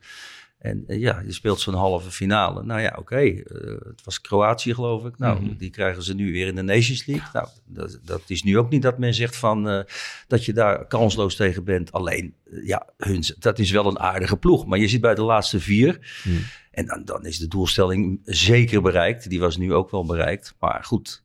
en 0.57 0.83
uh, 0.87 0.99
ja, 0.99 1.21
je 1.25 1.31
speelt 1.31 1.59
zo'n 1.59 1.73
halve 1.73 2.11
finale. 2.11 2.63
Nou 2.63 2.81
ja, 2.81 2.89
oké, 2.89 2.99
okay, 2.99 3.27
uh, 3.27 3.71
eh, 3.71 3.79
het 3.85 4.03
was 4.03 4.21
Kroatië 4.21 4.73
geloof 4.73 5.05
ik. 5.05 5.17
Nou, 5.17 5.39
mm-hmm. 5.39 5.57
die 5.57 5.69
krijgen 5.69 6.03
ze 6.03 6.15
nu 6.15 6.31
weer 6.31 6.47
in 6.47 6.55
de 6.55 6.61
Nations 6.61 7.05
League. 7.05 7.27
Nou, 7.33 7.47
dat, 7.65 7.99
dat 8.03 8.21
is 8.27 8.43
nu 8.43 8.57
ook 8.57 8.69
niet 8.69 8.81
dat 8.81 8.97
men 8.97 9.13
zegt 9.13 9.35
van 9.35 9.85
dat 10.27 10.45
je 10.45 10.53
daar 10.53 10.87
kansloos 10.87 11.35
tegen 11.35 11.63
bent. 11.63 11.91
Alleen, 11.91 12.35
ja, 12.63 12.89
hun, 12.97 13.23
dat 13.39 13.59
is 13.59 13.71
wel 13.71 13.85
een 13.85 13.99
aardige 13.99 14.37
ploeg. 14.37 14.65
Maar 14.65 14.79
je 14.79 14.87
zit 14.87 15.01
bij 15.01 15.15
de 15.15 15.23
laatste 15.23 15.59
vier. 15.59 16.21
Mm. 16.23 16.39
En 16.71 16.85
dan, 16.85 17.05
dan 17.05 17.25
is 17.25 17.37
de 17.37 17.47
doelstelling 17.47 18.21
zeker 18.23 18.81
bereikt. 18.81 19.29
Die 19.29 19.39
was 19.39 19.57
nu 19.57 19.73
ook 19.73 19.91
wel 19.91 20.05
bereikt. 20.05 20.55
Maar 20.59 20.83
goed, 20.83 21.22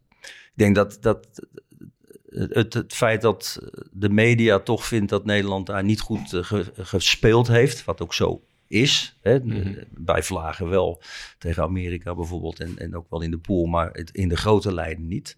denk 0.58 0.74
dat, 0.74 0.98
dat 1.00 1.46
het, 2.28 2.74
het 2.74 2.94
feit 2.94 3.20
dat 3.20 3.58
de 3.92 4.08
media 4.08 4.58
toch 4.58 4.86
vindt 4.86 5.10
dat 5.10 5.24
Nederland 5.24 5.66
daar 5.66 5.84
niet 5.84 6.00
goed 6.00 6.32
uh, 6.32 6.42
gespeeld 6.76 7.48
heeft, 7.48 7.84
wat 7.84 8.00
ook 8.00 8.14
zo 8.14 8.42
is. 8.66 9.18
Hè, 9.20 9.38
mhm. 9.38 9.82
Bij 9.90 10.22
vlagen 10.22 10.68
wel 10.68 11.02
tegen 11.38 11.62
Amerika 11.62 12.14
bijvoorbeeld 12.14 12.60
en, 12.60 12.78
en 12.78 12.96
ook 12.96 13.10
wel 13.10 13.22
in 13.22 13.30
de 13.30 13.38
pool, 13.38 13.66
maar 13.66 13.90
het, 13.92 14.10
in 14.10 14.28
de 14.28 14.36
grote 14.36 14.74
lijnen 14.74 15.06
niet. 15.06 15.36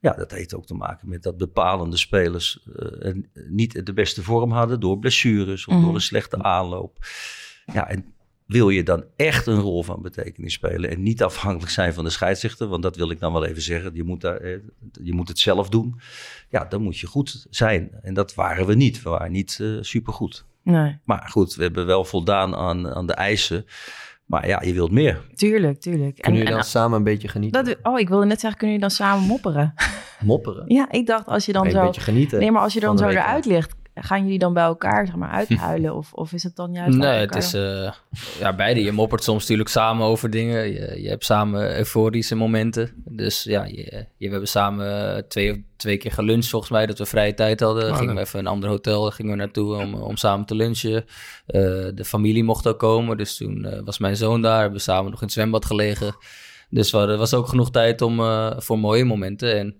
Ja, 0.00 0.12
dat 0.12 0.30
heeft 0.30 0.54
ook 0.54 0.66
te 0.66 0.74
maken 0.74 1.08
met 1.08 1.22
dat 1.22 1.36
bepalende 1.36 1.96
spelers 1.96 2.66
uh, 2.76 3.14
niet 3.48 3.86
de 3.86 3.92
beste 3.92 4.22
vorm 4.22 4.52
hadden 4.52 4.80
door 4.80 4.98
blessures 4.98 5.66
of 5.66 5.74
door 5.74 5.82
mhm. 5.82 5.94
een 5.94 6.00
slechte 6.00 6.42
aanloop. 6.42 7.06
Ja, 7.72 7.88
en 7.88 8.14
wil 8.48 8.68
je 8.68 8.82
dan 8.82 9.04
echt 9.16 9.46
een 9.46 9.60
rol 9.60 9.82
van 9.82 10.02
betekenis 10.02 10.52
spelen 10.52 10.90
en 10.90 11.02
niet 11.02 11.22
afhankelijk 11.22 11.72
zijn 11.72 11.94
van 11.94 12.04
de 12.04 12.10
scheidsrechter, 12.10 12.68
want 12.68 12.82
dat 12.82 12.96
wil 12.96 13.10
ik 13.10 13.20
dan 13.20 13.32
wel 13.32 13.44
even 13.44 13.62
zeggen, 13.62 13.94
je 13.94 14.04
moet, 14.04 14.20
daar, 14.20 14.36
eh, 14.36 14.58
je 15.02 15.12
moet 15.12 15.28
het 15.28 15.38
zelf 15.38 15.68
doen, 15.68 16.00
ja, 16.48 16.64
dan 16.64 16.82
moet 16.82 16.98
je 16.98 17.06
goed 17.06 17.46
zijn. 17.50 17.90
En 18.02 18.14
dat 18.14 18.34
waren 18.34 18.66
we 18.66 18.74
niet, 18.74 19.02
we 19.02 19.10
waren 19.10 19.32
niet 19.32 19.58
uh, 19.60 19.78
supergoed. 19.80 20.44
Nee. 20.62 20.98
Maar 21.04 21.28
goed, 21.30 21.54
we 21.54 21.62
hebben 21.62 21.86
wel 21.86 22.04
voldaan 22.04 22.54
aan, 22.54 22.94
aan 22.94 23.06
de 23.06 23.12
eisen. 23.12 23.66
Maar 24.24 24.46
ja, 24.46 24.62
je 24.62 24.72
wilt 24.72 24.90
meer. 24.90 25.26
Tuurlijk, 25.34 25.80
tuurlijk. 25.80 26.20
Kunnen 26.20 26.40
jullie 26.40 26.54
dan 26.54 26.64
samen 26.64 26.98
een 26.98 27.04
beetje 27.04 27.28
genieten? 27.28 27.64
Dat, 27.64 27.76
oh, 27.82 27.98
ik 27.98 28.08
wilde 28.08 28.26
net 28.26 28.40
zeggen, 28.40 28.58
kunnen 28.58 28.76
jullie 28.76 28.96
dan 28.96 29.06
samen 29.06 29.26
mopperen? 29.26 29.74
Mopperen? 30.20 30.64
ja, 30.78 30.90
ik 30.90 31.06
dacht 31.06 31.26
als 31.26 31.46
je 31.46 31.52
dan 31.52 31.70
zo... 31.70 31.78
Een 31.78 31.86
beetje 31.86 32.00
genieten. 32.00 32.38
Nee, 32.38 32.50
maar 32.50 32.62
als 32.62 32.72
je 32.72 32.80
dan 32.80 32.98
zo 32.98 33.06
eruit 33.06 33.44
ligt, 33.44 33.74
gaan 34.02 34.22
jullie 34.22 34.38
dan 34.38 34.52
bij 34.52 34.62
elkaar 34.62 35.06
zeg 35.06 35.16
maar, 35.16 35.30
uithuilen? 35.30 35.94
of, 36.00 36.12
of 36.12 36.32
is 36.32 36.42
het 36.42 36.56
dan 36.56 36.72
juist 36.72 36.96
Nee, 36.96 37.20
het 37.20 37.34
is 37.34 37.54
uh, 37.54 37.92
ja, 38.38 38.54
beide. 38.54 38.82
Je 38.82 38.92
moppert 38.92 39.24
soms 39.24 39.40
natuurlijk 39.40 39.68
samen 39.68 40.06
over 40.06 40.30
dingen. 40.30 40.72
Je, 40.72 41.02
je 41.02 41.08
hebt 41.08 41.24
samen 41.24 41.76
euforische 41.76 42.34
momenten. 42.34 43.02
Dus 43.04 43.42
ja, 43.42 43.64
je, 43.64 44.06
je, 44.16 44.26
we 44.26 44.30
hebben 44.30 44.48
samen 44.48 45.28
twee, 45.28 45.66
twee 45.76 45.96
keer 45.96 46.12
geluncht 46.12 46.48
volgens 46.48 46.70
mij, 46.70 46.86
dat 46.86 46.98
we 46.98 47.06
vrije 47.06 47.34
tijd 47.34 47.60
hadden. 47.60 47.90
Oh, 47.90 47.96
gingen 47.96 48.14
we 48.14 48.20
even 48.20 48.38
een 48.38 48.46
ander 48.46 48.68
hotel 48.68 49.10
gingen 49.10 49.32
we 49.32 49.38
naartoe 49.38 49.76
om, 49.76 49.94
om 49.94 50.16
samen 50.16 50.46
te 50.46 50.54
lunchen. 50.54 50.94
Uh, 50.94 51.04
de 51.94 52.04
familie 52.04 52.44
mocht 52.44 52.66
ook 52.66 52.78
komen, 52.78 53.16
dus 53.16 53.36
toen 53.36 53.66
uh, 53.66 53.80
was 53.84 53.98
mijn 53.98 54.16
zoon 54.16 54.42
daar. 54.42 54.60
Hebben 54.60 54.76
we 54.78 54.84
samen 54.84 55.10
nog 55.10 55.20
in 55.20 55.26
het 55.26 55.34
zwembad 55.34 55.64
gelegen. 55.64 56.16
Dus 56.70 56.92
er 56.92 57.16
was 57.16 57.34
ook 57.34 57.48
genoeg 57.48 57.70
tijd 57.70 58.02
om, 58.02 58.16
voor 58.58 58.78
mooie 58.78 59.04
momenten. 59.04 59.58
En 59.58 59.78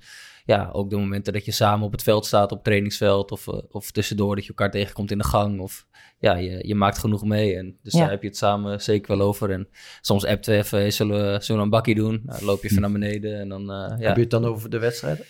ja, 0.49 0.69
ook 0.73 0.91
de 0.91 0.97
momenten 0.97 1.33
dat 1.33 1.45
je 1.45 1.53
samen 1.53 1.87
op 1.87 1.93
het 1.93 2.03
veld 2.03 2.27
staat, 2.27 2.53
op 2.53 2.65
trainingsveld, 2.65 3.33
of, 3.33 3.47
uh, 3.47 3.55
of 3.71 3.91
tussendoor 3.91 4.35
dat 4.35 4.45
je 4.45 4.51
elkaar 4.51 4.71
tegenkomt 4.71 5.11
in 5.11 5.19
de 5.19 5.25
gang. 5.25 5.61
Of 5.61 5.87
ja, 6.19 6.37
je, 6.37 6.67
je 6.67 6.75
maakt 6.75 6.99
genoeg 6.99 7.25
mee. 7.25 7.57
En 7.57 7.79
dus 7.83 7.93
daar 7.93 8.11
heb 8.11 8.23
je 8.23 8.29
het 8.29 8.37
samen 8.37 8.83
zeker 8.83 9.17
wel 9.17 9.27
over. 9.27 9.51
En 9.51 9.69
soms 10.01 10.27
appt 10.27 10.47
we 10.47 10.57
even, 10.57 10.93
zullen 10.93 11.33
we, 11.33 11.45
zullen 11.45 11.63
een 11.63 11.71
bakkie 11.71 11.95
doen? 11.95 12.21
Nou, 12.25 12.39
dan 12.39 12.49
loop 12.49 12.63
je 12.63 12.69
even 12.69 12.81
naar 12.81 12.93
beneden 12.93 13.41
en 13.41 13.49
dan... 13.49 13.61
Uh, 13.61 13.99
ja. 13.99 14.07
Heb 14.07 14.17
je 14.17 14.23
het 14.23 14.31
dan 14.31 14.45
over 14.45 14.71
de 14.71 14.79
wedstrijden? 14.79 15.25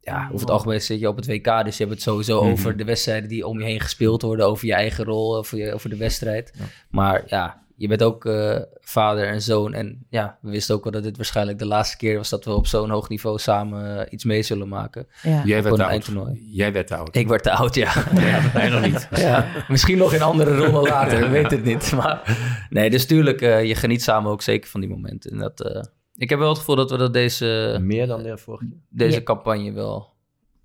Ja, 0.00 0.24
over 0.24 0.40
het 0.40 0.50
algemeen 0.50 0.80
zit 0.80 1.00
je 1.00 1.08
op 1.08 1.16
het 1.16 1.26
WK, 1.26 1.64
dus 1.64 1.76
je 1.76 1.82
hebt 1.84 1.94
het 1.94 2.02
sowieso 2.02 2.42
mhm. 2.42 2.52
over 2.52 2.76
de 2.76 2.84
wedstrijden 2.84 3.28
die 3.28 3.46
om 3.46 3.58
je 3.58 3.64
heen 3.64 3.80
gespeeld 3.80 4.22
worden, 4.22 4.46
over 4.46 4.66
je 4.66 4.74
eigen 4.74 5.04
rol, 5.04 5.36
over, 5.36 5.58
je, 5.58 5.74
over 5.74 5.90
de 5.90 5.96
wedstrijd. 5.96 6.52
Maar 6.90 7.22
ja, 7.26 7.63
je 7.76 7.88
bent 7.88 8.02
ook 8.02 8.24
uh, 8.24 8.56
vader 8.80 9.28
en 9.28 9.42
zoon. 9.42 9.74
En 9.74 10.06
ja, 10.08 10.38
we 10.40 10.50
wisten 10.50 10.74
ook 10.74 10.84
wel 10.84 10.92
dat 10.92 11.02
dit 11.02 11.16
waarschijnlijk 11.16 11.58
de 11.58 11.66
laatste 11.66 11.96
keer 11.96 12.16
was 12.16 12.28
dat 12.28 12.44
we 12.44 12.50
op 12.50 12.66
zo'n 12.66 12.90
hoog 12.90 13.08
niveau 13.08 13.38
samen 13.38 13.96
uh, 13.96 14.02
iets 14.10 14.24
mee 14.24 14.42
zullen 14.42 14.68
maken. 14.68 15.06
Ja. 15.22 15.42
Jij 15.44 15.62
werd 15.62 15.80
oud. 15.80 16.10
Jij 16.34 16.72
werd 16.72 16.86
te 16.86 16.96
oud. 16.96 17.16
Ik 17.16 17.28
werd 17.28 17.42
te 17.42 17.50
oud, 17.50 17.74
ja. 17.74 17.92
ja 18.54 18.68
nog 18.68 18.80
niet. 18.80 19.08
ja, 19.26 19.46
misschien 19.68 19.98
nog 19.98 20.12
in 20.12 20.22
andere 20.22 20.56
rollen 20.56 20.82
later, 20.82 21.22
ik 21.24 21.30
weet 21.30 21.50
het 21.50 21.64
niet. 21.64 21.92
Maar 21.92 22.38
nee, 22.70 22.90
dus 22.90 23.06
tuurlijk, 23.06 23.40
uh, 23.40 23.64
je 23.64 23.74
geniet 23.74 24.02
samen 24.02 24.30
ook 24.30 24.42
zeker 24.42 24.70
van 24.70 24.80
die 24.80 24.90
momenten. 24.90 25.30
En 25.30 25.38
dat, 25.38 25.88
ik 26.14 26.30
heb 26.30 26.38
wel 26.38 26.48
het 26.48 26.58
gevoel 26.58 26.76
dat 26.76 26.90
we 26.90 26.96
dat 26.96 27.12
deze... 27.12 27.78
Meer 27.80 28.06
dan 28.06 28.22
de 28.22 28.38
vorige 28.38 28.66
Deze 28.88 29.22
campagne 29.22 29.72
wel 29.72 30.12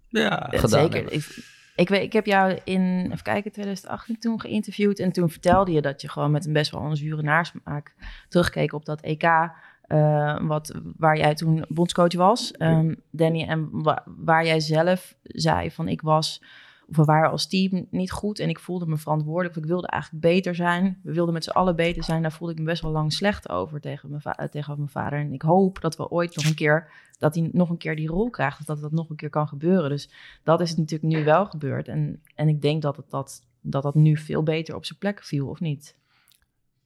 ja, 0.08 0.48
gedaan 0.52 0.82
zeker. 0.82 0.95
hebben. 0.95 1.13
Ik, 1.13 1.58
weet, 1.88 2.02
ik 2.02 2.13
heb 2.13 2.26
jou 2.26 2.60
in, 2.63 3.06
even 3.06 3.24
kijken, 3.24 3.52
2018 3.52 4.20
toen 4.20 4.42
geïnterviewd. 4.42 5.00
En 5.00 5.12
toen 5.12 5.30
vertelde 5.30 5.72
je 5.72 5.82
dat 5.82 6.02
je 6.02 6.10
gewoon 6.10 6.32
met 6.32 6.46
een 6.46 6.54
best 6.54 6.72
wel 6.72 6.82
een 6.82 6.98
zure 6.98 7.22
naarsmaak 7.22 7.94
terugkeek 8.30 8.74
op 8.74 8.86
dat 8.86 9.02
EK. 9.02 9.24
Uh, 9.88 10.39
wat, 10.42 10.80
waar 10.98 11.18
jij 11.18 11.36
toen 11.36 11.65
bondscoach 11.70 12.13
was, 12.13 12.54
um, 12.58 12.96
Danny. 13.12 13.44
En 13.44 13.70
waar 14.06 14.46
jij 14.46 14.60
zelf 14.60 15.15
zei 15.24 15.72
van 15.72 15.88
ik 15.88 16.02
was 16.02 16.42
we 16.91 17.04
waren 17.04 17.32
als 17.32 17.47
team 17.47 17.88
niet 17.89 18.12
goed 18.12 18.39
en 18.39 18.49
ik 18.49 18.60
voelde 18.60 18.86
me 18.86 18.97
verantwoordelijk. 18.97 19.56
Ik 19.56 19.65
wilde 19.65 19.88
eigenlijk 19.88 20.23
beter 20.23 20.56
zijn. 20.56 20.99
We 21.04 21.13
wilden 21.13 21.34
met 21.34 21.43
z'n 21.43 21.49
allen 21.49 21.75
beter 21.75 22.04
zijn. 22.04 22.21
Daar 22.21 22.32
voelde 22.32 22.54
ik 22.54 22.60
me 22.60 22.65
best 22.65 22.82
wel 22.82 22.91
lang 22.91 23.13
slecht 23.13 23.49
over 23.49 23.82
tegen 23.82 24.10
mijn, 24.10 24.49
tegen 24.49 24.78
mijn 24.78 24.89
vader. 24.89 25.19
En 25.19 25.34
ik 25.34 25.41
hoop 25.41 25.82
dat 25.82 25.97
we 25.97 26.10
ooit 26.10 26.36
nog 26.36 26.45
een 26.45 26.56
keer, 26.56 26.91
dat 27.17 27.36
hij 27.36 27.49
nog 27.54 27.69
een 27.69 27.78
keer 27.78 27.95
die 27.95 28.08
rol 28.08 28.30
krijgt. 28.30 28.60
Of 28.60 28.65
dat 28.65 28.82
dat 28.82 28.91
nog 28.91 29.10
een 29.10 29.15
keer 29.15 29.30
kan 29.30 29.47
gebeuren. 29.47 29.89
Dus 29.89 30.10
dat 30.43 30.62
is 30.62 30.75
natuurlijk 30.75 31.13
nu 31.13 31.23
wel 31.23 31.45
gebeurd. 31.45 31.88
En, 31.88 32.21
en 32.36 32.47
ik 32.47 32.62
denk 32.62 32.82
dat, 32.82 32.95
het, 32.95 33.10
dat, 33.10 33.41
dat 33.62 33.84
dat 33.84 33.95
nu 33.95 34.17
veel 34.17 34.43
beter 34.43 34.75
op 34.75 34.86
zijn 34.86 34.99
plek 34.99 35.23
viel, 35.23 35.47
of 35.47 35.60
niet? 35.60 35.97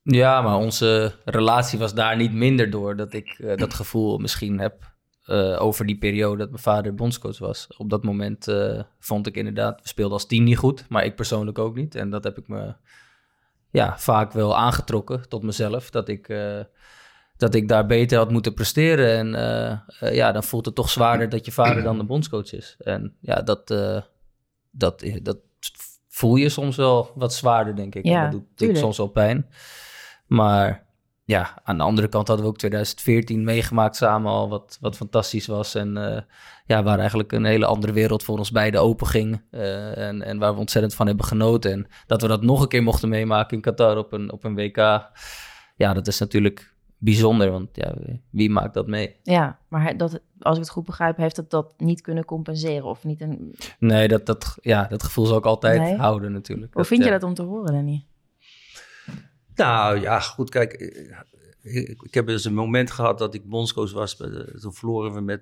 Ja, 0.04 0.42
maar 0.42 0.58
onze 0.58 1.16
relatie 1.26 1.80
was 1.80 1.94
daar 1.94 2.16
niet 2.16 2.34
minder 2.34 2.70
door 2.70 2.96
dat 2.96 3.14
ik 3.14 3.40
uh, 3.40 3.58
dat 3.58 3.74
gevoel 3.74 4.18
misschien 4.18 4.60
heb 4.60 4.93
uh, 5.26 5.62
over 5.62 5.86
die 5.86 5.98
periode 5.98 6.38
dat 6.38 6.50
mijn 6.50 6.62
vader 6.62 6.96
bondscoach 6.96 7.40
was. 7.40 7.68
Op 7.78 7.90
dat 7.90 8.04
moment 8.04 8.48
uh, 8.48 8.82
vond 9.00 9.28
ik 9.28 9.36
inderdaad, 9.36 9.82
we 9.82 9.88
speelden 9.88 10.14
als 10.14 10.26
team 10.26 10.44
niet 10.44 10.58
goed, 10.58 10.86
maar 10.90 11.06
ik 11.06 11.16
persoonlijk 11.16 11.60
ook 11.60 11.76
niet. 11.76 11.96
En 11.96 12.10
dat 12.10 12.24
heb 12.24 12.38
ik 12.38 12.48
me 12.48 12.74
ja, 13.70 13.98
vaak 13.98 14.32
wel 14.32 14.58
aangetrokken 14.58 15.30
tot 15.30 15.44
mezelf, 15.44 15.90
dat 15.90 16.08
ik, 16.08 16.30
uh, 16.30 16.60
dat 17.38 17.56
ik 17.56 17.68
daar 17.68 17.86
beter 17.86 18.18
had 18.18 18.32
moeten 18.32 18.54
presteren. 18.54 19.36
En 19.38 20.14
ja, 20.14 20.32
dan 20.32 20.44
voelt 20.44 20.66
het 20.66 20.76
toch 20.76 20.90
zwaarder 20.90 21.30
dat 21.30 21.46
je 21.46 21.52
vader 21.52 21.84
dan 21.84 21.98
de 21.98 22.04
bondscoach 22.04 22.54
is. 22.54 22.76
En 22.80 23.16
ja, 23.20 23.42
dat, 23.42 23.68
dat, 24.72 25.06
dat 25.22 25.38
voel 26.08 26.36
je 26.36 26.50
soms 26.50 26.76
wel 26.76 27.12
wat 27.16 27.34
zwaarder, 27.34 27.76
denk 27.76 27.96
ik. 27.96 28.06
Ja, 28.06 28.24
dat 28.24 28.32
doet, 28.32 28.68
doet 28.68 28.78
soms 28.78 28.98
wel 28.98 29.08
pijn. 29.08 29.48
Maar 30.28 30.86
ja, 31.26 31.62
aan 31.64 31.78
de 31.78 31.84
andere 31.84 32.08
kant 32.08 32.28
hadden 32.28 32.46
we 32.46 32.52
ook 32.52 32.58
2014 32.58 33.44
meegemaakt 33.44 33.96
samen 33.96 34.32
al, 34.32 34.50
wat, 34.50 34.78
wat 34.82 34.96
fantastisch 34.96 35.48
was. 35.48 35.76
En 35.76 35.98
uh, 35.98 36.18
ja, 36.66 36.84
waar 36.84 37.00
eigenlijk 37.00 37.32
een 37.32 37.46
hele 37.46 37.66
andere 37.66 37.94
wereld 37.94 38.24
voor 38.24 38.38
ons 38.38 38.52
beiden 38.52 38.82
open 38.82 39.08
ging. 39.08 39.42
Uh, 39.52 39.98
en, 39.98 40.22
en 40.22 40.38
waar 40.38 40.54
we 40.54 40.60
ontzettend 40.60 40.96
van 40.96 41.08
hebben 41.08 41.26
genoten. 41.26 41.72
En 41.72 41.88
dat 42.08 42.22
we 42.22 42.28
dat 42.28 42.42
nog 42.42 42.62
een 42.62 42.68
keer 42.68 42.84
mochten 42.84 43.10
meemaken 43.10 43.56
in 43.56 43.62
Qatar 43.62 43.98
op 43.98 44.12
een, 44.12 44.32
op 44.32 44.44
een 44.44 44.56
WK. 44.56 44.78
Ja, 45.76 45.94
dat 45.94 46.08
is 46.08 46.20
natuurlijk 46.20 46.74
bijzonder, 46.98 47.52
want 47.52 47.70
ja, 47.74 47.94
wie 48.30 48.50
maakt 48.50 48.74
dat 48.74 48.88
mee? 48.88 49.16
Ja, 49.24 49.60
maar 49.68 49.98
dat, 49.98 50.20
als 50.40 50.56
ik 50.56 50.62
het 50.64 50.72
goed 50.72 50.86
begrijp, 50.86 51.18
heeft 51.18 51.38
het 51.38 51.50
dat 51.50 51.74
niet 51.78 52.02
kunnen 52.02 52.26
compenseren 52.26 52.86
of 52.86 53.04
niet 53.04 53.22
een... 53.22 53.56
Nee, 53.80 54.08
dat, 54.08 54.26
dat, 54.26 54.58
ja, 54.62 54.88
dat 54.90 55.04
gevoel 55.04 55.26
zal 55.26 55.38
ik 55.38 55.46
altijd 55.46 55.98
houden 55.98 56.32
natuurlijk. 56.32 56.74
Hoe 56.74 56.84
vind 56.84 57.04
je 57.04 57.10
dat 57.10 57.24
om 57.24 57.34
te 57.34 57.42
horen, 57.42 57.74
Danny? 57.74 58.06
Nou 59.56 60.00
ja, 60.00 60.20
goed, 60.20 60.50
kijk. 60.50 60.74
Ik, 61.64 62.14
heb 62.14 62.28
dus 62.28 62.46
een 62.46 62.54
moment 62.54 62.92
gehad 62.92 63.18
dat 63.18 63.34
ik 63.34 63.50
bondscoach 63.50 63.92
was. 63.92 64.16
Toen 64.62 64.74
verloren 64.74 65.14
we 65.14 65.22
met 65.22 65.42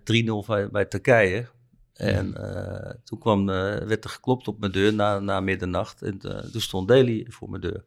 3-0 0.67 0.71
bij, 0.71 0.85
Turkije. 0.85 1.47
En 1.93 2.33
uh, 2.37 2.91
toen 3.03 3.19
kwam, 3.19 3.49
uh, 3.49 3.55
werd 3.77 4.03
er 4.03 4.09
geklopt 4.09 4.47
op 4.47 4.59
mijn 4.59 4.71
deur 4.71 4.93
na, 4.93 5.19
na 5.19 5.39
middernacht. 5.39 6.01
En 6.01 6.19
uh, 6.25 6.37
toen 6.37 6.61
stond 6.61 6.87
Daly 6.87 7.25
voor 7.29 7.49
mijn 7.49 7.61
deur. 7.61 7.83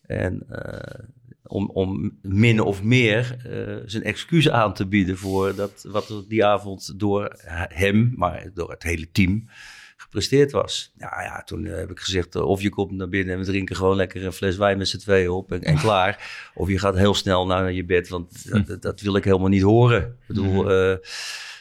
En 0.00 0.46
om, 1.42 1.70
om 1.70 2.18
min 2.22 2.60
of 2.60 2.82
meer 2.82 3.36
zijn 3.86 4.02
excuus 4.02 4.50
aan 4.50 4.74
te 4.74 4.86
bieden 4.86 5.16
voor 5.16 5.54
dat, 5.54 5.86
wat 5.88 6.08
er 6.08 6.28
die 6.28 6.44
avond 6.44 6.98
door 7.00 7.32
hem, 7.68 8.12
maar 8.16 8.50
door 8.54 8.70
het 8.70 8.82
hele 8.82 9.10
team, 9.10 9.48
gepresteerd 9.96 10.52
was. 10.52 10.92
Nou 10.96 11.22
ja, 11.22 11.42
toen 11.42 11.64
heb 11.64 11.90
ik 11.90 12.00
gezegd, 12.00 12.36
of 12.36 12.62
je 12.62 12.68
komt 12.68 12.90
naar 12.90 13.08
binnen 13.08 13.34
en 13.34 13.40
we 13.40 13.46
drinken 13.46 13.76
gewoon 13.76 13.96
lekker 13.96 14.24
een 14.24 14.32
fles 14.32 14.56
wijn 14.56 14.78
met 14.78 14.88
z'n 14.88 14.98
tweeën 14.98 15.30
op 15.30 15.52
en, 15.52 15.62
en 15.62 15.78
klaar. 15.86 16.50
Of 16.54 16.68
je 16.68 16.78
gaat 16.78 16.96
heel 16.96 17.14
snel 17.14 17.46
naar 17.46 17.72
je 17.72 17.84
bed, 17.84 18.08
want 18.08 18.50
dat, 18.66 18.82
dat 18.82 19.00
wil 19.00 19.16
ik 19.16 19.24
helemaal 19.24 19.48
niet 19.48 19.62
horen. 19.62 20.02
Ik 20.02 20.26
bedoel... 20.26 20.90
Uh, 20.90 20.96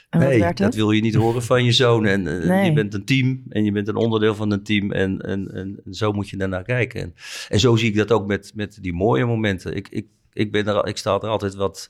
nee, 0.10 0.54
dat 0.54 0.76
wil 0.76 0.92
je 0.92 1.02
niet 1.02 1.16
horen 1.16 1.44
van 1.44 1.64
je 1.64 1.72
zoon. 1.72 2.06
En 2.06 2.24
je 2.66 2.74
bent 2.74 2.94
een 2.94 3.06
team 3.06 3.44
en 3.50 3.64
je 3.64 3.72
bent 3.72 3.88
een 3.88 3.96
onderdeel 3.96 4.36
van 4.36 4.52
een 4.52 4.64
team. 4.64 4.92
En, 4.92 5.20
en, 5.22 5.52
en, 5.54 5.94
zo 5.94 6.12
moet 6.12 6.30
je 6.30 6.38
daarnaar 6.38 6.64
kijken. 6.64 7.02
En, 7.02 7.14
en 7.50 7.60
zo 7.60 7.76
zie 7.76 7.90
ik 7.90 7.96
dat 7.96 8.12
ook 8.12 8.28
met, 8.28 8.52
met 8.56 8.78
die 8.82 8.94
mooie 8.94 9.26
momenten. 9.26 9.76
Ik, 9.76 9.88
ik, 9.90 10.08
ik, 10.34 10.52
ben 10.52 10.68
er, 10.68 10.88
ik 10.88 10.98
sta 10.98 11.14
er 11.14 11.28
altijd 11.28 11.56
wat 11.56 11.90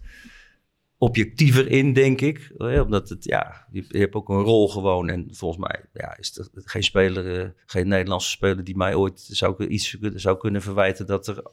objectiever 1.03 1.71
in, 1.71 1.93
denk 1.93 2.21
ik. 2.21 2.51
Omdat 2.57 3.09
het, 3.09 3.23
ja, 3.23 3.67
je, 3.71 3.85
hebt 3.87 4.13
ook 4.13 4.29
een 4.29 4.41
rol 4.41 4.69
gewoon. 4.69 5.09
En 5.09 5.27
volgens 5.31 5.67
mij 5.67 5.81
ja, 5.93 6.17
is 6.17 6.37
er 6.37 6.47
geen 6.53 6.83
speler, 6.83 7.41
eh, 7.41 7.49
geen 7.65 7.87
Nederlandse 7.87 8.29
speler 8.29 8.63
die 8.63 8.77
mij 8.77 8.95
ooit 8.95 9.19
zou, 9.19 9.67
iets 9.67 9.97
zou 9.99 10.37
kunnen 10.37 10.61
verwijten 10.61 11.05
dat, 11.05 11.27
er, 11.27 11.43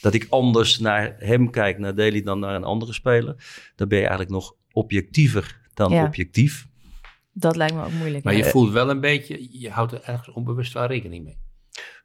dat 0.00 0.14
ik 0.14 0.26
anders 0.28 0.78
naar 0.78 1.16
hem 1.18 1.50
kijk, 1.50 1.78
naar 1.78 1.94
Daly, 1.94 2.22
dan 2.22 2.38
naar 2.38 2.54
een 2.54 2.64
andere 2.64 2.92
speler. 2.92 3.34
Dan 3.76 3.88
ben 3.88 3.98
je 3.98 4.06
eigenlijk 4.06 4.34
nog 4.34 4.54
objectiever 4.72 5.60
dan 5.74 5.92
objectief. 5.92 6.66
Dat 7.32 7.56
lijkt 7.56 7.74
me 7.74 7.84
ook 7.84 7.92
moeilijk. 7.92 8.24
Maar 8.24 8.36
je 8.36 8.44
voelt 8.44 8.72
wel 8.72 8.90
een 8.90 9.00
beetje, 9.00 9.48
je 9.60 9.70
houdt 9.70 9.92
er 9.92 10.02
ergens 10.02 10.30
onbewust 10.30 10.72
wel 10.72 10.86
rekening 10.86 11.24
mee. 11.24 11.36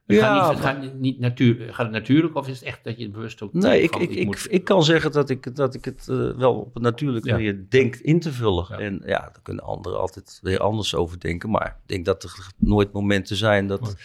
Het 0.06 0.18
ja, 0.18 0.24
gaat, 0.24 0.48
niet, 0.48 0.58
het 0.58 0.66
gaat, 0.66 1.00
niet 1.00 1.20
natuur, 1.20 1.74
gaat 1.74 1.86
het 1.86 1.92
natuurlijk 1.92 2.36
of 2.36 2.48
is 2.48 2.60
het 2.60 2.68
echt 2.68 2.84
dat 2.84 2.98
je 2.98 3.04
het 3.04 3.14
bewust 3.14 3.42
ook... 3.42 3.54
Nee, 3.54 3.82
ik, 3.82 3.96
ik, 3.96 4.10
ik, 4.10 4.46
ik, 4.50 4.64
kan 4.64 4.84
zeggen 4.84 5.12
dat 5.12 5.30
ik, 5.30 5.56
dat 5.56 5.74
ik 5.74 5.86
het 5.86 6.08
uh, 6.10 6.38
wel 6.38 6.60
op 6.60 6.76
een 6.76 6.82
natuurlijke 6.82 7.28
ja. 7.28 7.34
manier 7.34 7.66
denk 7.70 7.96
in 7.96 8.20
te 8.20 8.32
vullen. 8.32 8.66
Ja. 8.70 8.78
En 8.78 9.02
ja, 9.06 9.20
daar 9.20 9.40
kunnen 9.44 9.64
anderen 9.64 10.00
altijd 10.00 10.40
weer 10.42 10.60
anders 10.60 10.96
over 10.96 11.20
denken. 11.20 11.50
Maar 11.50 11.68
ik 11.68 11.88
denk 11.88 12.06
dat 12.06 12.24
er 12.24 12.48
nooit 12.58 12.92
momenten 12.92 13.36
zijn 13.36 13.68
dat... 13.68 13.96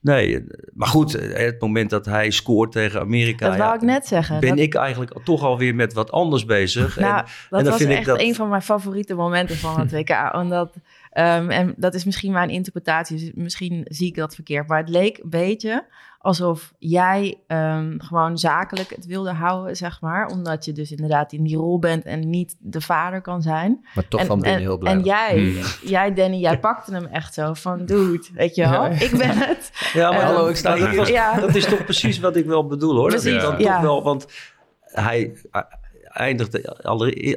Nee, 0.00 0.44
maar 0.72 0.88
goed, 0.88 1.12
het 1.12 1.60
moment 1.60 1.90
dat 1.90 2.04
hij 2.06 2.30
scoort 2.30 2.72
tegen 2.72 3.00
Amerika. 3.00 3.48
Dat 3.48 3.56
wou 3.56 3.74
ik 3.74 3.80
net 3.80 4.06
zeggen. 4.06 4.40
Ben 4.40 4.58
ik 4.58 4.74
eigenlijk 4.74 5.24
toch 5.24 5.42
alweer 5.42 5.74
met 5.74 5.92
wat 5.92 6.10
anders 6.10 6.44
bezig. 6.44 6.96
Nou, 6.96 7.18
en, 7.18 7.24
dat 7.50 7.60
en 7.60 7.66
was 7.66 7.76
vind 7.76 7.90
echt 7.90 8.00
ik 8.00 8.06
dat... 8.06 8.20
een 8.20 8.34
van 8.34 8.48
mijn 8.48 8.62
favoriete 8.62 9.14
momenten 9.14 9.56
van 9.56 9.80
het 9.80 9.92
WK. 9.92 10.30
Omdat 10.32 10.76
Um, 11.16 11.50
en 11.50 11.74
dat 11.76 11.94
is 11.94 12.04
misschien 12.04 12.32
mijn 12.32 12.50
interpretatie, 12.50 13.32
misschien 13.34 13.86
zie 13.88 14.06
ik 14.06 14.14
dat 14.14 14.34
verkeerd. 14.34 14.68
Maar 14.68 14.78
het 14.78 14.88
leek 14.88 15.18
een 15.18 15.30
beetje 15.30 15.86
alsof 16.18 16.74
jij 16.78 17.38
um, 17.46 18.00
gewoon 18.00 18.38
zakelijk 18.38 18.90
het 18.90 19.06
wilde 19.06 19.32
houden, 19.32 19.76
zeg 19.76 20.00
maar. 20.00 20.26
Omdat 20.26 20.64
je 20.64 20.72
dus 20.72 20.90
inderdaad 20.90 21.32
in 21.32 21.42
die 21.42 21.56
rol 21.56 21.78
bent 21.78 22.04
en 22.04 22.30
niet 22.30 22.56
de 22.58 22.80
vader 22.80 23.20
kan 23.20 23.42
zijn. 23.42 23.86
Maar 23.94 24.08
toch 24.08 24.24
van 24.24 24.40
binnen 24.40 24.60
heel 24.60 24.78
blij. 24.78 24.92
En 24.92 25.02
jij, 25.02 25.38
hmm. 25.38 25.62
jij 25.82 26.14
Danny, 26.14 26.36
jij 26.36 26.58
pakte 26.58 26.92
hem 26.92 27.06
echt 27.06 27.34
zo 27.34 27.54
van, 27.54 27.86
dude, 27.86 28.26
weet 28.34 28.54
je 28.54 28.68
wel, 28.68 28.86
ik 28.86 29.10
ben 29.10 29.38
het. 29.38 29.90
Ja, 29.92 30.10
maar 30.10 30.22
hallo, 30.22 30.46
ik 30.46 30.56
sta 30.56 30.74
hier. 30.74 31.10
Ja. 31.10 31.40
Dat 31.40 31.54
is 31.54 31.64
toch 31.64 31.84
precies 31.84 32.18
wat 32.18 32.36
ik 32.36 32.46
wel 32.46 32.66
bedoel, 32.66 32.96
hoor. 32.96 33.08
Precies, 33.08 33.24
dat 33.24 33.58
is 33.58 33.64
dan 33.64 33.72
toch 33.72 33.82
wel, 33.82 34.02
want 34.02 34.26
hij 34.82 35.36
eindigde 36.14 36.76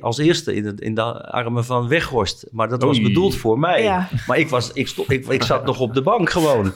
als 0.02 0.18
eerste 0.18 0.56
in, 0.56 0.78
in 0.78 0.96
de 0.96 1.32
armen 1.32 1.66
van 1.66 1.88
Weghorst. 1.88 2.46
Maar 2.52 2.70
dat 2.70 2.84
was 2.84 3.02
bedoeld 3.02 3.36
voor 3.36 3.60
mij. 3.60 4.08
Maar 4.28 4.38
ik, 4.38 4.50
was, 4.50 4.72
ik, 4.74 4.88
stond, 4.88 5.12
ik, 5.12 5.28
ik 5.28 5.44
zat 5.44 5.66
nog 5.66 5.80
op 5.80 5.94
de 5.94 6.02
bank 6.02 6.30
gewoon. 6.30 6.74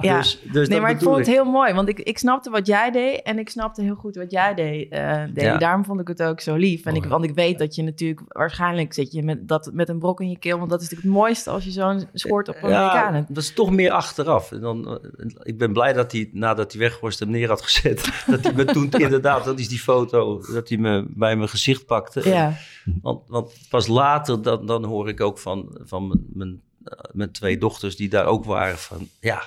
Ja. 0.00 0.18
Dus, 0.18 0.38
dus 0.52 0.68
nee, 0.68 0.80
maar 0.80 0.90
ik 0.90 1.00
vond 1.00 1.16
het 1.16 1.26
heel 1.26 1.44
mooi. 1.44 1.72
Want 1.72 1.88
ik, 1.88 1.98
ik 1.98 2.18
snapte 2.18 2.50
wat 2.50 2.66
jij 2.66 2.90
deed 2.90 3.22
en 3.22 3.38
ik 3.38 3.48
snapte 3.48 3.82
heel 3.82 3.94
goed 3.94 4.16
wat 4.16 4.30
jij 4.30 4.54
deed. 4.54 4.92
Uh, 4.92 5.58
Daarom 5.58 5.84
vond 5.84 6.00
ik 6.00 6.08
het 6.08 6.22
ook 6.22 6.40
zo 6.40 6.54
lief. 6.54 6.84
En 6.84 6.94
ik, 6.94 7.04
want 7.04 7.24
ik 7.24 7.34
weet 7.34 7.58
dat 7.58 7.74
je 7.74 7.82
natuurlijk 7.82 8.20
waarschijnlijk 8.28 8.92
zit 8.92 9.12
je 9.12 9.22
met, 9.22 9.48
dat, 9.48 9.70
met 9.72 9.88
een 9.88 9.98
brok 9.98 10.20
in 10.20 10.30
je 10.30 10.38
keel. 10.38 10.58
Want 10.58 10.70
dat 10.70 10.80
is 10.80 10.88
natuurlijk 10.88 11.14
het 11.14 11.22
mooiste 11.22 11.50
als 11.50 11.64
je 11.64 11.70
zo'n 11.70 12.08
scoort 12.12 12.48
op 12.48 12.56
een 12.62 12.70
ja, 12.70 13.24
Dat 13.28 13.42
is 13.42 13.54
toch 13.54 13.70
meer 13.70 13.90
achteraf. 13.90 14.52
En 14.52 14.60
dan, 14.60 14.88
eh, 14.88 15.26
ik 15.42 15.58
ben 15.58 15.72
blij 15.72 15.92
dat 15.92 16.12
hij 16.12 16.30
nadat 16.32 16.72
hij 16.72 16.80
Weghorst 16.80 17.18
hem 17.18 17.30
neer 17.30 17.48
had 17.48 17.62
gezet. 17.62 18.10
dat 18.26 18.42
hij 18.42 18.52
me 18.52 18.64
toen 18.64 18.90
inderdaad, 18.90 19.44
dat 19.44 19.58
is 19.58 19.68
die 19.68 19.78
foto, 19.78 20.42
dat 20.52 20.68
hij 20.68 20.78
me 20.78 21.04
bij 21.08 21.36
mijn 21.36 21.48
gezicht 21.48 21.86
pakte. 21.86 22.28
Ja. 22.28 22.56
Want, 23.02 23.22
want 23.26 23.52
pas 23.68 23.86
later 23.86 24.42
dan, 24.42 24.66
dan 24.66 24.84
hoor 24.84 25.08
ik 25.08 25.20
ook 25.20 25.38
van, 25.38 25.78
van 25.84 26.24
mijn, 26.32 26.60
eh, 26.84 26.98
mijn 27.12 27.32
twee 27.32 27.58
dochters 27.58 27.96
die 27.96 28.08
daar 28.08 28.26
ook 28.26 28.44
waren 28.44 28.78
van 28.78 29.08
ja 29.20 29.42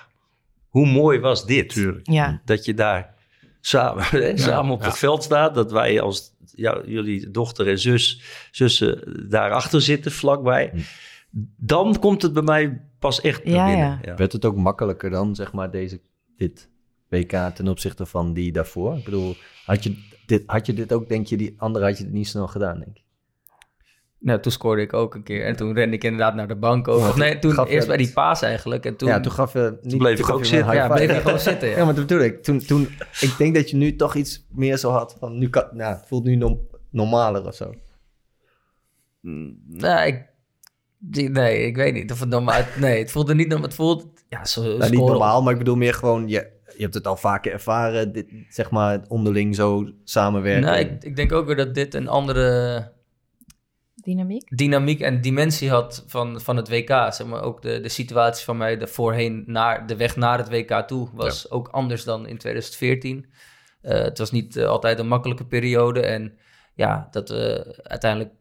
hoe 0.76 0.88
mooi 0.88 1.20
was 1.20 1.46
dit? 1.46 1.70
Tuurlijk. 1.70 2.12
Ja. 2.12 2.42
Dat 2.46 2.66
je 2.66 2.74
daar 2.74 3.16
samen, 3.62 4.04
hè, 4.24 4.38
samen 4.38 4.72
op 4.72 4.84
het 4.84 4.98
veld 4.98 5.24
staat. 5.24 5.56
Dat 5.56 5.72
wij 5.72 6.02
als 6.02 6.36
ja, 6.52 6.82
jullie 6.86 7.32
dochter 7.32 7.68
en 7.68 7.80
zus, 7.80 8.22
zussen 8.52 9.26
daarachter 9.30 9.82
zitten, 9.82 10.12
vlakbij. 10.12 10.70
Hm. 10.74 10.80
Dan 11.58 12.00
komt 12.00 12.22
het 12.22 12.34
bij 12.34 12.44
mij 12.44 12.82
pas 13.00 13.22
echt 13.22 13.46
naar 13.46 13.68
binnen. 13.68 14.00
Ja. 14.02 14.16
Werd 14.16 14.32
het 14.32 14.46
ook 14.46 14.56
makkelijker 14.56 15.10
dan, 15.10 15.36
zeg 15.36 15.54
maar, 15.54 15.72
deze, 15.72 16.02
dit 16.38 16.70
WK 17.10 17.32
ten 17.32 17.68
opzichte 17.68 18.06
van 18.06 18.34
die 18.34 18.52
daarvoor? 18.52 18.98
Ik 18.98 19.04
bedoel, 19.04 19.36
had 19.66 19.84
je 19.84 20.04
dit, 20.26 20.44
had 20.46 20.66
je 20.66 20.74
dit 20.74 20.94
ook, 20.94 21.10
denk 21.10 21.28
je, 21.28 21.38
die 21.38 21.56
andere 21.58 21.86
had 21.86 21.98
je 21.98 22.04
het 22.04 22.14
niet 22.14 22.28
snel 22.28 22.48
gedaan, 22.48 22.80
denk 22.80 22.98
ik? 22.98 23.05
Nou, 24.26 24.40
toen 24.40 24.52
scoorde 24.52 24.82
ik 24.82 24.94
ook 24.94 25.16
een 25.16 25.24
keer. 25.24 25.46
En 25.46 25.56
toen 25.56 25.74
rende 25.74 25.96
ik 25.96 26.04
inderdaad 26.04 26.36
naar 26.36 26.48
de 26.48 26.56
bank 26.56 26.88
ook. 26.88 27.00
Of 27.00 27.16
nee, 27.16 27.40
toen 27.40 27.66
eerst 27.66 27.88
bij 27.88 27.98
die 27.98 28.12
paas 28.12 28.42
eigenlijk. 28.42 28.86
En 28.86 28.96
toen, 28.96 29.10
ja, 29.10 29.20
toen 29.20 29.32
gaf 29.32 29.54
je... 29.54 29.78
Niet, 29.82 29.98
bleef 29.98 30.20
ik 30.20 30.30
ook 30.30 30.46
zitten. 30.46 30.74
Ja, 30.74 30.88
bleef 30.88 31.12
ik 31.12 31.22
gewoon 31.22 31.40
zitten. 31.40 31.70
Ja. 31.70 31.78
ja, 31.78 31.86
maar 31.86 31.96
dat 31.96 32.08
bedoel 32.08 32.24
ik. 32.24 32.44
Toen, 32.44 32.60
toen, 32.60 32.88
ik 33.20 33.36
denk 33.38 33.56
dat 33.56 33.70
je 33.70 33.76
nu 33.76 33.96
toch 33.96 34.16
iets 34.16 34.46
meer 34.50 34.78
zo 34.78 34.92
had 34.92 35.16
van... 35.20 35.38
Nu 35.38 35.50
kan, 35.50 35.68
nou, 35.72 35.96
het 35.96 36.08
voelt 36.08 36.24
nu 36.24 36.58
normaler 36.92 37.48
of 37.48 37.56
zo. 37.56 37.74
Mm, 39.22 39.60
nou, 39.68 40.08
ik... 40.08 40.26
Nee, 41.32 41.66
ik 41.66 41.76
weet 41.76 41.94
niet 41.94 42.12
of 42.12 42.20
het 42.20 42.30
normaal... 42.30 42.62
Nee, 42.80 43.00
het 43.00 43.12
voelde 43.12 43.36
niet 43.36 43.48
normaal. 43.48 43.68
Het 43.68 43.76
voelt... 43.76 44.08
Ja, 44.30 44.46
zo 44.46 44.62
nou, 44.62 44.90
niet 44.92 45.00
normaal, 45.00 45.44
maar 45.44 45.52
ik 45.52 45.60
bedoel 45.60 45.76
meer 45.76 45.94
gewoon... 45.94 46.28
Je, 46.28 46.52
je 46.76 46.82
hebt 46.82 46.94
het 46.94 47.08
al 47.08 47.18
vaker 47.18 47.52
ervaren, 47.52 48.14
dit, 48.14 48.28
zeg 48.50 48.72
maar, 48.72 49.06
onderling 49.08 49.56
zo 49.56 49.90
samenwerken. 50.04 50.66
Nou, 50.66 50.78
ik, 50.78 51.04
ik 51.04 51.16
denk 51.16 51.32
ook 51.32 51.46
weer 51.46 51.56
dat 51.56 51.74
dit 51.74 51.94
een 51.94 52.08
andere 52.08 52.94
dynamiek? 54.06 54.58
Dynamiek 54.58 55.00
en 55.00 55.22
dimensie 55.22 55.70
had 55.70 56.04
van, 56.08 56.42
van 56.42 56.56
het 56.56 56.70
WK. 56.70 56.90
Zeg 56.90 57.26
maar 57.26 57.42
ook 57.42 57.62
de, 57.62 57.82
de 57.82 57.90
situatie 57.90 58.46
van 58.46 58.58
mij 58.58 58.78
de 58.78 58.88
voorheen 58.88 59.44
naar 59.46 59.88
de 59.88 59.96
weg 59.96 60.16
naar 60.16 60.38
het 60.38 60.50
WK 60.50 60.88
toe 60.88 61.10
was 61.14 61.52
ook 61.52 61.68
anders 61.68 62.04
dan 62.04 62.28
in 62.28 62.38
2014. 62.38 63.26
Uh, 63.82 63.98
eh, 63.98 64.04
het 64.04 64.18
was 64.18 64.32
niet 64.32 64.56
uh, 64.56 64.66
altijd 64.66 65.00
een 65.00 65.08
makkelijke 65.08 65.46
periode. 65.46 66.00
En 66.00 66.38
ja, 66.76 67.08
dat 67.12 67.30
we 67.30 67.76
uiteindelijk 67.84 68.34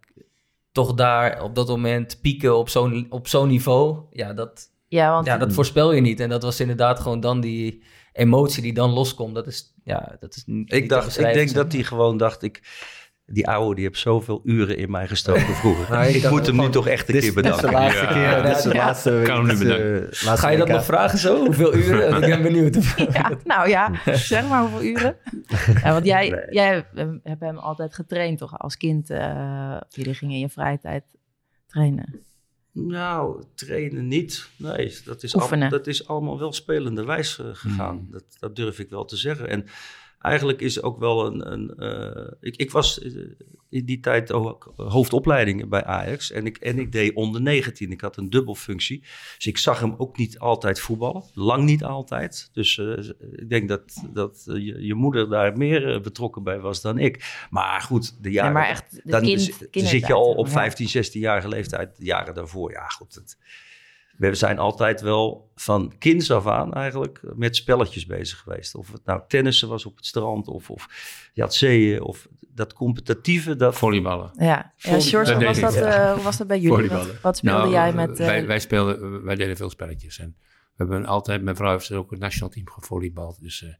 toch 0.72 0.94
daar 0.94 1.42
op 1.42 1.54
dat 1.54 1.68
moment 1.68 2.18
pieken 2.20 2.56
op 2.56 2.68
zo'n 2.68 3.06
op 3.10 3.28
zo'n 3.28 3.48
niveau. 3.48 3.98
Ja, 4.10 4.32
dat, 4.32 4.70
ja, 4.88 5.10
want... 5.10 5.26
ja, 5.26 5.38
dat 5.38 5.52
voorspel 5.52 5.92
je 5.92 6.00
niet. 6.00 6.20
En 6.20 6.28
dat 6.28 6.42
was 6.42 6.60
inderdaad 6.60 7.00
gewoon 7.00 7.20
dan 7.20 7.40
die 7.40 7.82
emotie 8.12 8.62
die 8.62 8.74
dan 8.74 8.90
loskomt. 8.90 9.34
Dat 9.34 9.46
is, 9.46 9.74
ja, 9.84 10.16
dat 10.20 10.36
is 10.36 10.42
niet 10.46 10.72
Ik, 10.72 10.88
dacht, 10.88 11.18
ik 11.18 11.32
denk 11.32 11.52
dat 11.52 11.72
hij 11.72 11.82
gewoon 11.82 12.16
dacht, 12.16 12.42
ik 12.42 12.62
die 13.26 13.48
oude, 13.48 13.74
die 13.74 13.84
heeft 13.84 13.98
zoveel 13.98 14.40
uren 14.44 14.76
in 14.76 14.90
mij 14.90 15.06
gestoken 15.06 15.54
vroeger. 15.54 15.86
Nou, 15.94 16.06
ik, 16.06 16.30
moet 16.30 16.46
hem 16.46 16.56
nu 16.56 16.68
toch 16.68 16.86
echt 16.86 17.08
een 17.08 17.20
keer 17.20 17.34
bedanken. 17.34 17.70
Dit 17.70 17.70
is 17.70 17.70
de 17.70 17.76
laatste 17.76 18.06
keer. 18.06 18.42
Dit 18.42 18.56
is 18.56 18.62
de 18.62 18.74
laatste 18.74 19.22
Kan 19.24 19.48
hem 19.48 19.58
bedanken. 19.58 20.08
Ga 20.12 20.48
je 20.48 20.58
dat 20.58 20.68
nog 20.68 20.84
vragen 20.84 21.18
zo? 21.18 21.38
Hoeveel 21.46 21.74
uren? 21.74 22.22
ik 22.22 22.28
ben 22.28 22.42
benieuwd. 22.42 22.94
ja, 23.12 23.38
nou 23.44 23.68
ja, 23.68 23.90
zeg 24.04 24.48
maar 24.48 24.60
hoeveel 24.60 24.82
uren. 24.82 25.16
Ja, 25.82 25.92
want 25.92 26.04
jij, 26.04 26.46
jij 26.50 26.84
hebt 27.22 27.40
hem 27.40 27.58
altijd 27.58 27.94
getraind 27.94 28.38
toch? 28.38 28.58
Als 28.58 28.76
kind, 28.76 29.10
uh, 29.10 29.80
jullie 29.88 30.14
gingen 30.14 30.34
in 30.34 30.40
je 30.40 30.48
vrije 30.48 30.78
tijd 30.78 31.04
trainen. 31.66 32.22
Nou, 32.72 33.44
trainen 33.54 34.08
niet. 34.08 34.48
Nee, 34.56 34.96
dat 35.04 35.22
is, 35.22 35.36
al, 35.36 35.68
dat 35.68 35.86
is 35.86 36.08
allemaal 36.08 36.38
wel 36.38 36.52
spelende 36.52 37.04
wijs 37.04 37.38
uh, 37.38 37.46
gegaan. 37.52 37.96
Hmm. 37.96 38.10
Dat, 38.10 38.24
dat 38.38 38.56
durf 38.56 38.78
ik 38.78 38.90
wel 38.90 39.04
te 39.04 39.16
zeggen. 39.16 39.48
En 39.48 39.66
eigenlijk 40.24 40.60
is 40.60 40.82
ook 40.82 40.98
wel 40.98 41.26
een. 41.26 41.52
een 41.52 41.74
uh, 41.78 42.32
ik, 42.40 42.56
ik 42.56 42.70
was 42.70 43.00
eh, 43.00 43.12
in 43.68 43.84
die 43.84 44.00
tijd 44.00 44.32
ook 44.32 44.72
hoofdopleiding 44.76 45.68
bij 45.68 45.84
Ajax 45.84 46.30
en 46.30 46.46
ik, 46.46 46.56
en 46.56 46.78
ik 46.78 46.92
deed 46.92 47.14
onder 47.14 47.40
19. 47.40 47.90
Ik 47.90 48.00
had 48.00 48.16
een 48.16 48.30
dubbelfunctie. 48.30 49.00
Dus 49.36 49.46
ik 49.46 49.58
zag 49.58 49.80
hem 49.80 49.94
ook 49.98 50.16
niet 50.16 50.38
altijd 50.38 50.80
voetballen. 50.80 51.24
Lang 51.34 51.64
niet 51.64 51.84
altijd. 51.84 52.48
Dus 52.52 52.76
uh, 52.76 52.98
ik 53.32 53.48
denk 53.48 53.68
dat, 53.68 54.04
dat 54.12 54.42
je, 54.44 54.86
je, 54.86 54.94
moeder 54.94 55.28
daar 55.28 55.56
meer 55.56 56.00
betrokken 56.00 56.42
bij 56.42 56.60
was 56.60 56.80
dan 56.80 56.98
ik. 56.98 57.46
Maar 57.50 57.80
goed, 57.80 58.22
de 58.22 58.30
jaren. 58.30 58.52
Ja, 58.52 58.58
maar 58.58 58.68
echt, 58.68 58.90
de 58.90 59.10
dan, 59.10 59.22
kind, 59.22 59.40
zit 59.70 60.06
je 60.06 60.14
al 60.14 60.34
op 60.34 60.48
15, 60.48 61.04
16-jarige 61.04 61.48
leeftijd. 61.48 61.96
De 61.96 62.04
jaren 62.04 62.34
daarvoor. 62.34 62.70
Ja, 62.70 62.86
goed. 62.86 63.14
Het, 63.14 63.38
we 64.16 64.34
zijn 64.34 64.58
altijd 64.58 65.00
wel 65.00 65.50
van 65.54 65.92
kinds 65.98 66.30
af 66.30 66.46
aan 66.46 66.72
eigenlijk 66.72 67.20
met 67.34 67.56
spelletjes 67.56 68.06
bezig 68.06 68.38
geweest. 68.38 68.74
Of 68.74 68.92
het 68.92 69.04
nou 69.04 69.20
tennissen 69.28 69.68
was 69.68 69.86
op 69.86 69.96
het 69.96 70.06
strand 70.06 70.48
of, 70.48 70.70
of 70.70 70.88
zeeën 71.34 72.02
of 72.02 72.28
dat 72.48 72.72
competitieve. 72.72 73.56
Dat... 73.56 73.74
Volleyballen. 73.74 74.30
Ja, 74.38 74.72
ja 74.76 75.00
George, 75.00 75.34
hoe 75.34 75.44
was, 75.44 75.60
dat, 75.60 75.76
uh, 75.76 76.24
was 76.24 76.36
dat 76.36 76.46
bij 76.46 76.60
jullie? 76.60 76.90
Wat, 76.90 77.20
wat, 77.20 77.36
speelde 77.36 77.58
nou, 77.58 77.72
jij 77.72 77.92
met... 77.92 78.20
Uh... 78.20 78.26
Wij, 78.26 78.46
wij, 78.46 78.58
speelden, 78.58 79.24
wij 79.24 79.34
deden 79.34 79.56
veel 79.56 79.70
spelletjes. 79.70 80.18
En 80.18 80.36
we 80.48 80.84
hebben 80.84 81.06
altijd, 81.06 81.42
mijn 81.42 81.56
vrouw 81.56 81.72
heeft 81.72 81.92
ook 81.92 82.10
het 82.10 82.20
nationaal 82.20 82.50
team 82.50 82.68
gevolleybald. 82.68 83.40
Dus 83.40 83.62
uh, 83.62 83.70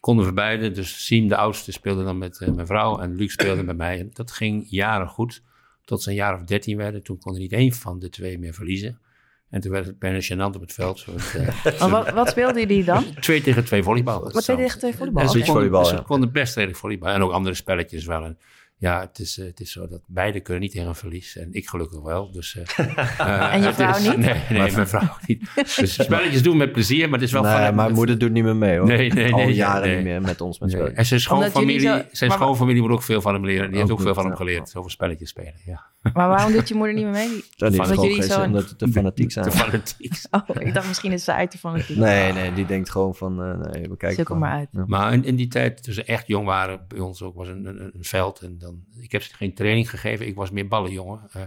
konden 0.00 0.26
we 0.26 0.32
beide. 0.32 0.70
Dus 0.70 1.04
Siem, 1.04 1.28
de 1.28 1.36
oudste, 1.36 1.72
speelde 1.72 2.04
dan 2.04 2.18
met 2.18 2.40
mijn 2.54 2.66
vrouw 2.66 2.98
en 2.98 3.14
Luc 3.14 3.32
speelde 3.32 3.62
met 3.62 3.76
mij. 3.76 3.98
En 3.98 4.10
dat 4.12 4.30
ging 4.30 4.66
jaren 4.68 5.08
goed. 5.08 5.42
Tot 5.84 6.02
ze 6.02 6.10
een 6.10 6.16
jaar 6.16 6.34
of 6.34 6.42
dertien 6.42 6.76
werden. 6.76 7.02
Toen 7.02 7.18
kon 7.18 7.34
er 7.34 7.40
niet 7.40 7.52
één 7.52 7.72
van 7.72 7.98
de 7.98 8.08
twee 8.08 8.38
meer 8.38 8.54
verliezen. 8.54 9.00
En 9.52 9.60
toen 9.60 9.70
werd 9.70 9.86
het 9.86 9.98
bijna 9.98 10.20
gênant 10.20 10.54
op 10.54 10.60
het 10.60 10.72
veld. 10.72 10.98
Zo 10.98 11.10
uh, 11.36 11.90
wat, 11.90 12.10
wat 12.10 12.28
speelden 12.28 12.60
jullie 12.60 12.84
dan? 12.84 13.04
Twee 13.20 13.40
tegen 13.40 13.64
twee 13.64 13.82
volleybal. 13.82 14.32
Wat 14.32 14.42
twee 14.42 14.56
tegen 14.56 14.78
twee 14.78 14.94
volleybal? 14.94 15.22
En 15.22 15.28
ze 15.28 15.42
konden, 15.44 16.04
konden 16.04 16.32
best 16.32 16.54
redelijk 16.54 16.78
volleybal. 16.78 17.08
En 17.08 17.22
ook 17.22 17.32
andere 17.32 17.54
spelletjes 17.54 18.04
wel. 18.04 18.24
En 18.24 18.38
ja, 18.82 19.00
het 19.00 19.18
is, 19.18 19.38
uh, 19.38 19.46
het 19.46 19.60
is 19.60 19.72
zo 19.72 19.88
dat 19.88 20.00
beide 20.06 20.40
kunnen 20.40 20.62
niet 20.62 20.72
tegen 20.72 20.88
een 20.88 20.94
verlies. 20.94 21.36
En 21.36 21.48
ik 21.52 21.68
gelukkig 21.68 22.00
wel. 22.00 22.32
Dus, 22.32 22.54
uh, 22.54 22.78
en 23.54 23.62
je 23.62 23.72
vrouw 23.72 23.96
is, 23.96 24.08
niet? 24.08 24.16
Nee, 24.16 24.40
nee 24.50 24.72
mijn 24.72 24.88
vrouw 24.88 25.16
niet. 25.26 25.50
Dus 25.76 25.94
spelletjes 25.94 26.42
doen 26.42 26.56
met 26.56 26.72
plezier, 26.72 27.04
maar 27.04 27.18
het 27.18 27.28
is 27.28 27.32
wel... 27.32 27.42
Nee, 27.42 27.66
van, 27.66 27.74
mijn 27.74 27.92
moeder 27.92 28.18
doet 28.18 28.30
niet 28.30 28.44
meer 28.44 28.56
mee 28.56 28.78
hoor. 28.78 28.86
Nee, 28.86 29.12
nee, 29.12 29.32
Al 29.32 29.38
nee, 29.38 29.54
jaren 29.54 29.88
nee. 29.88 29.96
niet 29.96 30.04
meer 30.04 30.20
met 30.20 30.40
ons 30.40 30.58
met 30.58 30.68
nee. 30.68 30.80
spelen. 30.80 30.96
En 30.96 31.06
zijn 31.06 31.20
schoonfamilie, 31.20 31.80
zo, 31.80 32.02
zijn 32.10 32.30
schoonfamilie 32.30 32.82
moet 32.82 32.90
ook 32.90 33.02
veel 33.02 33.20
van 33.20 33.34
hem 33.34 33.44
leren. 33.44 33.68
Die 33.68 33.78
heeft 33.78 33.90
ook 33.90 34.00
veel 34.00 34.14
van 34.14 34.22
hem 34.22 34.32
ja. 34.32 34.38
geleerd. 34.38 34.76
Over 34.76 34.90
spelletjes 34.90 35.28
spelen, 35.28 35.54
ja. 35.64 35.92
Maar 36.12 36.28
waarom 36.28 36.52
doet 36.52 36.68
je 36.68 36.74
moeder 36.74 36.94
niet 36.94 37.04
meer 37.04 37.12
mee? 37.12 37.44
Dat 37.56 37.74
gewoon 37.74 38.08
jullie 38.08 38.22
zo- 38.22 38.42
omdat 38.42 38.78
te 38.78 38.88
fanatiek 38.88 39.32
zijn. 39.32 39.44
Te 39.44 39.56
fanatiek. 39.56 40.14
Oh, 40.30 40.48
ik 40.58 40.74
dacht 40.74 40.88
misschien 40.88 41.12
is 41.12 41.24
ze 41.24 41.32
uit 41.32 41.50
die 41.50 41.60
fanatiek. 41.60 41.96
Nee, 41.96 42.32
nee, 42.32 42.52
die 42.52 42.66
denkt 42.66 42.90
gewoon 42.90 43.14
van, 43.14 43.42
eh, 43.42 43.72
nee, 43.72 43.88
we 43.88 43.96
kijken 43.96 44.26
Zoek 44.26 44.38
maar 44.38 44.52
uit. 44.52 44.68
Ja. 44.72 44.84
Maar 44.86 45.12
in, 45.12 45.24
in 45.24 45.36
die 45.36 45.48
tijd, 45.48 45.82
toen 45.82 45.94
ze 45.94 46.04
echt 46.04 46.26
jong 46.26 46.46
waren, 46.46 46.84
bij 46.88 46.98
ons 46.98 47.22
ook 47.22 47.34
was 47.34 47.48
een, 47.48 47.66
een, 47.66 47.80
een 47.80 48.04
veld. 48.04 48.40
En 48.40 48.58
dan, 48.58 48.71
ik 49.00 49.12
heb 49.12 49.22
ze 49.22 49.34
geen 49.34 49.54
training 49.54 49.90
gegeven, 49.90 50.26
ik 50.26 50.34
was 50.34 50.50
meer 50.50 50.68
ballenjongen. 50.68 51.20
Eh 51.32 51.42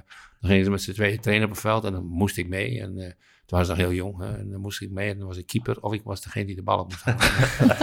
dan 0.46 0.54
gingen 0.54 0.66
ze 0.66 0.72
met 0.72 0.82
z'n 0.82 0.92
tweeën 0.92 1.20
trainen 1.20 1.48
op 1.48 1.52
het 1.52 1.62
veld 1.62 1.84
en 1.84 1.92
dan 1.92 2.06
moest 2.06 2.38
ik 2.38 2.48
mee. 2.48 2.82
En 2.82 2.98
eh, 2.98 3.12
toen 3.46 3.58
was 3.58 3.68
ze 3.68 3.74
nog 3.74 3.82
heel 3.82 3.94
jong 3.94 4.20
hè, 4.20 4.38
en 4.38 4.50
dan 4.50 4.62
moest 4.62 4.82
ik 4.82 4.92
mee. 4.92 5.10
En 5.10 5.18
dan 5.18 5.28
was 5.28 5.38
ik 5.38 5.48
keeper 5.48 5.82
of 5.82 5.94
ik 5.94 6.02
was 6.04 6.22
degene 6.22 6.46
die 6.46 6.56
de 6.56 6.64
bal 6.64 6.80
op 6.80 6.88
moest 6.90 7.06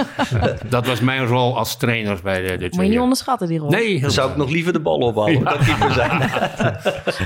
dat 0.70 0.86
was 0.86 1.01
mijn 1.01 1.26
rol 1.26 1.59
als 1.59 1.76
trainer 1.76 2.20
bij 2.22 2.40
de, 2.40 2.57
de 2.57 2.68
Moet 2.70 2.84
je 2.84 2.90
niet 2.90 2.99
onderschatten, 2.99 3.49
die 3.49 3.59
rol. 3.59 3.70
Nee, 3.70 4.01
Dan 4.01 4.11
zou 4.11 4.30
ik 4.30 4.36
nog 4.36 4.51
liever 4.51 4.72
de 4.72 4.80
bal 4.80 4.99
ophouden. 4.99 5.45
Dat 5.45 5.59
keeper 5.59 5.93
zijn. 5.93 6.30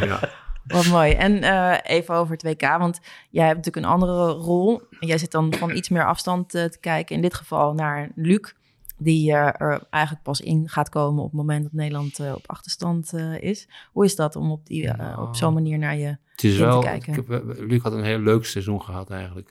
Ja. 0.08 0.20
Wat 0.66 0.86
mooi. 0.86 1.12
En 1.12 1.42
eh, 1.42 1.96
even 1.96 2.14
over 2.14 2.32
het 2.32 2.42
WK, 2.42 2.78
want 2.78 3.00
jij 3.30 3.46
hebt 3.46 3.56
natuurlijk 3.56 3.86
een 3.86 3.92
andere 3.92 4.32
rol. 4.32 4.82
Jij 5.00 5.18
zit 5.18 5.30
dan 5.30 5.54
van 5.54 5.76
iets 5.76 5.88
meer 5.88 6.06
afstand 6.06 6.48
te 6.48 6.76
kijken. 6.80 7.16
In 7.16 7.22
dit 7.22 7.34
geval 7.34 7.74
naar 7.74 8.10
Luc, 8.14 8.52
die 8.98 9.32
eh, 9.32 9.60
er 9.60 9.86
eigenlijk 9.90 10.24
pas 10.24 10.40
in 10.40 10.68
gaat 10.68 10.88
komen 10.88 11.22
op 11.22 11.30
het 11.30 11.40
moment 11.40 11.62
dat 11.62 11.72
Nederland 11.72 12.18
eh, 12.18 12.32
op 12.34 12.42
achterstand 12.46 13.12
eh, 13.12 13.42
is. 13.42 13.68
Hoe 13.92 14.04
is 14.04 14.16
dat 14.16 14.36
om 14.36 14.50
op, 14.50 14.66
die, 14.66 14.88
eh, 14.88 15.18
op 15.20 15.36
zo'n 15.36 15.54
manier 15.54 15.78
naar 15.78 15.96
je... 15.96 16.16
Het 16.30 16.44
is 16.44 16.52
in 16.52 16.58
te 16.58 16.64
wel, 16.64 16.80
kijken. 16.80 17.14
ik 17.14 17.24
heb, 17.28 17.56
Luc 17.58 17.82
had 17.82 17.92
een 17.92 18.04
heel 18.04 18.18
leuk 18.18 18.44
seizoen 18.44 18.82
gehad 18.82 19.10
eigenlijk 19.10 19.50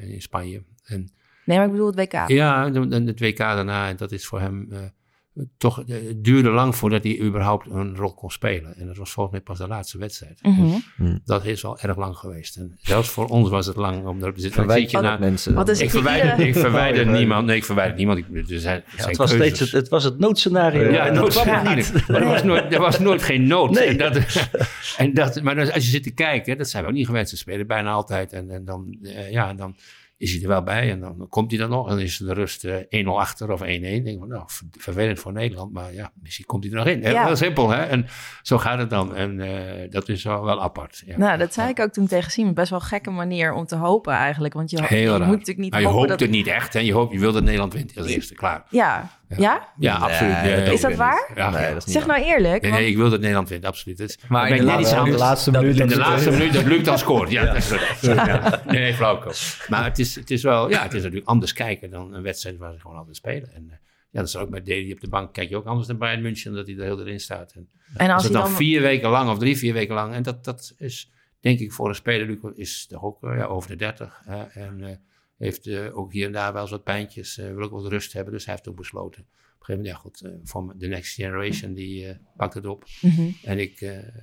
in 0.00 0.22
Spanje. 0.22 0.62
En 0.84 1.10
Nee, 1.44 1.56
maar 1.56 1.66
ik 1.66 1.72
bedoel 1.72 1.86
het 1.86 1.96
WK. 1.96 2.28
Ja, 2.28 2.66
en 2.66 3.06
het 3.06 3.20
WK 3.20 3.36
daarna, 3.36 3.88
en 3.88 3.96
dat 3.96 4.12
is 4.12 4.26
voor 4.26 4.40
hem 4.40 4.68
toch, 5.58 5.82
eh, 5.82 5.86
het 6.08 6.24
duurde 6.24 6.50
lang 6.50 6.76
voordat 6.76 7.02
hij 7.04 7.20
überhaupt 7.20 7.66
een 7.70 7.96
rol 7.96 8.14
kon 8.14 8.30
spelen. 8.30 8.76
En 8.76 8.86
dat 8.86 8.96
was 8.96 9.10
volgens 9.10 9.34
mij 9.36 9.44
pas 9.44 9.58
de 9.58 9.66
laatste 9.68 9.98
wedstrijd. 9.98 10.38
Mhm. 10.42 11.16
Dat 11.24 11.44
is 11.44 11.64
al 11.64 11.78
erg 11.78 11.96
lang 11.96 12.16
geweest. 12.16 12.56
En 12.56 12.76
zelfs 12.80 13.08
voor 13.08 13.26
ons 13.26 13.48
was 13.48 13.66
het 13.66 13.76
lang 13.76 14.06
om 14.06 14.20
erop 14.22 14.34
te 14.34 14.40
zitten. 14.40 14.70
Zit 14.70 14.90
je 14.90 14.96
je 14.96 15.02
dat 15.02 15.02
na- 15.02 15.18
mensen? 15.18 15.54
Wat 15.54 15.68
is 15.68 15.76
ik 15.78 15.82
het 15.82 15.90
verwijder, 15.92 16.46
ik 16.46 16.54
verwijder 16.68 17.06
Oh, 17.06 17.12
ja. 17.12 17.18
niemand. 17.18 17.46
Nee, 17.46 17.56
ik 17.56 17.64
verwijder 17.64 17.96
niemand. 17.96 18.18
Ik, 18.18 18.24
er 18.50 18.60
zijn, 18.60 18.82
Ja, 18.86 18.92
zijn 18.96 19.08
het, 19.08 19.16
was 19.16 19.30
keuzes. 19.30 19.34
steeds 19.56 19.58
het, 19.72 19.80
het 19.80 19.88
was 19.88 20.04
het 20.04 20.18
noodscenario. 20.18 20.90
Ja, 20.90 21.06
en 21.06 21.14
er 21.16 21.76
niet. 21.76 21.92
niet. 21.94 22.08
Maar 22.08 22.20
er 22.22 22.28
was 22.28 22.42
nooit, 22.42 22.72
er 22.74 22.80
was 22.80 22.98
nooit 22.98 23.22
geen 23.22 23.46
nood. 23.46 23.70
Nee. 23.70 23.86
En 23.86 23.96
dat, 23.96 24.48
en 24.96 25.14
dat, 25.14 25.42
maar 25.42 25.58
als 25.72 25.84
je 25.84 25.90
zit 25.90 26.02
te 26.02 26.10
kijken, 26.14 26.58
dat 26.58 26.68
zijn 26.68 26.82
we 26.82 26.88
ook 26.88 26.94
niet 26.96 27.06
gewend. 27.06 27.28
Ze 27.28 27.36
spelen 27.36 27.66
bijna 27.66 27.90
altijd. 27.90 28.32
En, 28.32 28.50
en 28.50 28.64
dan, 28.64 28.98
eh, 29.02 29.30
ja, 29.30 29.54
dan 29.54 29.76
is 30.18 30.32
hij 30.32 30.42
er 30.42 30.48
wel 30.48 30.62
bij. 30.62 30.90
En 30.90 31.00
dan 31.00 31.26
komt 31.28 31.50
hij 31.50 31.60
dan 31.60 31.70
nog. 31.70 31.88
En 31.88 31.94
dan 31.94 32.04
is 32.04 32.16
de 32.16 32.34
rust 32.34 32.64
eh, 32.64 33.04
1-0 33.04 33.08
achter 33.08 33.50
of 33.52 33.60
1-1. 33.60 33.64
Denk 33.64 34.18
van, 34.18 34.28
nou, 34.28 34.42
ver- 34.46 34.66
vervelend 34.70 35.18
voor 35.20 35.32
Nederland. 35.32 35.72
Maar 35.72 35.94
ja, 35.94 36.12
misschien 36.22 36.46
komt 36.46 36.64
hij 36.64 36.72
er 36.72 36.78
nog 36.78 36.86
in. 36.86 37.00
Ja. 37.00 37.26
Heel 37.26 37.36
simpel, 37.36 37.68
hè. 37.70 37.82
En 37.82 38.06
zo 38.42 38.58
gaat 38.58 38.78
het 38.78 38.90
dan. 38.90 39.14
En 39.14 39.40
eh, 39.40 39.90
dat 39.90 40.08
is 40.08 40.24
wel, 40.24 40.44
wel 40.44 40.62
apart. 40.62 41.02
Ja. 41.06 41.18
Nou, 41.18 41.38
dat 41.38 41.54
zei 41.54 41.68
ik 41.68 41.80
ook 41.80 41.92
toen 41.92 42.06
tegen 42.06 42.30
Simon. 42.30 42.54
Best 42.54 42.70
wel 42.70 42.78
een 42.78 42.84
gekke 42.84 43.10
manier 43.10 43.52
om 43.52 43.66
te 43.66 43.76
hopen 43.76 44.12
eigenlijk. 44.12 44.54
Want 44.54 44.70
je, 44.70 44.76
je 44.76 45.08
moet 45.10 45.18
natuurlijk 45.18 45.58
niet 45.58 45.70
Maar 45.72 45.80
je 45.80 45.86
hoopt 45.86 46.08
dat... 46.08 46.20
het 46.20 46.30
niet 46.30 46.46
echt. 46.46 46.74
En 46.74 46.84
je, 46.84 46.92
hoopt, 46.92 47.12
je 47.12 47.18
wil 47.18 47.32
dat 47.32 47.42
Nederland 47.42 47.72
wint 47.72 47.96
als 47.96 48.06
eerste. 48.06 48.34
Klaar. 48.34 48.64
Ja, 48.70 49.17
ja? 49.36 49.68
Ja, 49.78 49.94
absoluut. 49.96 50.42
Nee, 50.42 50.72
Is 50.72 50.80
dat 50.80 50.94
waar? 50.94 51.30
Ja, 51.34 51.50
Nee, 51.50 51.62
ja. 51.62 51.68
dat 51.68 51.76
is 51.76 51.84
niet 51.84 51.94
Zeg 51.94 52.06
nou 52.06 52.22
eerlijk. 52.22 52.62
Nee, 52.70 52.86
ik 52.88 52.96
wil 52.96 53.10
dat 53.10 53.20
Nederland 53.20 53.48
wint, 53.48 53.64
absoluut. 53.64 53.98
Het 53.98 54.18
Maar 54.28 54.48
in 54.50 54.56
de 54.56 54.62
net 54.62 54.80
iets 54.80 54.90
laatste- 54.92 55.10
de 55.10 55.16
laatste 55.18 55.50
dat- 55.50 55.62
minuut. 55.62 55.78
In 55.80 55.86
de 55.88 55.96
laatste 55.96 56.30
minuut 56.30 56.52
dat 56.52 56.64
Luc 56.64 56.84
dan 56.84 56.98
scoort. 56.98 57.30
Ja, 57.30 57.44
dat 57.44 57.56
is 57.56 57.70
het. 57.70 57.98
Ja. 58.00 58.62
Nee, 58.66 58.80
nee, 58.80 58.94
flauwkul. 58.94 59.32
Maar 59.68 59.84
het 59.84 59.98
is, 59.98 60.14
het 60.14 60.30
is 60.30 60.42
wel, 60.42 60.70
ja, 60.70 60.82
het 60.82 60.92
is 60.94 61.02
natuurlijk 61.02 61.26
anders 61.28 61.52
kijken 61.52 61.90
dan 61.90 62.14
een 62.14 62.22
wedstrijd 62.22 62.56
waar 62.56 62.72
ze 62.72 62.80
gewoon 62.80 62.96
altijd 62.96 63.16
spelen. 63.16 63.52
En 63.54 63.64
eh, 63.70 63.76
ja, 64.10 64.20
dat 64.20 64.28
is 64.28 64.36
ook 64.36 64.50
bij 64.50 64.62
Deli 64.62 64.92
op 64.92 65.00
de 65.00 65.08
bank. 65.08 65.32
Kijk 65.32 65.48
je 65.48 65.56
ook 65.56 65.66
anders 65.66 65.88
naar 65.88 65.96
Bayern 65.96 66.22
München, 66.22 66.52
dat 66.54 66.66
hij 66.66 66.76
er 66.76 66.82
heel 66.82 67.00
erin 67.00 67.20
staat. 67.20 67.52
En 67.52 67.68
En 67.96 68.10
als 68.10 68.24
het 68.24 68.32
dan 68.32 68.42
dan... 68.42 68.50
vier 68.52 68.80
weken 68.80 69.10
lang 69.10 69.30
of 69.30 69.38
drie, 69.38 69.56
vier 69.56 69.72
weken 69.72 69.94
lang. 69.94 70.14
En 70.14 70.22
dat, 70.22 70.44
dat 70.44 70.74
is, 70.78 71.10
denk 71.40 71.58
ik, 71.58 71.72
voor 71.72 71.88
een 71.88 71.94
speler, 71.94 72.26
Luc 72.26 72.38
is 72.54 72.86
toch 72.86 73.02
ook 73.02 73.18
ja, 73.20 73.44
over 73.44 73.70
de 73.70 73.76
30. 73.76 74.20
hè, 74.24 74.42
en 74.62 74.78
eh, 74.84 74.90
heeft 75.38 75.66
eh, 75.66 75.96
ook 75.98 76.12
hier 76.12 76.26
en 76.26 76.32
daar 76.32 76.52
wel 76.52 76.62
eens 76.62 76.70
wat 76.70 76.84
pijntjes. 76.84 77.38
eh, 77.38 77.54
wil 77.54 77.62
ook 77.64 77.70
wat 77.70 77.86
rust 77.86 78.12
hebben. 78.12 78.32
Dus 78.32 78.44
hij 78.44 78.54
heeft 78.54 78.68
ook 78.68 78.76
besloten. 78.76 79.20
Op 79.22 79.28
een 79.28 79.76
gegeven 79.76 79.76
moment, 79.76 79.94
ja 79.94 79.94
goed, 79.94 80.20
eh, 80.20 80.48
voor 80.50 80.74
de 80.78 80.86
next 80.86 81.14
generation, 81.14 81.74
die 81.74 82.16
pakt 82.36 82.54
het 82.54 82.66
op. 82.66 82.84
Mhm. 83.00 83.30
En 83.42 83.58
ik 83.58 83.78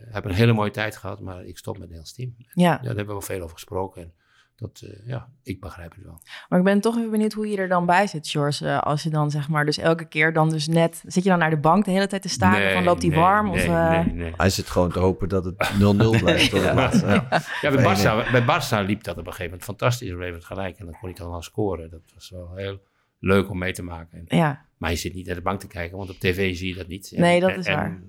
heb 0.09 0.25
een 0.25 0.31
hele 0.31 0.53
mooie 0.53 0.71
tijd 0.71 0.95
gehad, 0.95 1.19
maar 1.19 1.45
ik 1.45 1.57
stop 1.57 1.77
met 1.77 1.89
hele 1.89 2.03
team. 2.03 2.35
Ja, 2.37 2.45
Ja, 2.53 2.71
daar 2.71 2.85
hebben 2.85 3.05
we 3.05 3.11
wel 3.11 3.21
veel 3.21 3.41
over 3.41 3.53
gesproken. 3.55 4.01
En 4.01 4.13
dat, 4.55 4.81
eh, 4.85 5.07
ja, 5.07 5.29
ik 5.43 5.59
begrijp 5.59 5.95
het 5.95 6.03
wel. 6.03 6.19
maar 6.49 6.59
ik 6.59 6.65
ben 6.65 6.81
toch 6.81 6.97
even 6.97 7.11
benieuwd 7.11 7.33
hoe 7.33 7.47
je 7.47 7.57
er 7.57 7.67
dan 7.67 7.85
bij 7.85 8.07
zit, 8.07 8.27
George. 8.29 8.67
Eh, 8.67 8.79
als 8.79 9.03
je 9.03 9.09
dan 9.09 9.31
zeg 9.31 9.49
maar, 9.49 9.65
dus 9.65 9.77
elke 9.77 10.05
keer 10.07 10.33
dan 10.33 10.49
dus 10.49 10.67
net... 10.67 11.03
Zit 11.05 11.23
je 11.23 11.29
dan 11.29 11.39
naar 11.39 11.49
de 11.49 11.57
bank 11.57 11.85
de 11.85 11.91
hele 11.91 12.07
tijd 12.07 12.21
te 12.21 12.29
staren 12.29 12.59
Nee, 12.63 12.73
van 12.73 12.83
loopt 12.83 13.01
hij 13.01 13.11
nee, 13.11 13.19
warm? 13.19 13.45
Nee, 13.51 13.53
of, 13.55 13.65
eh, 13.75 13.89
nee, 13.89 14.13
nee. 14.13 14.33
Hij 14.37 14.49
zit 14.49 14.69
gewoon 14.69 14.91
te 14.91 14.99
hopen 14.99 15.29
dat 15.29 15.45
het 15.45 15.71
0-0 15.79 16.09
blijft. 16.23 16.51
het. 16.51 16.61
Ja. 17.01 17.29
Ja, 17.61 17.71
bij, 17.71 17.83
Barca, 17.83 18.31
bij 18.31 18.45
Barca 18.45 18.81
liep 18.81 19.03
dat 19.03 19.13
op 19.17 19.19
een 19.19 19.31
gegeven 19.31 19.43
moment 19.45 19.63
fantastisch. 19.63 20.07
Op 20.11 20.15
een 20.17 20.21
gegeven 20.23 20.41
moment 20.41 20.59
gelijk. 20.61 20.79
En 20.79 20.85
dan 20.85 20.99
kon 20.99 21.09
hij 21.09 21.17
dan 21.17 21.29
wel 21.29 21.41
scoren. 21.41 21.89
Dat 21.89 22.01
was 22.13 22.29
wel 22.29 22.55
heel 22.55 22.81
leuk 23.19 23.49
om 23.49 23.57
mee 23.57 23.73
te 23.73 23.83
maken. 23.83 24.23
En- 24.27 24.37
Ja, 24.37 24.65
maar 24.77 24.89
je 24.89 24.95
zit 24.97 25.13
niet 25.13 25.25
naar 25.25 25.35
de 25.35 25.41
bank 25.41 25.59
te 25.59 25.67
kijken, 25.67 25.97
want 25.97 26.09
op 26.09 26.15
tv 26.19 26.55
zie 26.55 26.67
je 26.67 26.75
dat 26.75 26.87
niet. 26.87 27.11
En- 27.15 27.21
Nee, 27.21 27.39
dat 27.39 27.57
is 27.57 27.65
en- 27.65 27.75
waar. 27.75 28.01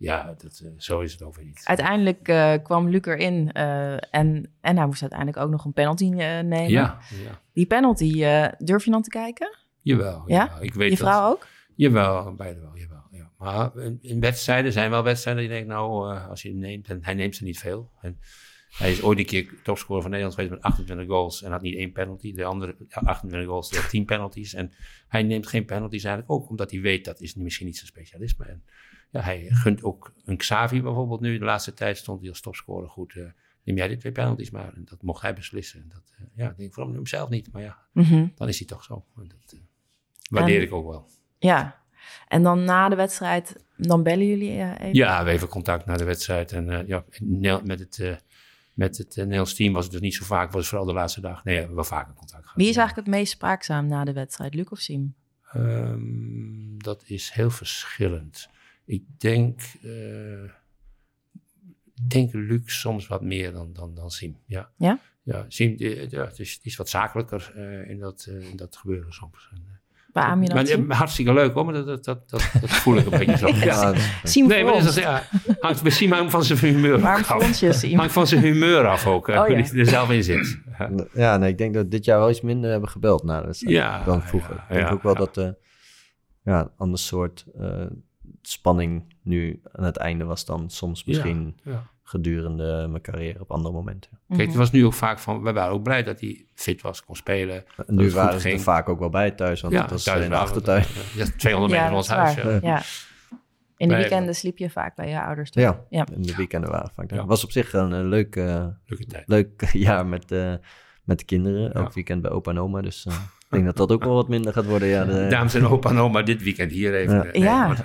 Ja, 0.00 0.34
dat, 0.38 0.60
eh, 0.64 0.70
zo 0.76 1.00
is 1.00 1.12
het 1.12 1.22
over 1.22 1.44
niet. 1.44 1.60
uiteindelijk 1.64 2.28
eh, 2.28 2.54
kwam 2.62 2.88
Luc 2.88 3.00
erin 3.04 3.52
eh, 3.52 3.92
en, 3.92 4.50
en 4.60 4.76
hij 4.76 4.86
moest 4.86 5.00
uiteindelijk 5.00 5.38
ook 5.38 5.50
nog 5.50 5.64
een 5.64 5.72
penalty 5.72 6.04
nemen. 6.08 6.68
Ja, 6.68 6.98
ja, 7.24 7.40
Die 7.52 7.66
penalty, 7.66 8.24
eh, 8.24 8.46
durf 8.58 8.84
je 8.84 8.90
dan 8.90 9.02
te 9.02 9.10
kijken? 9.10 9.56
jawel. 9.82 10.22
Ja? 10.26 10.44
jawel. 10.44 10.62
Ik 10.62 10.74
weet 10.74 10.90
Je 10.90 10.96
dat- 10.96 11.06
vrouw 11.08 11.30
ook? 11.30 11.46
Jawel, 11.74 12.34
beide 12.34 12.60
wel, 12.60 12.76
jawel. 12.76 13.02
Ja. 13.10 13.30
Maar 13.38 13.76
in, 13.76 13.98
in 14.02 14.20
wedstrijden 14.20 14.72
zijn 14.72 14.90
wel 14.90 15.02
wedstrijden 15.02 15.42
die 15.42 15.52
je 15.52 15.58
denkt, 15.58 15.72
nou, 15.74 16.14
eh, 16.14 16.28
als 16.28 16.42
je 16.42 16.48
hem 16.48 16.58
neemt, 16.58 16.88
en 16.88 16.98
hij 17.02 17.14
neemt 17.14 17.36
ze 17.36 17.44
niet 17.44 17.58
veel. 17.58 17.90
En 18.00 18.18
hij 18.70 18.90
is 18.90 19.02
ooit 19.02 19.18
een 19.18 19.24
keer 19.26 19.48
topscorer 19.62 20.02
van 20.02 20.10
Nederland 20.10 20.38
geweest 20.38 20.54
met 20.54 20.64
28 20.64 21.06
goals 21.06 21.42
en 21.42 21.50
had 21.50 21.62
niet 21.62 21.76
één 21.76 21.92
penalty. 21.92 22.34
De 22.34 22.44
andere 22.44 22.76
ja, 22.88 23.00
28 23.04 23.48
goals, 23.50 23.70
die 23.70 23.78
had 23.80 23.90
10 23.90 24.04
penalties. 24.04 24.54
En 24.54 24.72
hij 25.08 25.22
neemt 25.22 25.46
geen 25.46 25.64
penalties 25.64 26.04
eigenlijk 26.04 26.32
ook, 26.34 26.48
omdat 26.48 26.70
hij 26.70 26.80
weet 26.80 27.04
dat 27.04 27.20
is 27.20 27.34
misschien 27.34 27.66
niet 27.66 27.76
zijn 27.76 27.86
specialisme. 27.88 28.44
En 28.44 28.62
ja, 29.10 29.20
hij 29.20 29.46
gunt 29.50 29.82
ook 29.82 30.12
een 30.24 30.36
Xavi 30.36 30.82
bijvoorbeeld 30.82 31.20
nu. 31.20 31.38
De 31.38 31.44
laatste 31.44 31.74
tijd 31.74 31.96
stond 31.96 32.20
hij 32.20 32.28
als 32.28 32.40
topscorer 32.40 32.88
goed. 32.88 33.14
eh, 33.16 33.22
neem 33.64 33.76
jij 33.76 33.88
die 33.88 33.96
twee 33.96 34.12
penalties 34.12 34.50
maar. 34.50 34.74
En 34.74 34.84
dat 34.84 35.02
mocht 35.02 35.22
hij 35.22 35.34
beslissen. 35.34 35.80
En 35.82 35.88
dat, 35.88 36.12
eh, 36.18 36.24
ja, 36.34 36.50
ik 36.50 36.56
denk 36.56 36.74
waarom 36.74 36.94
hem 36.94 37.06
zelf 37.06 37.28
niet. 37.28 37.52
Maar 37.52 37.62
ja, 37.62 37.78
Mhm. 37.92 38.26
dan 38.34 38.48
is 38.48 38.58
hij 38.58 38.66
toch 38.66 38.84
zo. 38.84 39.04
Dat 39.16 39.52
eh, 39.52 39.58
waardeer 40.30 40.56
En- 40.56 40.62
ik 40.62 40.72
ook 40.72 40.86
wel. 40.90 41.08
Ja. 41.38 41.78
En 42.28 42.42
dan 42.42 42.64
na 42.64 42.88
de 42.88 42.96
wedstrijd, 42.96 43.64
dan 43.76 44.02
bellen 44.02 44.26
jullie 44.26 44.50
even? 44.78 44.94
Ja, 44.94 45.24
we 45.24 45.30
even 45.30 45.48
contact 45.48 45.86
na 45.86 45.96
de 45.96 46.04
wedstrijd. 46.04 46.52
En 46.52 46.86
ja, 46.86 47.04
met 47.64 47.78
het, 47.78 48.22
met 48.74 48.98
het 48.98 49.16
Nederlands 49.16 49.54
team 49.54 49.72
was 49.72 49.82
het 49.84 49.92
dus 49.92 50.00
niet 50.00 50.14
zo 50.14 50.24
vaak. 50.24 50.52
was 50.52 50.68
vooral 50.68 50.86
de 50.86 50.92
laatste 50.92 51.20
dag. 51.20 51.44
Nee, 51.44 51.54
we 51.54 51.58
hebben 51.60 51.76
wel 51.76 51.84
vaker 51.84 52.14
contact 52.14 52.42
gehad. 52.42 52.56
Wie 52.56 52.68
is 52.68 52.76
eigenlijk 52.76 53.06
het 53.06 53.16
meest 53.16 53.32
spraakzaam 53.32 53.86
na 53.86 54.04
de 54.04 54.12
wedstrijd, 54.12 54.54
Luc 54.54 54.66
of 54.68 54.78
Sim? 54.78 55.14
Ehm, 55.52 56.78
dat 56.78 57.02
is 57.06 57.30
heel 57.30 57.50
verschillend. 57.50 58.48
Ik 58.90 59.02
denk, 59.18 59.60
eh, 59.82 60.42
ik 61.94 62.10
denk 62.10 62.32
Luc 62.32 62.60
soms 62.64 63.06
wat 63.06 63.22
meer 63.22 63.52
dan, 63.52 63.72
dan, 63.72 63.94
dan 63.94 64.10
Sim. 64.10 64.36
Ja, 64.46 64.70
Ja? 64.76 64.98
ja 65.22 65.44
Sim 65.48 65.76
die, 65.76 66.10
ja, 66.10 66.24
het 66.24 66.38
is, 66.38 66.60
die 66.60 66.70
is 66.70 66.76
wat 66.76 66.88
zakelijker 66.88 67.52
eh, 67.56 67.90
in, 67.90 67.98
dat, 67.98 68.26
eh, 68.28 68.50
in 68.50 68.56
dat 68.56 68.76
gebeuren 68.76 69.12
soms. 69.12 69.48
En, 69.52 69.62
eh, 69.68 69.74
Beaam 70.12 70.42
je 70.42 70.48
dat? 70.48 70.78
maar, 70.78 70.88
eh, 70.90 70.98
hartstikke 70.98 71.32
leuk 71.32 71.54
hoor, 71.54 71.64
maar 71.64 71.74
dat, 71.74 71.86
dat, 71.86 72.04
dat, 72.04 72.28
dat, 72.28 72.50
dat 72.60 72.70
voel 72.70 72.96
ik 72.96 73.04
een 73.12 73.18
beetje 73.18 73.36
zo. 73.36 73.48
Ja, 73.70 73.94
Sim 74.24 74.46
Nee, 74.46 74.64
maar 74.64 74.82
dat 74.82 74.94
ja, 74.94 75.22
hangt 75.60 75.82
bij 75.82 75.90
Sim 75.92 76.12
hangt 76.12 76.30
van 76.30 76.44
zijn 76.44 76.58
humeur 76.58 77.00
Waarom 77.00 77.24
af. 77.24 77.28
Hangt 77.96 78.12
van 78.12 78.26
zijn 78.26 78.42
humeur 78.42 78.86
af 78.86 79.06
ook, 79.06 79.28
eh, 79.28 79.40
Oh, 79.40 79.48
ja. 79.48 79.54
hij 79.54 79.78
er 79.78 79.86
zelf 79.86 80.10
in 80.10 80.24
zit. 80.24 80.58
Ja. 81.12 81.36
nee, 81.36 81.50
ik 81.50 81.58
denk 81.58 81.74
dat 81.74 81.82
we 81.82 81.88
dit 81.88 82.04
jaar 82.04 82.18
wel 82.18 82.30
iets 82.30 82.40
minder 82.40 82.70
hebben 82.70 82.88
gebeld 82.88 83.26
de 83.26 83.42
wedstrijd 83.46 83.74
Ja, 83.76 84.04
dan 84.04 84.22
vroeger. 84.22 84.54
ja, 84.54 84.62
ik 84.62 84.68
denk 84.68 84.86
ja, 84.86 84.92
ook 84.92 85.02
wel 85.02 85.12
ja. 85.12 85.18
dat 85.18 85.36
eh 85.36 85.50
ja, 86.44 86.60
een 86.60 86.70
ander 86.76 86.98
soort 86.98 87.44
eh, 87.58 87.86
spanning 88.42 89.14
nu 89.22 89.60
aan 89.72 89.84
het 89.84 89.96
einde 89.96 90.24
was 90.24 90.44
dan 90.44 90.70
soms 90.70 91.04
misschien 91.04 91.56
Ja. 91.64 91.86
gedurende 92.02 92.86
mijn 92.88 93.02
carrière 93.02 93.40
op 93.40 93.50
andere 93.50 93.74
momenten. 93.74 94.10
Kijk, 94.28 94.46
het 94.48 94.56
was 94.56 94.70
nu 94.70 94.84
ook 94.86 94.92
vaak 94.92 95.18
van, 95.18 95.42
we 95.42 95.52
waren 95.52 95.72
ook 95.72 95.82
blij 95.82 96.02
dat 96.02 96.20
hij 96.20 96.44
fit 96.54 96.82
was, 96.82 97.04
kon 97.04 97.16
spelen. 97.16 97.64
Nu 97.86 98.10
waren 98.10 98.40
ze 98.40 98.50
er 98.50 98.60
vaak 98.60 98.88
ook 98.88 98.98
wel 98.98 99.10
bij 99.10 99.30
thuis, 99.30 99.60
want 99.60 99.74
het 99.74 99.90
was 99.90 100.02
thuis 100.04 100.24
in 100.24 100.30
de 100.30 100.36
achtertuin. 100.36 100.84
Ja, 101.16 101.24
200 101.36 101.72
meter 101.72 101.76
Ja, 101.76 101.86
van 101.86 101.96
ons 101.96 102.08
huis. 102.08 102.60
ja. 102.62 102.82
In 103.76 103.88
de 103.88 103.94
weekenden 103.96 104.34
sliep 104.34 104.58
je 104.58 104.70
vaak 104.70 104.94
bij 104.96 105.08
je 105.08 105.22
ouders, 105.22 105.50
toch? 105.50 105.62
Ja, 105.62 105.84
ja. 105.90 106.06
in 106.14 106.22
de 106.22 106.34
weekenden 106.36 106.70
waren 106.70 106.90
vaak. 106.94 107.10
Het 107.10 107.24
was 107.26 107.44
op 107.44 107.50
zich 107.50 107.72
een, 107.72 107.92
een 107.92 108.08
leuk, 108.08 108.34
Leuke 108.34 109.06
tijd. 109.08 109.28
leuk 109.28 109.70
jaar 109.72 110.06
met, 110.06 110.30
met 111.04 111.18
de 111.18 111.24
kinderen. 111.24 111.72
Elk 111.74 111.92
weekend 111.92 112.22
bij 112.22 112.30
opa 112.30 112.50
en 112.50 112.58
oma, 112.58 112.80
dus... 112.80 113.06
Ik 113.50 113.56
denk 113.56 113.76
dat 113.76 113.88
dat 113.88 113.92
ook 113.92 114.04
wel 114.04 114.14
wat 114.14 114.28
minder 114.28 114.52
gaat 114.52 114.66
worden. 114.66 114.88
Ja, 114.88 115.04
de... 115.04 115.26
Dames 115.30 115.54
en 115.54 115.66
opa 115.66 115.90
en 115.90 115.98
oma, 115.98 116.22
dit 116.22 116.42
weekend 116.42 116.72
hier 116.72 116.94
even. 116.94 117.40
Ja. 117.40 117.74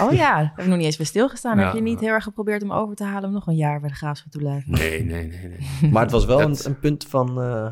Oh 0.00 0.12
ja, 0.12 0.38
heb 0.38 0.64
ik 0.64 0.66
nog 0.66 0.76
niet 0.76 0.86
eens 0.86 0.96
bij 0.96 1.06
stilgestaan. 1.06 1.58
Heb 1.58 1.74
je 1.74 1.82
niet 1.82 2.00
heel 2.00 2.08
erg 2.08 2.24
geprobeerd 2.24 2.62
om 2.62 2.72
over 2.72 2.96
te 2.96 3.04
halen 3.04 3.28
om 3.28 3.34
nog 3.34 3.46
een 3.46 3.56
jaar 3.56 3.80
bij 3.80 3.88
de 3.88 3.94
Graafschap 3.94 4.32
te 4.32 4.38
blijven? 4.38 4.70
Nee, 4.70 5.04
nee, 5.04 5.26
nee. 5.26 5.48
nee. 5.48 5.90
Maar 5.92 6.02
het 6.02 6.10
was 6.10 6.24
wel 6.24 6.40
een, 6.40 6.56
een, 6.64 6.78
punt 6.78 7.06
van... 7.06 7.42
Uh, 7.42 7.66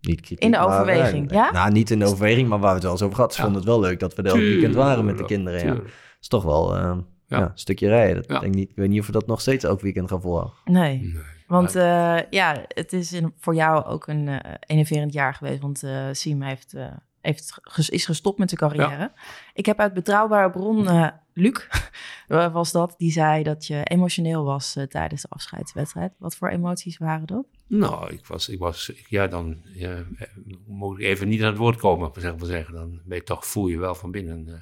niet 0.00 0.20
kritiek, 0.20 0.44
in 0.44 0.50
de 0.50 0.58
overweging, 0.58 1.32
ja? 1.32 1.50
Nou, 1.50 1.72
niet 1.72 1.90
in 1.90 1.98
de 1.98 2.04
overweging, 2.04 2.48
maar 2.48 2.58
waar 2.58 2.68
we 2.68 2.74
het 2.74 2.82
wel 2.82 2.92
eens 2.92 3.02
over 3.02 3.14
gehad. 3.14 3.34
Ze 3.34 3.40
vonden 3.40 3.58
het 3.58 3.68
wel 3.68 3.80
leuk 3.80 3.98
dat 3.98 4.14
we 4.14 4.22
elk 4.22 4.36
weekend 4.36 4.74
waren 4.74 5.04
met 5.04 5.18
de 5.18 5.24
kinderen. 5.24 5.66
Ja. 5.66 5.74
Dat 5.74 5.82
is 6.20 6.28
toch 6.28 6.44
wel 6.44 6.76
uh, 6.76 6.96
ja. 7.26 7.40
een 7.40 7.50
stukje 7.54 7.88
rijden. 7.88 8.22
Dat 8.26 8.40
denk 8.40 8.54
niet, 8.54 8.70
ik 8.70 8.76
weet 8.76 8.88
niet 8.88 9.00
of 9.00 9.06
we 9.06 9.12
dat 9.12 9.26
nog 9.26 9.40
steeds 9.40 9.64
elk 9.64 9.80
weekend 9.80 10.08
gaan 10.08 10.20
volhouden. 10.20 10.54
Nee. 10.64 11.00
nee. 11.00 11.22
Want 11.50 11.76
uh, 11.76 12.18
ja, 12.30 12.64
het 12.68 12.92
is 12.92 13.12
in, 13.12 13.32
voor 13.38 13.54
jou 13.54 13.84
ook 13.84 14.06
een 14.06 14.26
uh, 14.26 14.38
enerverend 14.60 15.12
jaar 15.12 15.34
geweest. 15.34 15.60
Want 15.60 15.82
uh, 15.82 16.08
Siem 16.12 16.42
heeft 16.42 16.74
heeft, 17.20 17.60
is 17.88 18.04
gestopt 18.04 18.38
met 18.38 18.50
zijn 18.50 18.60
carrière. 18.60 19.12
Ik 19.54 19.66
heb 19.66 19.78
uit 19.78 19.94
betrouwbare 19.94 20.50
bron, 20.50 20.84
uh, 20.84 21.08
Luc 21.32 21.66
was 22.52 22.72
dat, 22.72 22.94
die 22.96 23.12
zei 23.12 23.42
dat 23.42 23.66
je 23.66 23.84
emotioneel 23.84 24.44
was 24.44 24.76
uh, 24.76 24.84
tijdens 24.84 25.22
de 25.22 25.28
afscheidswedstrijd. 25.28 26.12
Wat 26.18 26.36
voor 26.36 26.48
emoties 26.48 26.98
waren 26.98 27.26
dat? 27.26 27.46
Nou, 27.66 28.12
ik 28.12 28.26
was, 28.26 28.48
ik 28.48 28.58
was 28.58 28.92
ja, 29.08 29.26
dan 29.26 29.56
ja, 29.64 29.94
eh, 29.94 30.26
moet 30.66 30.98
ik 30.98 31.04
even 31.04 31.28
niet 31.28 31.40
aan 31.40 31.46
het 31.46 31.56
woord 31.56 31.76
komen, 31.76 32.10
zeg 32.14 32.36
maar 32.36 32.46
zeggen. 32.46 32.74
Dan 32.74 33.00
ben 33.04 33.16
je 33.16 33.24
toch, 33.24 33.46
voel 33.46 33.66
je 33.66 33.78
wel 33.78 33.94
van 33.94 34.10
binnen 34.10 34.48
uh, 34.48 34.54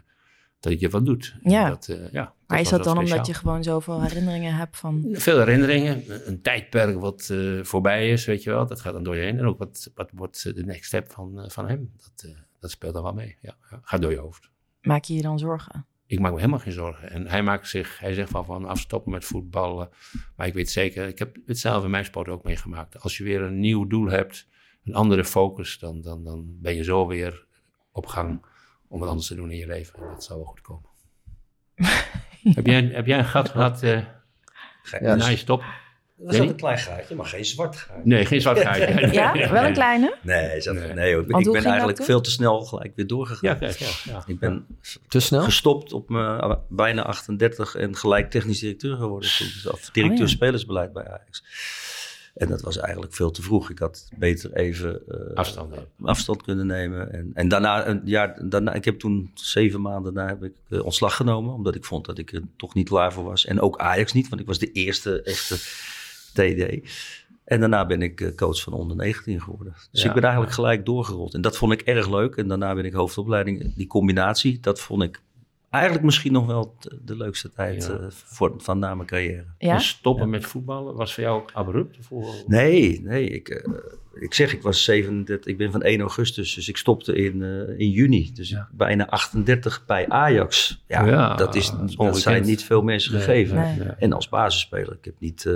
dat 0.60 0.80
je 0.80 0.88
wat 0.88 1.06
doet. 1.06 1.36
Ja. 1.40 1.68
Dat, 1.68 1.88
uh, 1.88 2.12
ja 2.12 2.34
maar 2.48 2.60
is 2.60 2.68
dat 2.68 2.84
dan 2.84 2.98
omdat 2.98 3.26
je 3.26 3.34
gewoon 3.34 3.62
zoveel 3.62 4.02
herinneringen 4.02 4.54
hebt 4.54 4.76
van... 4.76 5.08
Veel 5.12 5.38
herinneringen, 5.38 6.02
een 6.28 6.42
tijdperk 6.42 7.00
wat 7.00 7.34
voorbij 7.62 8.10
is, 8.10 8.24
weet 8.24 8.42
je 8.42 8.50
wel. 8.50 8.66
Dat 8.66 8.80
gaat 8.80 8.92
dan 8.92 9.02
door 9.02 9.16
je 9.16 9.22
heen. 9.22 9.38
En 9.38 9.46
ook 9.46 9.58
wat, 9.58 9.90
wat 9.94 10.10
wordt 10.14 10.54
de 10.54 10.64
next 10.64 10.84
step 10.84 11.10
van, 11.10 11.44
van 11.48 11.68
hem. 11.68 11.92
Dat, 11.96 12.34
dat 12.60 12.70
speelt 12.70 12.94
dan 12.94 13.02
wel 13.02 13.14
mee. 13.14 13.36
Ja, 13.40 13.56
ja. 13.70 13.80
Gaat 13.82 14.02
door 14.02 14.10
je 14.10 14.18
hoofd. 14.18 14.50
Maak 14.80 15.04
je 15.04 15.14
je 15.14 15.22
dan 15.22 15.38
zorgen? 15.38 15.86
Ik 16.06 16.20
maak 16.20 16.32
me 16.32 16.38
helemaal 16.38 16.58
geen 16.58 16.72
zorgen. 16.72 17.10
En 17.10 17.26
hij 17.26 17.42
maakt 17.42 17.68
zich, 17.68 17.98
hij 17.98 18.14
zegt 18.14 18.30
van, 18.30 18.44
van 18.44 18.64
afstoppen 18.64 19.12
met 19.12 19.24
voetballen. 19.24 19.88
Maar 20.36 20.46
ik 20.46 20.54
weet 20.54 20.70
zeker, 20.70 21.06
ik 21.06 21.18
heb 21.18 21.36
het 21.46 21.58
zelf 21.58 21.84
in 21.84 21.90
mijn 21.90 22.04
sport 22.04 22.28
ook 22.28 22.44
meegemaakt. 22.44 23.00
Als 23.00 23.16
je 23.16 23.24
weer 23.24 23.42
een 23.42 23.60
nieuw 23.60 23.86
doel 23.86 24.06
hebt, 24.06 24.48
een 24.84 24.94
andere 24.94 25.24
focus, 25.24 25.78
dan, 25.78 26.00
dan, 26.00 26.24
dan 26.24 26.46
ben 26.60 26.74
je 26.74 26.84
zo 26.84 27.06
weer 27.06 27.46
op 27.92 28.06
gang 28.06 28.46
om 28.88 29.00
wat 29.00 29.08
anders 29.08 29.26
te 29.26 29.34
doen 29.34 29.50
in 29.50 29.58
je 29.58 29.66
leven. 29.66 30.02
En 30.02 30.08
dat 30.08 30.24
zal 30.24 30.36
wel 30.36 30.46
goed 30.46 30.60
komen. 30.60 30.88
heb, 32.54 32.66
jij, 32.66 32.90
heb 32.92 33.06
jij 33.06 33.18
een 33.18 33.24
gat 33.24 33.48
gehad 33.48 33.82
uh, 33.82 33.98
ja, 35.00 35.14
na 35.14 35.26
je 35.26 35.36
stop? 35.36 35.62
Dat 36.20 36.34
is 36.34 36.38
een 36.38 36.54
klein 36.54 36.78
gaatje, 36.78 37.14
maar 37.14 37.26
geen 37.26 37.44
zwart 37.44 37.76
gaatje. 37.76 38.02
Nee, 38.04 38.26
geen 38.26 38.40
zwart 38.40 38.60
gaatje. 38.60 39.12
ja, 39.12 39.50
wel 39.50 39.64
een 39.64 39.72
kleine? 39.72 40.16
Nee, 40.22 40.60
dat, 40.60 40.74
nee. 40.74 40.92
nee 40.92 41.16
ik, 41.16 41.28
ik 41.28 41.52
ben 41.52 41.64
eigenlijk 41.64 42.04
veel 42.04 42.20
te 42.20 42.30
snel 42.30 42.60
gelijk 42.60 42.92
weer 42.96 43.06
doorgegaan. 43.06 43.56
Ja, 43.60 43.68
ja, 43.78 43.86
ja, 44.04 44.22
Ik 44.26 44.38
ben 44.38 44.66
te 45.08 45.20
snel? 45.20 45.42
gestopt 45.42 45.92
op 45.92 46.08
mijn 46.08 46.58
bijna 46.68 47.02
38 47.02 47.74
en 47.74 47.96
gelijk 47.96 48.30
technisch 48.30 48.58
directeur 48.58 48.96
geworden. 48.96 49.28
Dus 49.28 49.68
of 49.70 49.90
directeur 49.90 50.24
oh, 50.24 50.32
spelersbeleid 50.32 50.92
bij 50.92 51.06
Ajax. 51.06 51.42
En 52.38 52.48
dat 52.48 52.60
was 52.60 52.78
eigenlijk 52.78 53.14
veel 53.14 53.30
te 53.30 53.42
vroeg. 53.42 53.70
Ik 53.70 53.78
had 53.78 54.08
beter 54.16 54.52
even 54.52 55.02
uh, 55.08 55.34
afstand, 55.34 55.74
afstand 56.02 56.42
kunnen 56.42 56.66
nemen. 56.66 57.12
En, 57.12 57.30
en 57.34 57.48
daarna, 57.48 57.86
een 57.86 58.00
jaar, 58.04 58.48
daarna, 58.48 58.72
ik 58.72 58.84
heb 58.84 58.98
toen 58.98 59.30
zeven 59.34 59.80
maanden 59.80 60.14
daarna 60.14 60.30
heb 60.30 60.42
ik 60.44 60.54
uh, 60.68 60.84
ontslag 60.84 61.16
genomen. 61.16 61.54
Omdat 61.54 61.74
ik 61.74 61.84
vond 61.84 62.04
dat 62.04 62.18
ik 62.18 62.32
er 62.32 62.42
toch 62.56 62.74
niet 62.74 62.88
klaar 62.88 63.12
voor 63.12 63.24
was. 63.24 63.46
En 63.46 63.60
ook 63.60 63.78
Ajax 63.78 64.12
niet, 64.12 64.28
want 64.28 64.40
ik 64.40 64.46
was 64.46 64.58
de 64.58 64.72
eerste 64.72 65.22
echte 65.22 65.56
TD. 66.32 66.88
En 67.44 67.60
daarna 67.60 67.86
ben 67.86 68.02
ik 68.02 68.20
eh, 68.20 68.34
coach 68.34 68.62
van 68.62 68.72
onder 68.72 68.96
19 68.96 69.40
geworden. 69.40 69.74
Dus 69.90 70.04
ik 70.04 70.12
ben 70.12 70.22
eigenlijk 70.22 70.52
gelijk 70.52 70.86
doorgerold. 70.86 71.34
En 71.34 71.40
dat 71.40 71.56
vond 71.56 71.72
ik 71.72 71.80
erg 71.80 72.10
leuk. 72.10 72.36
En 72.36 72.48
daarna 72.48 72.74
ben 72.74 72.84
ik 72.84 72.92
hoofdopleiding. 72.92 73.74
Die 73.74 73.86
combinatie, 73.86 74.60
dat 74.60 74.80
vond 74.80 75.02
ik 75.02 75.20
eigenlijk 75.70 76.04
misschien 76.04 76.32
nog 76.32 76.46
wel 76.46 76.76
de 77.04 77.16
leukste 77.16 77.52
tijd 77.52 77.86
ja. 77.86 77.92
uh, 77.92 78.06
voor, 78.10 78.54
van 78.56 78.78
na 78.78 78.94
mijn 78.94 79.08
carrière. 79.08 79.44
Ja? 79.58 79.74
Dus 79.74 79.88
stoppen 79.88 80.30
met 80.30 80.46
voetballen 80.46 80.94
was 80.94 81.14
voor 81.14 81.22
jou 81.22 81.40
ook 81.40 81.50
abrupt? 81.52 81.98
Nee, 82.46 83.00
nee. 83.02 83.28
Ik, 83.28 83.48
uh, 83.48 83.74
ik 84.14 84.34
zeg, 84.34 84.52
ik 84.52 84.62
was 84.62 84.84
37, 84.84 85.52
ik 85.52 85.58
ben 85.58 85.72
van 85.72 85.82
1 85.82 86.00
augustus, 86.00 86.54
dus 86.54 86.68
ik 86.68 86.76
stopte 86.76 87.14
in, 87.14 87.40
uh, 87.40 87.78
in 87.78 87.90
juni. 87.90 88.30
Dus 88.32 88.56
bijna 88.70 89.06
38 89.06 89.84
bij 89.86 90.08
Ajax. 90.08 90.82
Ja, 90.86 91.34
dat, 91.34 91.54
is, 91.54 91.72
dat 91.96 92.18
zijn 92.18 92.44
niet 92.44 92.64
veel 92.64 92.82
mensen 92.82 93.12
nee, 93.12 93.22
gegeven. 93.22 93.56
Nee. 93.56 93.88
En 93.98 94.12
als 94.12 94.28
basisspeler, 94.28 94.92
ik 94.92 95.04
heb 95.04 95.14
niet 95.18 95.46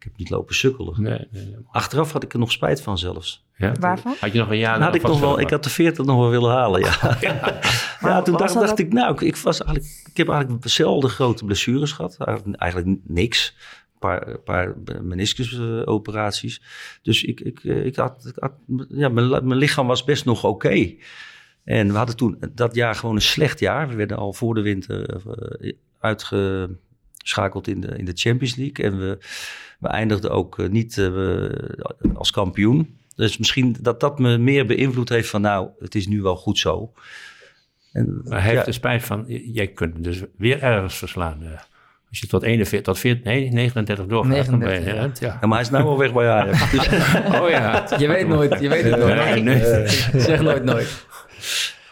ik 0.00 0.06
heb 0.06 0.16
niet 0.16 0.30
lopen 0.30 0.54
sukkelen. 0.54 1.02
Nee, 1.02 1.26
nee, 1.30 1.44
nee. 1.44 1.56
Achteraf 1.70 2.12
had 2.12 2.22
ik 2.22 2.32
er 2.32 2.38
nog 2.38 2.52
spijt 2.52 2.82
van 2.82 2.98
zelfs. 2.98 3.44
Ja? 3.56 3.72
Waarvan? 3.80 4.14
Had 4.20 4.32
je 4.32 4.38
nog 4.38 4.50
een 4.50 4.58
jaar? 4.58 4.80
Had 4.80 4.94
ik, 4.94 5.02
nog 5.02 5.20
wel, 5.20 5.40
ik 5.40 5.50
had 5.50 5.64
de 5.64 5.70
40 5.70 6.04
nog 6.04 6.18
wel 6.18 6.30
willen 6.30 6.50
halen, 6.50 6.80
ja. 6.80 7.16
ja. 7.20 7.60
ja 8.00 8.22
toen 8.22 8.36
dacht, 8.36 8.54
dacht 8.54 8.78
ik, 8.78 8.92
nou, 8.92 9.26
ik, 9.26 9.36
was 9.36 9.62
eigenlijk, 9.62 10.06
ik 10.10 10.16
heb 10.16 10.28
eigenlijk 10.28 10.62
dezelfde 10.62 11.08
grote 11.08 11.44
blessures 11.44 11.92
gehad. 11.92 12.16
Eigenlijk 12.52 12.98
niks. 13.04 13.56
Een 13.92 13.98
paar, 13.98 14.38
paar 14.38 14.74
meniscusoperaties. 15.02 16.62
Dus 17.02 17.22
ik, 17.22 17.40
ik, 17.40 17.62
ik, 17.64 17.96
had, 17.96 18.26
ik 18.26 18.36
had, 18.38 18.52
ja, 18.88 19.08
mijn, 19.08 19.28
mijn 19.28 19.58
lichaam 19.58 19.86
was 19.86 20.04
best 20.04 20.24
nog 20.24 20.44
oké. 20.44 20.94
En 21.64 21.88
we 21.88 21.96
hadden 21.96 22.16
toen 22.16 22.38
dat 22.54 22.74
jaar 22.74 22.94
gewoon 22.94 23.14
een 23.14 23.22
slecht 23.22 23.58
jaar. 23.58 23.88
We 23.88 23.94
werden 23.94 24.16
al 24.16 24.32
voor 24.32 24.54
de 24.54 24.62
winter 24.62 25.20
uh, 25.60 25.72
uitgeschakeld 25.98 27.68
in 27.68 27.80
de, 27.80 27.96
in 27.96 28.04
de 28.04 28.12
Champions 28.14 28.56
League. 28.56 28.84
En 28.84 28.98
we 28.98 29.18
we 29.80 29.88
eindigden 29.88 30.30
ook 30.30 30.58
eh, 30.58 30.68
niet 30.68 30.98
eh, 30.98 31.44
als 32.14 32.30
kampioen. 32.30 32.98
Dus 33.16 33.38
misschien 33.38 33.76
dat 33.80 34.00
dat 34.00 34.18
me 34.18 34.38
meer 34.38 34.66
beïnvloed 34.66 35.08
heeft 35.08 35.28
van 35.28 35.40
nou, 35.40 35.68
het 35.78 35.94
is 35.94 36.06
nu 36.06 36.22
wel 36.22 36.36
goed 36.36 36.58
zo. 36.58 36.92
En, 37.92 38.20
maar 38.24 38.42
hij 38.42 38.54
heeft 38.54 38.66
er 38.66 38.74
spijt 38.74 39.02
van, 39.02 39.24
jij 39.26 39.66
kunt 39.66 40.04
dus 40.04 40.22
weer 40.36 40.62
ergens 40.62 40.96
verslaan. 40.96 41.42
Uh, 41.42 41.50
als 42.08 42.18
je 42.18 42.26
tot 42.26 42.42
41, 42.42 42.82
tot 42.82 42.98
40, 42.98 43.24
nee, 43.24 43.50
39 43.50 44.06
doorgaat, 44.06 44.32
39, 44.32 44.94
dan 44.94 45.10
ja. 45.20 45.38
ja. 45.40 45.46
Maar 45.46 45.50
hij 45.50 45.60
is 45.60 45.70
nou 45.70 45.84
al 45.84 45.98
weg 45.98 46.12
bij 46.12 46.28
Ajax. 46.28 46.62
oh 47.40 47.48
ja, 47.48 47.86
je 47.98 48.06
weet 48.06 48.28
nooit, 48.28 48.60
je 48.60 48.68
weet 48.68 48.84
het 48.84 48.98
nooit. 48.98 49.14
Nee, 49.14 49.42
nee. 49.42 49.88
zeg 50.20 50.40
nooit 50.40 50.64
nooit. 50.64 51.06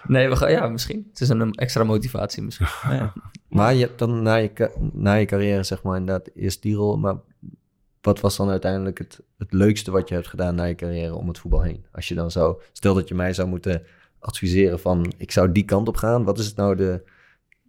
Nee, 0.07 0.29
we 0.29 0.37
gaan, 0.37 0.51
ja, 0.51 0.69
misschien. 0.69 1.07
Het 1.11 1.21
is 1.21 1.29
een 1.29 1.53
extra 1.53 1.85
motivatie 1.85 2.43
misschien. 2.43 2.67
Ja. 2.91 3.13
Maar 3.49 3.75
je 3.75 3.81
hebt 3.81 3.99
dan 3.99 4.23
na 4.23 4.35
je, 4.35 4.71
na 4.93 5.15
je 5.15 5.27
carrière, 5.27 5.63
zeg 5.63 5.83
maar, 5.83 5.97
inderdaad 5.97 6.29
eerst 6.35 6.63
die 6.63 6.75
rol. 6.75 6.97
Maar 6.97 7.17
wat 8.01 8.21
was 8.21 8.37
dan 8.37 8.51
uiteindelijk 8.51 8.99
het, 8.99 9.21
het 9.39 9.53
leukste 9.53 9.91
wat 9.91 10.09
je 10.09 10.15
hebt 10.15 10.27
gedaan 10.27 10.55
na 10.55 10.65
je 10.65 10.75
carrière 10.75 11.15
om 11.15 11.29
het 11.29 11.39
voetbal 11.39 11.63
heen? 11.63 11.85
Als 11.93 12.09
je 12.09 12.15
dan 12.15 12.31
zou, 12.31 12.57
stel 12.73 12.95
dat 12.95 13.09
je 13.09 13.15
mij 13.15 13.33
zou 13.33 13.49
moeten 13.49 13.83
adviseren 14.19 14.81
van 14.81 15.13
ik 15.17 15.31
zou 15.33 15.53
die 15.53 15.65
kant 15.65 15.89
op 15.89 15.97
gaan. 15.97 16.25
Wat 16.25 16.39
is 16.39 16.47
het 16.47 16.57
nou 16.57 16.77
de. 16.77 17.03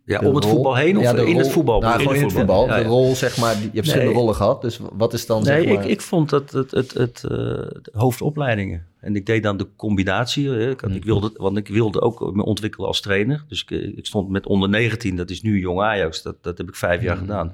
Ja, 0.05 0.19
om 0.19 0.35
het 0.35 0.45
voetbal 0.45 0.75
heen 0.75 0.97
of 0.97 1.13
in 1.13 1.37
het 1.37 1.51
voetbal? 1.51 1.79
Nou, 1.79 1.99
gewoon 1.99 2.15
in 2.15 2.23
het 2.23 2.33
voetbal. 2.33 2.67
De 2.67 2.83
rol, 2.83 3.15
zeg 3.15 3.37
maar, 3.37 3.53
je 3.55 3.61
hebt 3.61 3.73
verschillende 3.73 4.13
rollen 4.13 4.35
gehad. 4.35 4.61
Dus 4.61 4.79
wat 4.93 5.13
is 5.13 5.25
dan, 5.25 5.43
nee, 5.43 5.63
zeg 5.63 5.75
maar... 5.75 5.83
ik, 5.83 5.89
ik 5.89 6.01
vond 6.01 6.29
dat 6.29 6.51
het, 6.51 6.71
het, 6.71 6.93
het, 6.93 7.23
uh, 7.31 7.61
hoofdopleidingen. 7.91 8.87
En 8.99 9.15
ik 9.15 9.25
deed 9.25 9.43
dan 9.43 9.57
de 9.57 9.67
combinatie. 9.75 10.49
Hè. 10.49 10.69
Ik, 10.69 10.81
ik, 10.81 10.89
mhm. 10.89 11.05
wilde, 11.05 11.31
want 11.33 11.57
ik 11.57 11.67
wilde 11.67 12.01
ook 12.01 12.35
me 12.35 12.43
ontwikkelen 12.43 12.87
als 12.87 13.01
trainer. 13.01 13.45
Dus 13.47 13.61
ik, 13.61 13.69
ik 13.97 14.05
stond 14.05 14.29
met 14.29 14.45
onder 14.45 14.69
19, 14.69 15.15
dat 15.15 15.29
is 15.29 15.41
nu 15.41 15.59
Jong 15.59 15.79
Ajax. 15.81 16.21
Dat, 16.21 16.43
dat 16.43 16.57
heb 16.57 16.67
ik 16.67 16.75
vijf 16.75 17.01
jaar 17.01 17.15
mhm. 17.15 17.25
gedaan. 17.25 17.53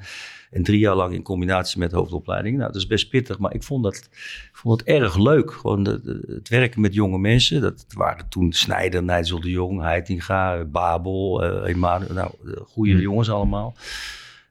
En 0.51 0.63
drie 0.63 0.79
jaar 0.79 0.95
lang 0.95 1.13
in 1.13 1.21
combinatie 1.21 1.79
met 1.79 1.91
hoofdopleiding. 1.91 2.57
Nou, 2.57 2.71
dat 2.71 2.81
is 2.81 2.87
best 2.87 3.09
pittig, 3.09 3.39
maar 3.39 3.53
ik 3.53 3.63
vond 3.63 3.83
dat, 3.83 4.09
vond 4.51 4.79
het 4.79 4.89
erg 4.89 5.17
leuk. 5.17 5.51
Gewoon 5.51 5.83
de, 5.83 6.23
het 6.27 6.49
werken 6.49 6.81
met 6.81 6.93
jonge 6.93 7.17
mensen. 7.17 7.61
Dat 7.61 7.85
waren 7.87 8.29
toen 8.29 8.51
Snijder, 8.51 9.03
Nijssel 9.03 9.39
de 9.39 9.49
Jong, 9.49 9.81
Heitinga, 9.81 10.65
Babel, 10.65 11.43
uh, 11.43 11.69
Emmanuel. 11.69 12.13
Nou, 12.13 12.31
goede 12.65 12.91
hmm. 12.91 13.01
jongens 13.01 13.29
allemaal. 13.29 13.75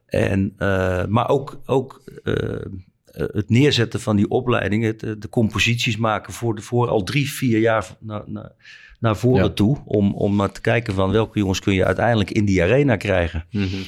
En, 0.06 0.54
uh, 0.58 1.04
maar 1.04 1.28
ook, 1.28 1.60
ook 1.66 2.02
uh, 2.24 2.64
het 3.16 3.50
neerzetten 3.50 4.00
van 4.00 4.16
die 4.16 4.28
opleidingen, 4.28 4.98
de, 4.98 5.18
de 5.18 5.28
composities 5.28 5.96
maken 5.96 6.32
voor, 6.32 6.54
de, 6.54 6.62
voor 6.62 6.88
al 6.88 7.02
drie, 7.02 7.30
vier 7.30 7.58
jaar 7.58 7.96
naar, 8.00 8.22
naar, 8.26 8.52
naar 9.00 9.16
voren 9.16 9.54
toe. 9.54 9.78
Om, 9.84 10.14
om 10.14 10.34
maar 10.34 10.52
te 10.52 10.60
kijken 10.60 10.94
van 10.94 11.10
welke 11.10 11.38
jongens 11.38 11.60
kun 11.60 11.74
je 11.74 11.84
uiteindelijk 11.84 12.30
in 12.30 12.44
die 12.44 12.62
arena 12.62 12.96
krijgen. 12.96 13.44
Mm 13.50 13.62
-hmm. 13.62 13.82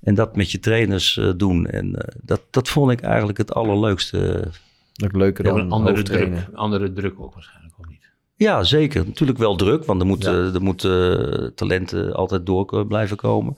En 0.00 0.14
dat 0.14 0.36
met 0.36 0.50
je 0.50 0.58
trainers 0.58 1.16
uh, 1.16 1.32
doen. 1.36 1.66
En 1.66 1.86
uh, 1.86 1.94
dat, 2.22 2.42
dat 2.50 2.68
vond 2.68 2.90
ik 2.90 3.00
eigenlijk 3.00 3.38
het 3.38 3.54
allerleukste. 3.54 4.48
Dat 4.92 5.12
leuker 5.12 5.44
dan 5.44 5.58
een 5.58 5.70
andere 5.70 6.02
druk, 6.02 6.48
andere 6.54 6.92
druk 6.92 7.20
ook 7.20 7.34
waarschijnlijk 7.34 7.74
ook 7.78 7.88
niet. 7.88 8.10
Ja, 8.34 8.62
zeker. 8.62 9.06
Natuurlijk 9.06 9.38
wel 9.38 9.56
druk, 9.56 9.84
want 9.84 10.00
er 10.00 10.06
moeten 10.06 10.32
ja. 10.32 10.52
er 10.54 10.62
moet, 10.62 10.84
uh, 10.84 11.46
talenten 11.54 12.14
altijd 12.14 12.46
door 12.46 12.86
blijven 12.86 13.16
komen. 13.16 13.56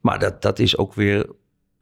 Maar 0.00 0.18
dat, 0.18 0.42
dat 0.42 0.58
is 0.58 0.76
ook 0.76 0.94
weer 0.94 1.26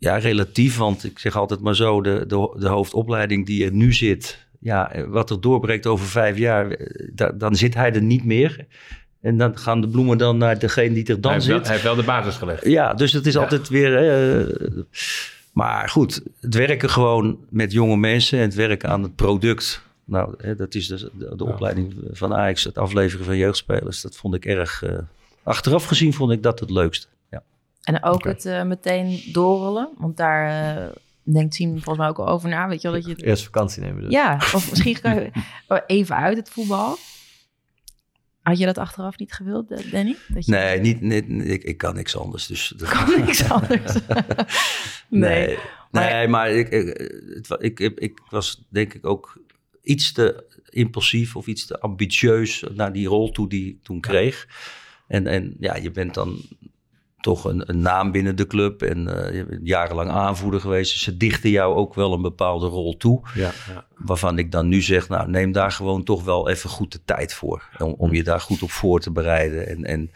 ja, 0.04 0.16
relatief, 0.16 0.76
want 0.76 1.04
ik 1.04 1.18
zeg 1.18 1.36
altijd 1.36 1.60
maar 1.60 1.76
zo, 1.76 2.02
de, 2.02 2.24
de, 2.26 2.56
de 2.58 2.68
hoofdopleiding 2.68 3.46
die 3.46 3.64
er 3.64 3.72
nu 3.72 3.92
zit, 3.92 4.46
ja, 4.58 5.06
wat 5.08 5.30
er 5.30 5.40
doorbreekt 5.40 5.86
over 5.86 6.06
vijf 6.06 6.38
jaar, 6.38 6.78
da, 7.12 7.30
dan 7.30 7.56
zit 7.56 7.74
hij 7.74 7.92
er 7.92 8.02
niet 8.02 8.24
meer. 8.24 8.66
En 9.20 9.38
dan 9.38 9.58
gaan 9.58 9.80
de 9.80 9.88
bloemen 9.88 10.18
dan 10.18 10.36
naar 10.36 10.58
degene 10.58 10.94
die 10.94 11.06
er 11.06 11.20
dan 11.20 11.32
hij 11.32 11.40
zit. 11.40 11.62
hij 11.62 11.70
heeft 11.70 11.82
wel 11.82 11.94
de 11.94 12.02
basis 12.02 12.36
gelegd. 12.36 12.64
Ja, 12.66 12.94
dus 12.94 13.12
het 13.12 13.26
is 13.26 13.36
altijd 13.36 13.68
weer. 13.68 13.92
Uh, 14.38 14.82
maar 15.52 15.88
goed, 15.88 16.22
het 16.40 16.54
werken 16.54 16.90
gewoon 16.90 17.38
met 17.48 17.72
jonge 17.72 17.96
mensen 17.96 18.38
en 18.38 18.44
het 18.44 18.54
werken 18.54 18.88
aan 18.88 19.02
het 19.02 19.16
product. 19.16 19.82
Nou, 20.04 20.34
hè, 20.38 20.56
dat 20.56 20.74
is 20.74 20.86
de, 20.86 21.10
de, 21.36 21.44
opleiding 21.44 21.94
van 22.12 22.34
Ajax, 22.34 22.64
het 22.64 22.78
afleveren 22.78 23.24
van 23.24 23.36
jeugdspelers. 23.36 24.00
Dat 24.00 24.16
vond 24.16 24.34
ik 24.34 24.44
erg. 24.44 24.82
Uh, 24.82 24.98
achteraf 25.42 25.84
gezien 25.84 26.12
vond 26.12 26.32
ik 26.32 26.42
dat 26.42 26.60
het 26.60 26.70
leukste. 26.70 27.06
En 27.84 28.02
ook 28.02 28.24
het 28.24 28.44
uh, 28.44 28.62
meteen 28.62 29.22
doorrollen, 29.32 29.90
want 29.96 30.16
daar 30.16 30.92
denkt 31.24 31.54
Siem 31.54 31.70
volgens 31.70 31.98
mij 31.98 32.08
ook 32.08 32.18
al 32.18 32.28
over 32.28 32.48
na. 32.48 32.68
Weet 32.68 32.82
je 32.82 32.90
wel, 32.90 33.00
dat 33.00 33.06
je... 33.06 33.24
Eerst 33.24 33.44
vakantie 33.44 33.82
nemen 33.82 34.02
dus. 34.02 34.12
Ja, 34.12 34.34
of 34.34 34.70
misschien 34.70 34.98
je 35.02 35.30
even 35.86 36.16
uit 36.16 36.36
het 36.36 36.48
voetbal. 36.48 36.96
Had 38.42 38.58
je 38.58 38.64
dat 38.64 38.78
achteraf 38.78 39.18
niet 39.18 39.32
gewild, 39.32 39.70
eh, 39.70 39.90
Danny? 39.92 40.16
Dat 40.28 40.46
je... 40.46 40.52
Nee, 40.52 40.80
niet, 40.80 41.00
niet, 41.00 41.24
ik, 41.28 41.62
ik 41.62 41.78
kan 41.78 41.94
niks 41.94 42.16
anders. 42.16 42.46
Dus 42.46 42.72
dat... 42.76 42.88
kan 43.04 43.24
niks 43.24 43.50
anders. 43.50 43.92
nee. 45.08 45.46
nee. 45.46 45.58
Maar, 45.90 46.12
nee, 46.12 46.28
maar 46.28 46.50
ik, 46.50 46.68
ik, 47.58 47.80
ik, 47.80 47.98
ik, 47.98 48.20
was 48.30 48.66
denk 48.68 48.94
ik 48.94 49.06
ook 49.06 49.40
iets 49.82 50.12
te 50.12 50.44
impulsief 50.68 51.36
of 51.36 51.46
iets 51.46 51.66
te 51.66 51.80
ambitieus 51.80 52.64
naar 52.74 52.92
die 52.92 53.06
rol 53.06 53.30
toe 53.30 53.48
die 53.48 53.68
ik 53.68 53.82
toen 53.82 54.00
kreeg. 54.00 54.48
En, 55.06 55.26
en 55.26 55.56
ja, 55.60 55.76
je 55.76 55.90
bent 55.90 56.14
dan 56.14 56.42
toch 57.24 57.44
een, 57.44 57.70
een, 57.70 57.80
naam 57.80 58.10
binnen 58.10 58.36
de 58.36 58.46
club 58.46 58.82
en 58.82 58.98
uh, 58.98 59.34
je 59.34 59.46
bent 59.48 59.60
jarenlang 59.62 60.10
aanvoerder 60.10 60.60
geweest. 60.60 60.92
Dus 60.92 61.02
ze 61.02 61.16
dichten 61.16 61.50
jou 61.50 61.74
ook 61.74 61.94
wel 61.94 62.12
een 62.12 62.22
bepaalde 62.22 62.66
rol 62.66 62.96
toe. 62.96 63.20
Ja, 63.34 63.50
ja. 63.68 63.86
Waarvan 63.96 64.38
ik 64.38 64.52
dan 64.52 64.68
nu 64.68 64.82
zeg, 64.82 65.08
nou 65.08 65.30
neem 65.30 65.52
daar 65.52 65.72
gewoon 65.72 66.04
toch 66.04 66.24
wel 66.24 66.48
even 66.48 66.70
goed 66.70 66.92
de 66.92 67.00
tijd 67.04 67.34
voor. 67.34 67.68
Om, 67.78 67.94
om 67.98 68.14
je 68.14 68.22
daar 68.22 68.40
goed 68.40 68.62
op 68.62 68.70
voor 68.70 69.00
te 69.00 69.10
bereiden 69.10 69.68
en, 69.68 69.84
en 69.84 70.10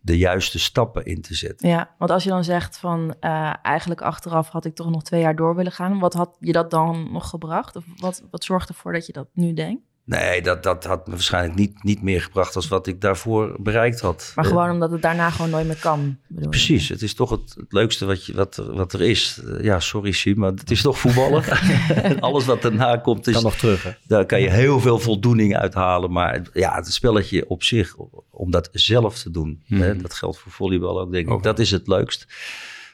de 0.00 0.18
juiste 0.18 0.58
stappen 0.58 1.04
in 1.04 1.22
te 1.22 1.34
zetten. 1.34 1.68
Ja, 1.68 1.94
want 1.98 2.10
als 2.10 2.24
je 2.24 2.30
dan 2.30 2.44
zegt 2.44 2.78
van 2.78 3.14
uh, 3.20 3.54
eigenlijk 3.62 4.02
achteraf 4.02 4.48
had 4.48 4.64
ik 4.64 4.74
toch 4.74 4.90
nog 4.90 5.02
twee 5.02 5.20
jaar 5.20 5.36
door 5.36 5.54
willen 5.54 5.72
gaan. 5.72 5.98
Wat 5.98 6.14
had 6.14 6.36
je 6.40 6.52
dat 6.52 6.70
dan 6.70 7.12
nog 7.12 7.28
gebracht? 7.28 7.76
Of 7.76 7.84
wat, 7.96 8.22
wat 8.30 8.44
zorgt 8.44 8.68
ervoor 8.68 8.92
dat 8.92 9.06
je 9.06 9.12
dat 9.12 9.28
nu 9.32 9.52
denkt? 9.52 9.82
Nee, 10.08 10.42
dat, 10.42 10.62
dat 10.62 10.84
had 10.84 11.06
me 11.06 11.12
waarschijnlijk 11.12 11.54
niet, 11.54 11.82
niet 11.82 12.02
meer 12.02 12.22
gebracht 12.22 12.56
als 12.56 12.68
wat 12.68 12.86
ik 12.86 13.00
daarvoor 13.00 13.56
bereikt 13.58 14.00
had. 14.00 14.32
Maar 14.34 14.44
gewoon 14.44 14.70
omdat 14.70 14.90
het 14.90 15.02
daarna 15.02 15.30
gewoon 15.30 15.50
nooit 15.50 15.66
meer 15.66 15.78
kan. 15.80 16.18
Precies, 16.28 16.88
het 16.88 17.02
is 17.02 17.14
toch 17.14 17.30
het, 17.30 17.54
het 17.56 17.72
leukste 17.72 18.06
wat, 18.06 18.26
je, 18.26 18.34
wat, 18.34 18.56
wat 18.56 18.92
er 18.92 19.00
is. 19.00 19.40
Eh, 19.44 19.64
ja, 19.64 19.80
sorry 19.80 20.12
Sim, 20.12 20.38
maar 20.38 20.50
het 20.50 20.70
is 20.70 20.82
toch 20.82 20.98
voetballen. 20.98 21.44
en 22.02 22.20
alles 22.20 22.44
wat 22.44 22.62
daarna 22.62 22.96
komt, 22.96 23.26
is, 23.26 23.34
kan 23.34 23.42
nog 23.42 23.56
terug. 23.56 23.82
Hè? 23.82 23.90
Daar 24.06 24.26
kan 24.26 24.40
je 24.40 24.50
heel 24.50 24.80
veel 24.80 24.98
voldoening 24.98 25.56
uithalen. 25.56 26.12
Maar 26.12 26.42
ja, 26.52 26.74
het 26.74 26.92
spelletje 26.92 27.48
op 27.48 27.62
zich, 27.62 27.96
om 28.30 28.50
dat 28.50 28.68
zelf 28.72 29.18
te 29.18 29.30
doen, 29.30 29.62
hè, 29.66 29.92
mhm. 29.92 30.02
dat 30.02 30.14
geldt 30.14 30.38
voor 30.38 30.52
volleybal 30.52 31.00
ook, 31.00 31.12
denk 31.12 31.28
ik. 31.28 31.42
Dat 31.42 31.58
is 31.58 31.70
het 31.70 31.86
leukst. 31.86 32.26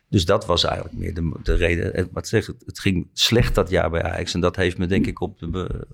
Dus 0.08 0.24
dat 0.24 0.46
was 0.46 0.64
eigenlijk 0.64 0.96
meer 0.96 1.14
de, 1.14 1.38
de 1.42 1.54
reden. 1.54 2.08
Wat 2.12 2.28
zeg, 2.28 2.46
het, 2.46 2.62
het 2.66 2.78
ging 2.78 3.08
slecht 3.12 3.54
dat 3.54 3.70
jaar 3.70 3.90
bij 3.90 4.02
Ajax. 4.02 4.34
En 4.34 4.40
dat 4.40 4.56
heeft 4.56 4.78
me 4.78 4.86
denk 4.86 5.06
ik 5.06 5.20
op, 5.20 5.38
de, 5.38 5.86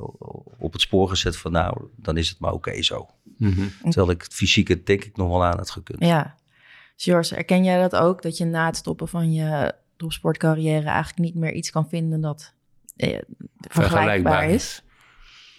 op 0.59 0.73
het 0.73 0.81
spoor 0.81 1.09
gezet 1.09 1.37
van 1.37 1.53
nou, 1.53 1.85
dan 1.97 2.17
is 2.17 2.29
het 2.29 2.39
maar 2.39 2.53
oké 2.53 2.83
zo. 2.83 3.09
Mm 3.37 3.73
Terwijl 3.83 4.11
ik 4.11 4.23
het 4.23 4.35
fysieke 4.35 4.83
denk 4.83 5.05
ik 5.05 5.17
nog 5.17 5.29
wel 5.29 5.45
aan 5.45 5.57
had 5.57 5.71
gekund. 5.71 6.05
Ja. 6.05 6.39
George, 6.97 7.35
herken 7.35 7.65
jij 7.65 7.81
dat 7.81 7.97
ook? 7.97 8.23
Dat 8.23 8.37
je 8.37 8.45
na 8.45 8.67
het 8.67 8.77
stoppen 8.77 9.09
van 9.09 9.33
je 9.33 9.75
topsportcarrière 9.97 10.89
eigenlijk 10.89 11.19
niet 11.19 11.35
meer 11.35 11.53
iets 11.53 11.71
kan 11.71 11.89
vinden 11.89 12.21
dat 12.21 12.55
eh, 12.97 13.19
vergelijkbaar, 13.61 14.51
is? 14.51 14.83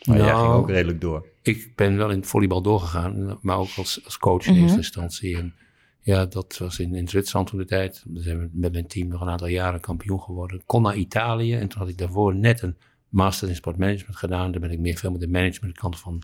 Maar 0.04 0.18
nou, 0.18 0.30
jij 0.30 0.40
ging 0.40 0.54
ook 0.54 0.70
redelijk 0.70 1.02
door. 1.02 1.28
Ik 1.42 1.76
ben 1.76 1.98
wel 1.98 2.10
in 2.10 2.18
het 2.18 2.28
volleybal 2.28 2.62
doorgegaan, 2.62 3.38
maar 3.42 3.58
ook 3.58 3.70
als, 3.78 4.02
als 4.06 4.18
coach 4.18 4.46
in 4.46 4.54
mhm. 4.54 4.62
eerste 4.62 4.78
instantie. 4.78 5.38
En 5.38 5.56
ja, 6.04 6.26
dat 6.26 6.58
was 6.58 6.80
in, 6.80 6.96
in 6.96 7.08
Zwitserland 7.08 7.48
toen 7.48 7.60
de 7.60 7.66
tijd. 7.66 8.04
Daar 8.08 8.24
zijn 8.24 8.40
we 8.40 8.50
met 8.52 8.72
mijn 8.72 8.88
team 8.88 9.08
nog 9.08 9.22
een 9.22 9.30
aantal 9.30 9.48
jaren 9.48 9.80
kampioen 9.80 10.22
geworden. 10.22 10.62
Kon 10.66 10.82
naar 10.82 10.96
Italië 10.96 11.56
en 11.56 11.68
toen 11.68 11.80
had 11.80 11.90
ik 11.90 11.98
daarvoor 11.98 12.36
net 12.36 12.62
een 12.62 12.78
master 13.10 13.50
in 13.50 13.56
sportmanagement 13.56 14.18
gedaan. 14.18 14.52
Daar 14.52 14.62
ben 14.62 14.72
ik 14.72 14.80
meer 14.80 14.98
veel 14.98 15.12
met 15.12 15.20
de 15.20 15.28
management 15.28 15.78
kant 15.78 16.00
van 16.00 16.22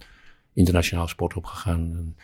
internationaal 0.54 1.08
sport 1.08 1.36
opgegaan. 1.36 2.16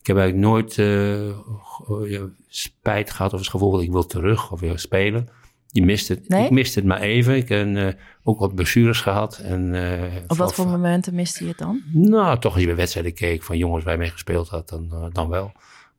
ik 0.00 0.06
heb 0.06 0.16
eigenlijk 0.16 0.48
nooit 0.48 0.76
uh, 0.76 2.22
spijt 2.48 3.10
gehad 3.10 3.32
of 3.32 3.38
het 3.38 3.48
gevoel 3.48 3.70
dat 3.70 3.82
ik 3.82 3.90
wil 3.90 4.06
terug 4.06 4.52
of 4.52 4.60
wil 4.60 4.78
spelen. 4.78 5.28
Je 5.66 5.82
mist 5.82 6.08
het. 6.08 6.32
Ik 6.32 6.50
miste 6.50 6.78
het 6.78 6.88
maar 6.88 7.00
even. 7.00 7.36
Ik 7.36 7.48
heb 7.48 7.66
uh, 7.66 7.88
ook 8.22 8.38
wat 8.38 8.54
blessures 8.54 9.00
gehad. 9.00 9.38
En, 9.38 9.74
uh, 9.74 10.02
Op 10.26 10.36
wat 10.36 10.54
voor 10.54 10.66
momenten 10.66 11.14
miste 11.14 11.42
je 11.42 11.48
het 11.48 11.58
dan? 11.58 11.82
Nou, 11.92 12.38
toch 12.38 12.52
als 12.52 12.60
je 12.60 12.66
bij 12.66 12.76
wedstrijden 12.76 13.14
keek 13.14 13.42
van 13.42 13.58
jongens 13.58 13.84
waar 13.84 13.92
je 13.92 13.98
mee 13.98 14.10
gespeeld 14.10 14.48
had, 14.48 14.68
dan, 14.68 15.10
dan 15.12 15.28
wel 15.28 15.52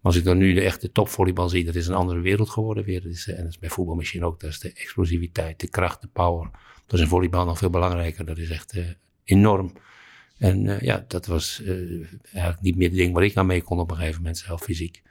als 0.04 0.16
ik 0.16 0.24
dan 0.24 0.38
nu 0.38 0.54
de 0.54 0.62
echte 0.62 0.92
topvolleybal 0.92 1.50
zie, 1.50 1.64
dat 1.66 1.76
is 1.76 1.88
een 1.88 1.94
andere 1.94 2.20
wereld 2.20 2.50
geworden 2.50 2.84
weer. 2.84 3.06
Is, 3.06 3.28
en 3.28 3.44
dat 3.44 3.52
is 3.52 3.60
bij 3.60 3.70
voetbal 3.70 3.96
misschien 3.96 4.24
ook. 4.24 4.40
Dat 4.40 4.50
is 4.50 4.60
de 4.60 4.74
explosiviteit, 4.74 5.60
de 5.60 5.70
kracht, 5.70 6.02
de 6.02 6.08
power. 6.08 6.50
Dat 6.86 6.94
is 6.94 7.02
in 7.02 7.08
volleybal 7.08 7.46
nog 7.46 7.58
veel 7.58 7.70
belangrijker. 7.70 8.26
Dat 8.26 8.38
is 8.38 8.50
echt 8.50 8.76
uh, 8.76 8.86
enorm. 9.24 9.74
En 10.38 10.66
uh, 10.66 10.82
ja, 10.82 11.06
dat 11.08 11.26
was 11.26 11.62
eigenlijk 12.24 12.62
niet 12.62 12.76
meer 12.76 12.88
het 12.88 12.98
ding 12.98 13.14
waar 13.14 13.24
ik 13.24 13.38
aan 13.38 13.46
mee 13.46 13.62
kon 13.62 13.80
op 13.80 13.92
een 13.92 13.98
gegeven 13.98 14.18
moment, 14.18 14.38
zelf 14.38 14.62
fysiek. 14.62 15.02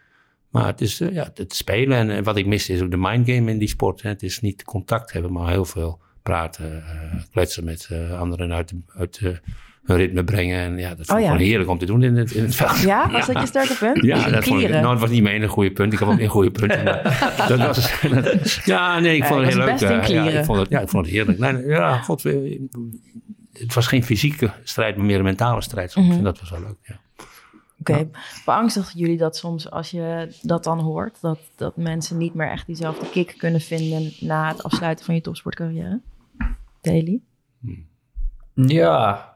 Maar 0.48 0.66
het 0.66 0.80
is 0.80 0.98
ja, 0.98 1.30
het 1.34 1.54
spelen. 1.54 2.10
En 2.10 2.24
wat 2.24 2.36
ik 2.36 2.46
miste 2.46 2.72
is 2.72 2.80
ook 2.80 2.90
de 2.90 2.96
mindgame 2.96 3.50
in 3.50 3.58
die 3.58 3.68
sport. 3.68 4.02
Hè. 4.02 4.08
Het 4.08 4.22
is 4.22 4.40
niet 4.40 4.64
contact 4.64 5.12
hebben, 5.12 5.32
maar 5.32 5.50
heel 5.50 5.64
veel 5.64 6.00
praten, 6.22 6.84
kletsen 7.30 7.64
met 7.64 7.88
anderen 8.18 8.52
uit, 8.52 8.72
uit 8.86 9.40
hun 9.82 9.96
ritme 9.96 10.24
brengen. 10.24 10.58
En 10.58 10.78
ja, 10.78 10.94
dat 10.94 11.06
vond 11.06 11.18
ik 11.18 11.24
oh, 11.24 11.30
gewoon 11.30 11.46
heerlijk 11.46 11.70
om 11.70 11.78
te 11.78 11.86
doen 11.86 12.02
in 12.02 12.16
het, 12.16 12.30
in 12.30 12.42
het 12.42 12.54
veld. 12.54 12.78
Ja, 12.78 13.10
was 13.10 13.26
dat 13.26 13.40
je 13.40 13.46
sterke 13.46 13.74
punt? 13.74 14.04
Ja, 14.04 14.30
dat 14.30 14.44
vond 14.44 14.60
ik, 14.60 14.68
nou, 14.68 14.90
het 14.90 15.00
was 15.00 15.10
niet 15.10 15.22
mijn 15.22 15.46
goede 15.46 15.72
punt. 15.72 15.92
Ik 15.92 15.98
heb 15.98 16.08
ook 16.08 16.18
een 16.18 16.28
goede 16.28 16.50
punt. 16.50 16.84
dat 17.48 17.58
was, 17.58 18.00
ja, 18.64 18.98
nee, 18.98 19.16
ik 19.16 19.24
vond 19.24 19.40
het 19.40 19.54
heel 19.54 19.64
leuk. 19.64 19.78
Ja, 19.78 20.28
ik 20.38 20.44
vond 20.44 20.58
het, 20.58 20.68
ja, 20.68 20.80
ik 20.80 20.88
vond 20.88 21.04
het 21.04 21.14
heerlijk. 21.14 21.38
Nee, 21.38 21.66
ja, 21.66 21.98
god, 21.98 22.22
het 23.52 23.74
was 23.74 23.86
geen 23.86 24.04
fysieke 24.04 24.50
strijd, 24.62 24.96
maar 24.96 25.06
meer 25.06 25.18
een 25.18 25.24
mentale 25.24 25.62
strijd. 25.62 25.96
Mm 25.96 26.10
-hmm. 26.10 26.22
dat 26.22 26.40
was 26.40 26.50
wel 26.50 26.60
leuk, 26.60 26.76
ja. 26.82 27.00
Oké, 27.80 27.92
okay. 27.92 28.10
beangstigt 28.44 28.92
jullie 28.94 29.16
dat 29.16 29.36
soms 29.36 29.70
als 29.70 29.90
je 29.90 30.34
dat 30.42 30.64
dan 30.64 30.80
hoort? 30.80 31.20
Dat, 31.20 31.38
dat 31.56 31.76
mensen 31.76 32.16
niet 32.16 32.34
meer 32.34 32.50
echt 32.50 32.66
diezelfde 32.66 33.10
kick 33.10 33.34
kunnen 33.38 33.60
vinden 33.60 34.12
na 34.20 34.48
het 34.48 34.62
afsluiten 34.62 35.04
van 35.04 35.14
je 35.14 35.20
topsportcarrière? 35.20 36.00
Daily? 36.80 37.20
Ja, 38.54 39.31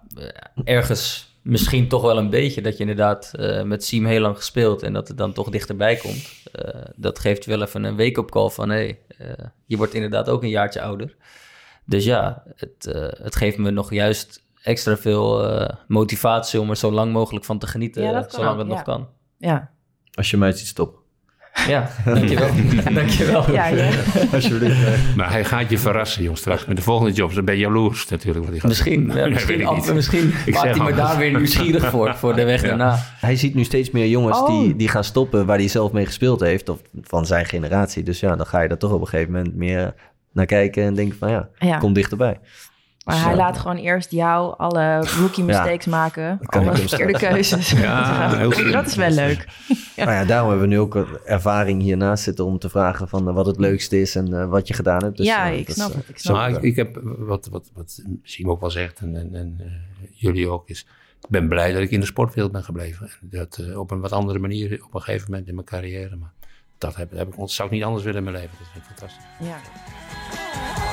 ergens 0.65 1.35
misschien 1.43 1.89
toch 1.89 2.03
wel 2.03 2.19
een 2.19 2.31
beetje 2.31 2.63
dat 2.63 2.73
je 2.73 2.81
inderdaad 2.81 3.33
uh, 3.39 3.63
met 3.63 3.85
Siem 3.85 4.07
heel 4.07 4.21
lang 4.21 4.37
gespeeld 4.37 4.83
en 4.83 4.93
dat 4.93 5.09
het 5.09 5.19
dan 5.19 5.33
toch 5.33 5.51
dichterbij 5.51 5.97
komt. 5.97 6.43
Uh, 6.65 6.83
dat 6.97 7.19
geeft 7.19 7.47
wel 7.47 7.63
even 7.63 7.85
een 7.85 7.97
week 7.97 8.19
op 8.19 8.31
call 8.31 8.49
van 8.49 8.69
hé, 8.69 8.77
hey, 8.77 8.99
uh, 9.19 9.47
je 9.65 9.77
wordt 9.77 9.95
inderdaad 9.95 10.29
ook 10.29 10.43
een 10.43 10.49
jaartje 10.49 10.83
ouder. 10.83 11.17
Dus 11.85 12.05
ja, 12.05 12.43
het, 12.57 12.85
het 13.23 13.37
geeft 13.37 13.59
me 13.59 13.71
nog 13.71 13.93
juist 13.93 14.43
extra 14.63 14.97
veel 14.97 15.51
motivatie 15.89 16.61
om 16.61 16.71
er 16.71 16.77
zo 16.77 16.93
lang 16.93 17.13
mogelijk 17.13 17.45
van 17.45 17.59
te 17.59 17.67
genieten, 17.67 18.03
ja, 18.03 18.29
zolang 18.29 18.59
het 18.59 18.67
nog 18.67 18.83
kan. 18.83 19.09
Ja. 19.39 19.71
Als 20.15 20.31
je 20.31 20.37
mij 20.37 20.53
ziet 20.53 20.67
stoppen. 20.67 21.06
Ja, 21.67 21.91
dankjewel. 22.05 22.49
dankjewel. 22.95 23.53
Ja, 23.53 23.67
ja. 23.67 23.89
Alsjeblieft. 24.33 25.17
Maar 25.17 25.31
hij 25.31 25.45
gaat 25.45 25.71
je 25.71 25.79
verrassen, 25.79 26.23
jongens, 26.23 26.41
straks 26.41 26.65
met 26.65 26.77
de 26.77 26.83
volgende 26.83 27.13
jobs. 27.13 27.35
Dan 27.35 27.45
ben 27.45 27.55
je 27.55 27.61
jaloers 27.61 28.09
natuurlijk. 28.09 28.45
Wat 28.45 28.49
hij 28.49 28.59
gaat 28.61 28.69
misschien, 28.69 29.13
ja, 29.15 29.29
misschien, 29.29 29.67
af, 29.67 29.95
misschien 29.95 30.35
maakt 30.47 30.77
hij 30.77 30.85
me 30.85 30.95
daar 30.95 31.19
weer 31.19 31.31
nieuwsgierig 31.31 31.91
voor, 31.91 32.15
voor 32.15 32.35
de 32.35 32.45
weg 32.45 32.63
daarna. 32.63 32.99
Hij 33.21 33.37
ziet 33.37 33.55
nu 33.55 33.65
steeds 33.65 33.91
meer 33.91 34.07
jongens 34.07 34.39
oh. 34.39 34.49
die, 34.49 34.77
die 34.77 34.89
gaan 34.89 35.05
stoppen 35.05 35.47
waar 35.47 35.59
hij 35.59 35.69
zelf 35.69 35.93
mee 35.93 36.07
gespeeld 36.07 36.41
heeft. 36.41 36.69
Of 36.69 36.81
van 37.03 37.27
zijn 37.27 37.47
generatie. 37.47 38.03
Dus 38.03 38.21
ja, 38.21 38.37
dan 38.37 38.47
ga 38.47 38.61
je 38.61 38.69
daar 38.69 38.79
toch 38.79 38.93
op 38.93 39.01
een 39.01 39.09
gegeven 39.09 39.33
moment 39.33 39.55
meer 39.55 39.95
naar 40.33 40.47
kijken 40.47 40.85
en 40.85 40.95
denken 40.95 41.19
van 41.19 41.49
ja, 41.59 41.79
kom 41.79 41.93
dichterbij. 41.93 42.39
Maar 43.07 43.25
hij 43.25 43.37
laat 43.37 43.59
gewoon 43.59 43.77
eerst 43.77 44.11
jou 44.11 44.55
alle 44.57 45.07
rookie 45.19 45.45
mistakes 45.45 45.87
maken. 45.87 46.39
Alle 46.47 46.77
verkeerde 46.77 47.19
keuzes. 47.19 47.71
Ja, 47.71 48.49
dat 48.73 48.87
is 48.87 48.95
wel 48.95 49.11
leuk. 49.11 49.47
ja. 49.97 50.05
Nou 50.05 50.17
ja, 50.17 50.25
daarom 50.25 50.51
hebben 50.51 50.69
we 50.69 50.75
nu 50.75 50.81
ook 50.81 50.95
ervaring 51.25 51.83
hiernaast 51.83 52.25
zitten 52.25 52.45
om 52.45 52.59
te 52.59 52.69
vragen 52.69 53.09
van 53.09 53.33
wat 53.33 53.47
het 53.47 53.59
leukste 53.59 54.01
is 54.01 54.15
en 54.15 54.31
uh, 54.31 54.49
wat 54.49 54.69
je 54.69 54.75
gedaan 54.75 55.03
hebt. 55.03 55.17
Dus, 55.17 55.27
ja, 55.27 55.51
uh, 55.51 55.59
ik 55.59 55.71
snap 55.71 55.95
het. 55.95 56.09
Ik, 56.09 56.19
snap 56.19 56.37
nou, 56.37 56.55
ik, 56.55 56.63
ik, 56.63 56.77
heb 56.77 57.01
wat, 57.03 57.49
wat, 57.51 57.71
wat 57.75 58.03
Siem 58.23 58.51
ook 58.51 58.61
wel 58.61 58.71
zegt 58.71 58.99
en, 58.99 59.17
en, 59.17 59.35
en 59.35 59.57
uh, 59.61 59.67
jullie 60.15 60.49
ook 60.49 60.69
is. 60.69 60.87
Ik 61.21 61.29
ben 61.29 61.49
blij 61.49 61.73
dat 61.73 61.83
ik 61.83 61.91
in 61.91 62.01
de 62.01 62.07
sportwereld 62.07 62.53
ben 62.53 62.65
gebleven. 62.65 63.11
Dat 63.21 63.63
op 63.77 63.91
een 63.91 64.01
wat 64.01 64.13
andere 64.13 64.39
manier 64.39 64.85
op 64.85 64.95
een 64.95 65.03
gegeven 65.03 65.31
moment 65.31 65.49
in 65.49 65.55
mijn 65.55 65.67
carrière. 65.67 66.17
Maar 66.17 66.33
dat 66.79 66.97
heb, 66.97 67.11
heb 67.11 67.29
ik, 67.29 67.35
zou 67.45 67.69
ik 67.69 67.75
niet 67.75 67.85
anders 67.85 68.05
willen 68.05 68.19
in 68.19 68.31
mijn 68.31 68.37
leven. 68.37 68.57
Dat 68.59 68.69
vind 68.73 68.85
ik 68.85 68.91
fantastisch. 68.91 69.25
Ja. 69.41 70.85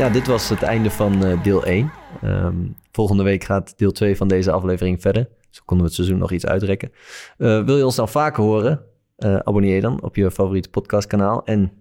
Ja, 0.00 0.08
dit 0.08 0.26
was 0.26 0.48
het 0.48 0.62
einde 0.62 0.90
van 0.90 1.26
uh, 1.26 1.42
deel 1.42 1.64
1. 1.64 1.78
Um, 1.84 1.90
ehm, 2.30 2.54
volgende 2.92 3.22
week 3.22 3.44
gaat 3.44 3.78
deel 3.78 3.92
2 3.92 4.16
van 4.16 4.28
deze 4.28 4.50
aflevering 4.50 5.00
verder. 5.00 5.28
Zo 5.50 5.62
konden 5.64 5.86
we 5.86 5.92
het 5.92 6.00
seizoen 6.00 6.18
nog 6.18 6.32
iets 6.32 6.46
uitrekken. 6.46 6.92
Uh, 7.38 7.64
wil 7.64 7.76
je 7.76 7.84
ons 7.84 7.96
dan 7.96 8.08
vaker 8.08 8.42
horen? 8.42 8.80
Uh, 9.18 9.36
abonneer 9.36 9.74
je 9.74 9.80
dan 9.80 10.02
op 10.02 10.16
je 10.16 10.30
favoriete 10.30 10.70
podcastkanaal. 10.70 11.44
En 11.44 11.72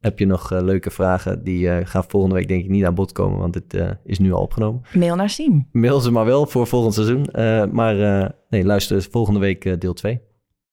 heb 0.00 0.18
je 0.18 0.26
nog 0.26 0.50
leuke 0.50 0.90
vragen? 0.90 1.44
Die 1.44 1.86
gaan 1.86 2.04
volgende 2.08 2.34
week 2.34 2.48
denk 2.48 2.64
ik 2.64 2.70
niet 2.70 2.84
aan 2.84 2.94
bod 2.94 3.12
komen, 3.12 3.38
want 3.38 3.54
het 3.54 3.96
is 4.04 4.18
nu 4.18 4.32
al 4.32 4.42
opgenomen. 4.42 4.82
Mail 4.92 5.16
naar 5.16 5.30
Siem. 5.30 5.68
Mail 5.72 6.00
ze 6.00 6.10
maar 6.10 6.24
wel 6.24 6.46
voor 6.46 6.66
volgend 6.66 6.94
seizoen. 6.94 7.28
maar 7.72 7.94
nee, 8.48 8.64
luister 8.64 9.06
volgende 9.10 9.40
week 9.40 9.80
deel 9.80 9.94
2. 9.94 10.20